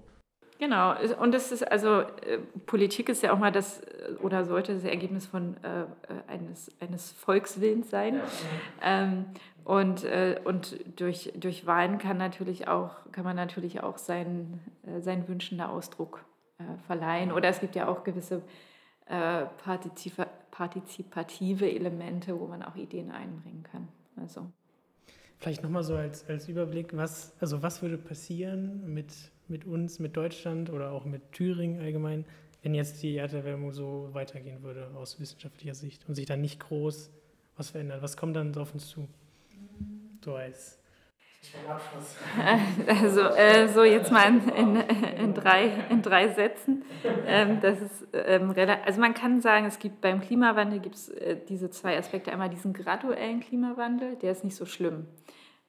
Genau, 0.59 0.95
und 1.21 1.35
das 1.35 1.53
ist 1.53 1.71
also, 1.71 2.01
äh, 2.01 2.39
Politik 2.65 3.11
ist 3.11 3.23
ja 3.23 3.33
auch 3.33 3.39
mal 3.39 3.53
das, 3.53 3.81
äh, 3.81 4.15
oder 4.23 4.45
sollte 4.45 4.73
das 4.73 4.85
Ergebnis 4.85 5.27
von 5.27 5.57
äh, 5.63 5.83
äh, 5.83 5.87
eines, 6.29 6.71
eines 6.81 7.13
Volkswillens 7.13 7.91
sein. 7.91 8.15
Ja. 8.17 8.23
Ähm, 8.83 9.27
und 9.65 10.05
äh, 10.05 10.41
und 10.45 10.79
durch, 10.99 11.33
durch 11.37 11.67
Wahlen 11.67 11.99
kann, 11.99 12.17
natürlich 12.17 12.69
auch, 12.69 12.97
kann 13.13 13.25
man 13.25 13.37
natürlich 13.37 13.83
auch 13.83 13.99
seinen, 13.99 14.61
äh, 14.87 15.01
seinen 15.01 15.29
Wünschen 15.29 15.59
da 15.59 15.69
Ausdruck 15.69 16.25
verleihen. 16.87 17.33
Oder 17.33 17.51
es 17.51 17.61
gibt 17.61 17.75
ja 17.77 17.87
auch 17.87 18.03
gewisse 18.03 18.41
partizipative 20.51 21.71
Elemente, 21.71 22.41
wo 22.41 22.47
man 22.47 22.63
auch 22.63 22.77
Ideen 22.77 23.11
einbringen 23.13 23.63
kann. 23.63 23.89
Also. 24.17 24.47
Vielleicht 25.39 25.63
nochmal 25.63 25.85
so 25.85 25.97
als, 25.97 26.29
als 26.29 26.49
Überblick, 26.49 26.97
was, 26.97 27.33
also 27.41 27.63
was 27.63 27.83
würde 27.83 27.99
passieren 27.99 28.93
mit, 28.93 29.13
mit 29.49 29.65
uns, 29.65 29.99
mit 29.99 30.17
Deutschland 30.17 30.71
oder 30.71 30.93
auch 30.93 31.05
mit 31.05 31.33
Thüringen 31.33 31.81
allgemein, 31.81 32.25
wenn 32.63 32.75
jetzt 32.75 33.03
die 33.03 33.17
Erderwärmung 33.17 33.73
so 33.73 34.09
weitergehen 34.13 34.63
würde 34.63 34.91
aus 34.95 35.21
wissenschaftlicher 35.21 35.75
Sicht 35.75 36.09
und 36.09 36.15
sich 36.15 36.27
dann 36.27 36.41
nicht 36.41 36.61
groß 36.61 37.11
was 37.57 37.71
verändert? 37.71 38.03
Was 38.03 38.17
kommt 38.17 38.37
dann 38.37 38.55
auf 38.57 38.75
uns 38.75 38.89
zu? 38.89 39.09
So 40.25 40.35
als 40.35 40.79
also 42.87 43.21
äh, 43.21 43.69
so 43.69 43.85
jetzt 43.85 44.11
mal 44.11 44.29
in, 44.29 44.49
in, 44.49 44.77
in, 44.77 45.35
drei, 45.35 45.71
in 45.91 46.03
drei 46.03 46.29
Sätzen. 46.29 46.85
Ähm, 47.27 47.61
das 47.61 47.81
ist, 47.81 48.07
ähm, 48.13 48.55
also 48.85 49.01
man 49.01 49.15
kann 49.15 49.41
sagen, 49.41 49.67
es 49.67 49.79
gibt 49.79 50.01
beim 50.01 50.21
Klimawandel 50.21 50.81
gibt 50.81 51.09
äh, 51.11 51.37
diese 51.49 51.71
zwei 51.71 51.99
Aspekte. 51.99 52.33
Einmal 52.33 52.51
diesen 52.51 52.73
graduellen 52.73 53.41
Klimawandel, 53.41 54.17
der 54.17 54.33
ist 54.33 54.45
nicht 54.45 54.57
so 54.57 54.67
schlimm. 54.67 55.07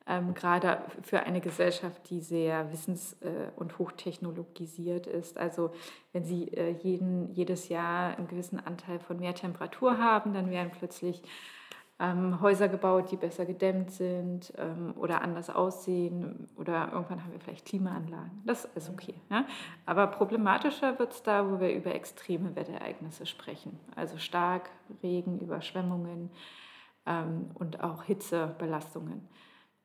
Ähm, 0.10 0.34
gerade 0.34 0.82
für 1.02 1.24
eine 1.24 1.42
Gesellschaft, 1.42 2.10
die 2.10 2.22
sehr 2.22 2.72
wissens- 2.72 3.18
äh, 3.22 3.52
und 3.58 3.78
hochtechnologisiert 3.78 5.06
ist. 5.06 5.38
Also 5.38 5.72
wenn 6.14 6.24
Sie 6.24 6.48
äh, 6.54 6.72
jeden, 6.82 7.34
jedes 7.34 7.68
Jahr 7.68 8.18
einen 8.18 8.30
gewissen 8.30 8.60
Anteil 8.66 9.00
von 9.00 9.20
mehr 9.20 9.36
Temperatur 9.36 9.98
haben, 9.98 10.34
dann 10.34 10.50
werden 10.50 10.72
plötzlich 10.72 11.22
ähm, 12.00 12.40
Häuser 12.42 12.68
gebaut, 12.68 13.12
die 13.12 13.18
besser 13.18 13.46
gedämmt 13.46 13.92
sind 13.92 14.54
ähm, 14.58 14.94
oder 14.98 15.22
anders 15.22 15.50
aussehen 15.50 16.48
oder 16.56 16.92
irgendwann 16.92 17.24
haben 17.24 17.32
wir 17.32 17.40
vielleicht 17.40 17.66
Klimaanlagen. 17.66 18.44
Das 18.46 18.66
ist 18.66 18.90
okay. 18.90 19.16
Ja? 19.30 19.46
Aber 19.86 20.08
problematischer 20.08 21.00
wird 21.00 21.14
es 21.14 21.24
da, 21.24 21.50
wo 21.50 21.60
wir 21.60 21.74
über 21.74 21.94
extreme 21.96 22.56
Wetterereignisse 22.56 23.26
sprechen. 23.26 23.80
Also 23.96 24.18
stark 24.18 24.70
Regen, 25.02 25.40
Überschwemmungen 25.40 26.30
ähm, 27.08 27.50
und 27.56 27.82
auch 27.82 28.04
Hitzebelastungen. 28.04 29.28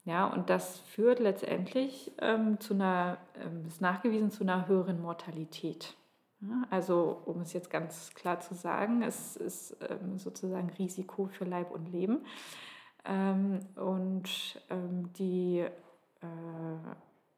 Ja, 0.04 0.26
und 0.26 0.50
das 0.50 0.80
führt 0.80 1.20
letztendlich 1.20 2.12
ähm, 2.20 2.58
zu 2.58 2.74
einer, 2.74 3.18
ähm, 3.40 3.64
ist 3.66 3.80
nachgewiesen 3.80 4.32
zu 4.32 4.42
einer 4.42 4.66
höheren 4.66 5.00
Mortalität. 5.00 5.94
Also 6.70 7.22
um 7.24 7.40
es 7.42 7.52
jetzt 7.52 7.70
ganz 7.70 8.14
klar 8.14 8.40
zu 8.40 8.54
sagen, 8.54 9.02
es 9.02 9.36
ist 9.36 9.76
ähm, 9.88 10.18
sozusagen 10.18 10.70
Risiko 10.70 11.26
für 11.26 11.44
Leib 11.44 11.70
und 11.70 11.92
Leben. 11.92 12.24
Ähm, 13.04 13.60
und 13.76 14.60
ähm, 14.70 15.12
die 15.14 15.60
äh, 15.60 16.26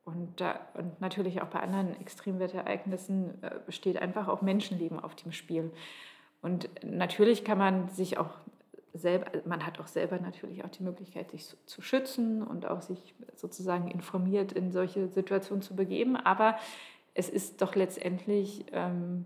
und, 0.05 0.41
da, 0.41 0.61
und 0.75 1.01
natürlich 1.01 1.41
auch 1.41 1.49
bei 1.49 1.61
anderen 1.61 1.99
Extremwetterereignissen 2.01 3.43
äh, 3.43 3.59
besteht 3.65 4.01
einfach 4.01 4.29
auch 4.29 4.43
Menschenleben 4.43 5.01
auf 5.01 5.15
dem 5.15 5.33
Spiel. 5.33 5.73
Und 6.43 6.69
natürlich 6.85 7.45
kann 7.45 7.57
man 7.57 7.89
sich 7.89 8.19
auch 8.19 8.31
selber, 8.93 9.27
man 9.47 9.65
hat 9.65 9.81
auch 9.81 9.87
selber 9.87 10.19
natürlich 10.21 10.63
auch 10.63 10.69
die 10.69 10.83
Möglichkeit, 10.83 11.31
sich 11.31 11.57
zu 11.65 11.81
schützen 11.81 12.43
und 12.43 12.67
auch 12.67 12.83
sich 12.83 13.15
sozusagen 13.35 13.91
informiert 13.91 14.53
in 14.53 14.71
solche 14.71 15.09
Situationen 15.09 15.63
zu 15.63 15.75
begeben. 15.75 16.17
Aber 16.17 16.57
es 17.15 17.29
ist 17.29 17.63
doch 17.63 17.75
letztendlich 17.75 18.67
ähm, 18.73 19.25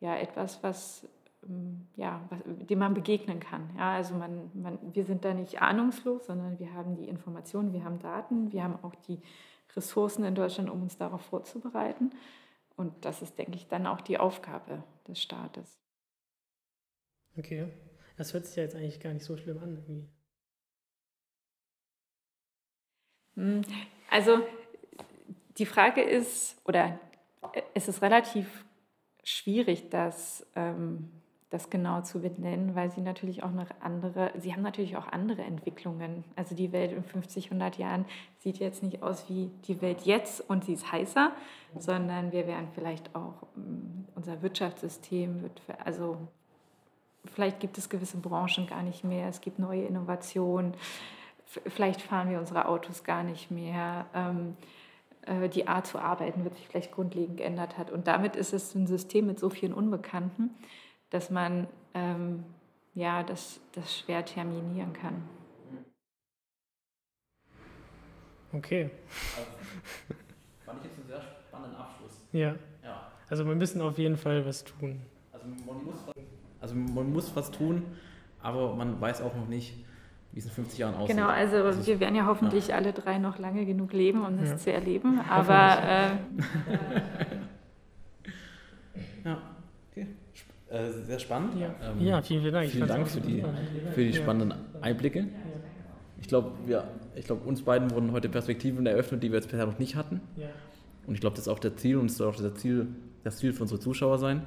ja, 0.00 0.16
etwas, 0.16 0.62
was, 0.62 1.08
ähm, 1.44 1.86
ja, 1.96 2.20
was, 2.28 2.40
dem 2.44 2.78
man 2.80 2.94
begegnen 2.94 3.40
kann. 3.40 3.70
Ja, 3.76 3.94
also 3.94 4.14
man, 4.14 4.50
man, 4.54 4.78
wir 4.94 5.04
sind 5.04 5.24
da 5.24 5.32
nicht 5.32 5.62
ahnungslos, 5.62 6.26
sondern 6.26 6.58
wir 6.58 6.74
haben 6.74 6.96
die 6.96 7.08
Informationen, 7.08 7.72
wir 7.72 7.84
haben 7.84 8.00
Daten, 8.00 8.52
wir 8.52 8.62
haben 8.62 8.78
auch 8.82 8.94
die 9.06 9.20
Ressourcen 9.74 10.24
in 10.24 10.34
Deutschland, 10.34 10.68
um 10.68 10.82
uns 10.82 10.96
darauf 10.96 11.22
vorzubereiten. 11.22 12.10
Und 12.76 13.04
das 13.04 13.22
ist, 13.22 13.38
denke 13.38 13.54
ich, 13.54 13.68
dann 13.68 13.86
auch 13.86 14.00
die 14.00 14.18
Aufgabe 14.18 14.82
des 15.08 15.22
Staates. 15.22 15.78
Okay, 17.38 17.68
das 18.16 18.34
hört 18.34 18.46
sich 18.46 18.56
ja 18.56 18.64
jetzt 18.64 18.74
eigentlich 18.74 19.00
gar 19.00 19.12
nicht 19.12 19.24
so 19.24 19.36
schlimm 19.36 19.58
an. 19.58 19.76
Irgendwie. 19.76 20.08
Hm, 23.34 23.62
also 24.10 24.42
die 25.58 25.66
Frage 25.66 26.02
ist, 26.02 26.56
oder 26.66 26.98
es 27.74 27.88
ist 27.88 28.02
relativ 28.02 28.64
schwierig, 29.24 29.90
das, 29.90 30.46
ähm, 30.54 31.10
das 31.50 31.70
genau 31.70 32.02
zu 32.02 32.20
benennen, 32.20 32.74
weil 32.74 32.90
sie 32.90 33.00
natürlich 33.00 33.42
auch 33.42 33.52
noch 33.52 33.68
andere, 33.80 34.32
sie 34.36 34.52
haben 34.52 34.62
natürlich 34.62 34.96
auch 34.96 35.06
andere 35.08 35.42
Entwicklungen. 35.42 36.24
Also 36.34 36.54
die 36.54 36.72
Welt 36.72 36.92
in 36.92 37.02
50, 37.02 37.46
100 37.46 37.78
Jahren 37.78 38.04
sieht 38.38 38.58
jetzt 38.58 38.82
nicht 38.82 39.02
aus 39.02 39.28
wie 39.28 39.50
die 39.66 39.80
Welt 39.80 40.02
jetzt 40.02 40.48
und 40.48 40.64
sie 40.64 40.74
ist 40.74 40.90
heißer, 40.90 41.32
sondern 41.78 42.32
wir 42.32 42.46
werden 42.46 42.68
vielleicht 42.74 43.14
auch, 43.14 43.42
mm, 43.54 44.08
unser 44.14 44.42
Wirtschaftssystem 44.42 45.42
wird, 45.42 45.60
also 45.84 46.18
vielleicht 47.24 47.60
gibt 47.60 47.78
es 47.78 47.88
gewisse 47.88 48.18
Branchen 48.18 48.66
gar 48.66 48.82
nicht 48.82 49.04
mehr, 49.04 49.28
es 49.28 49.40
gibt 49.40 49.58
neue 49.58 49.84
Innovationen, 49.84 50.74
vielleicht 51.46 52.02
fahren 52.02 52.28
wir 52.28 52.38
unsere 52.38 52.66
Autos 52.68 53.04
gar 53.04 53.22
nicht 53.22 53.50
mehr. 53.50 54.06
Ähm, 54.14 54.56
äh, 54.60 54.85
die 55.52 55.66
Art 55.66 55.86
zu 55.86 55.98
arbeiten 55.98 56.44
wird 56.44 56.54
sich 56.56 56.68
vielleicht 56.68 56.92
grundlegend 56.92 57.38
geändert 57.38 57.78
hat. 57.78 57.90
Und 57.90 58.06
damit 58.06 58.36
ist 58.36 58.52
es 58.52 58.74
ein 58.74 58.86
System 58.86 59.26
mit 59.26 59.38
so 59.38 59.50
vielen 59.50 59.72
Unbekannten, 59.72 60.50
dass 61.10 61.30
man 61.30 61.66
ähm, 61.94 62.44
ja, 62.94 63.22
das, 63.22 63.60
das 63.72 63.98
schwer 63.98 64.24
terminieren 64.24 64.92
kann. 64.92 65.22
Okay. 68.52 68.90
Also, 69.36 69.50
fand 70.64 70.78
ich 70.80 70.84
jetzt 70.86 70.98
einen 70.98 71.08
sehr 71.08 71.22
spannenden 71.46 71.76
Abschluss. 71.76 72.26
Ja. 72.32 72.54
Ja. 72.82 73.12
Also 73.28 73.46
wir 73.46 73.54
müssen 73.54 73.82
auf 73.82 73.98
jeden 73.98 74.16
Fall 74.16 74.46
was 74.46 74.64
tun. 74.64 75.02
Also 75.32 75.46
man 75.46 75.84
muss, 75.84 75.96
also 76.60 76.74
man 76.74 77.12
muss 77.12 77.36
was 77.36 77.50
tun, 77.50 77.82
aber 78.40 78.74
man 78.74 79.00
weiß 79.00 79.20
auch 79.20 79.34
noch 79.34 79.48
nicht, 79.48 79.84
wie 80.36 80.40
es 80.40 80.44
in 80.44 80.50
50 80.50 80.78
Jahren 80.78 80.94
aussieht. 80.96 81.16
Genau, 81.16 81.28
also, 81.28 81.56
also 81.56 81.86
wir 81.86 81.98
werden 81.98 82.14
ja 82.14 82.26
hoffentlich 82.26 82.68
ja. 82.68 82.76
alle 82.76 82.92
drei 82.92 83.16
noch 83.16 83.38
lange 83.38 83.64
genug 83.64 83.94
leben, 83.94 84.22
um 84.22 84.36
das 84.36 84.50
ja. 84.50 84.56
zu 84.58 84.70
erleben. 84.70 85.18
Aber 85.18 85.78
äh, 85.82 86.10
ja, 89.24 89.38
okay. 89.90 90.06
Äh, 90.68 90.90
sehr 91.06 91.18
spannend. 91.18 91.58
Ja, 91.58 91.74
ähm, 91.82 92.06
ja 92.06 92.20
vielen, 92.20 92.42
vielen 92.42 92.52
Dank. 92.52 92.68
Vielen 92.68 92.86
Dank 92.86 93.08
für 93.08 93.22
die, 93.22 93.42
für 93.94 94.04
die 94.04 94.12
spannenden 94.12 94.58
Einblicke. 94.82 95.26
Ich 96.20 96.28
glaube, 96.28 96.52
wir, 96.66 96.84
ich 97.14 97.30
uns 97.30 97.62
beiden 97.62 97.90
wurden 97.90 98.12
heute 98.12 98.28
Perspektiven 98.28 98.84
eröffnet, 98.84 99.22
die 99.22 99.30
wir 99.30 99.36
jetzt 99.36 99.48
bisher 99.50 99.64
noch 99.64 99.78
nicht 99.78 99.96
hatten. 99.96 100.20
Und 101.06 101.14
ich 101.14 101.20
glaube, 101.22 101.36
das 101.36 101.46
ist 101.46 101.48
auch 101.48 101.60
der 101.60 101.76
Ziel 101.76 101.96
und 101.96 102.10
es 102.10 102.18
soll 102.18 102.28
auch 102.28 102.36
das 102.36 102.54
Ziel, 102.56 102.88
das 103.24 103.38
Ziel 103.38 103.54
für 103.54 103.62
unsere 103.62 103.80
Zuschauer 103.80 104.18
sein, 104.18 104.42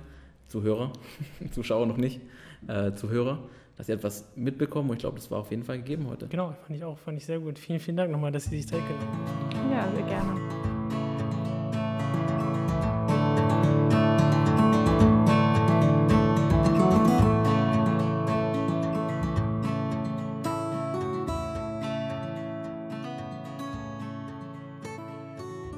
Zuhörer, 0.50 0.94
Zuschauer 1.52 1.88
noch 1.88 1.98
nicht, 1.98 2.22
äh, 2.68 2.94
Zuhörer, 2.94 3.40
dass 3.80 3.88
sie 3.88 3.94
etwas 3.94 4.26
mitbekommen. 4.36 4.90
Und 4.90 4.98
ich 4.98 5.02
glaube, 5.04 5.16
das 5.16 5.32
war 5.32 5.40
auf 5.40 5.52
jeden 5.52 5.64
Fall 5.64 5.78
gegeben 5.78 6.08
heute. 6.10 6.28
Genau, 6.28 6.54
fand 6.68 6.78
ich 6.78 6.84
auch, 6.84 6.98
fand 6.98 7.18
ich 7.18 7.26
sehr 7.26 7.40
gut. 7.40 7.58
Vielen, 7.58 7.80
vielen 7.80 7.96
Dank 7.96 8.12
nochmal, 8.12 8.30
dass 8.30 8.44
Sie 8.44 8.58
sich 8.58 8.68
Zeit 8.68 8.82
genommen 8.86 9.26
haben. 9.26 9.72
Ja, 9.72 9.90
sehr 9.96 10.04
gerne. 10.04 10.59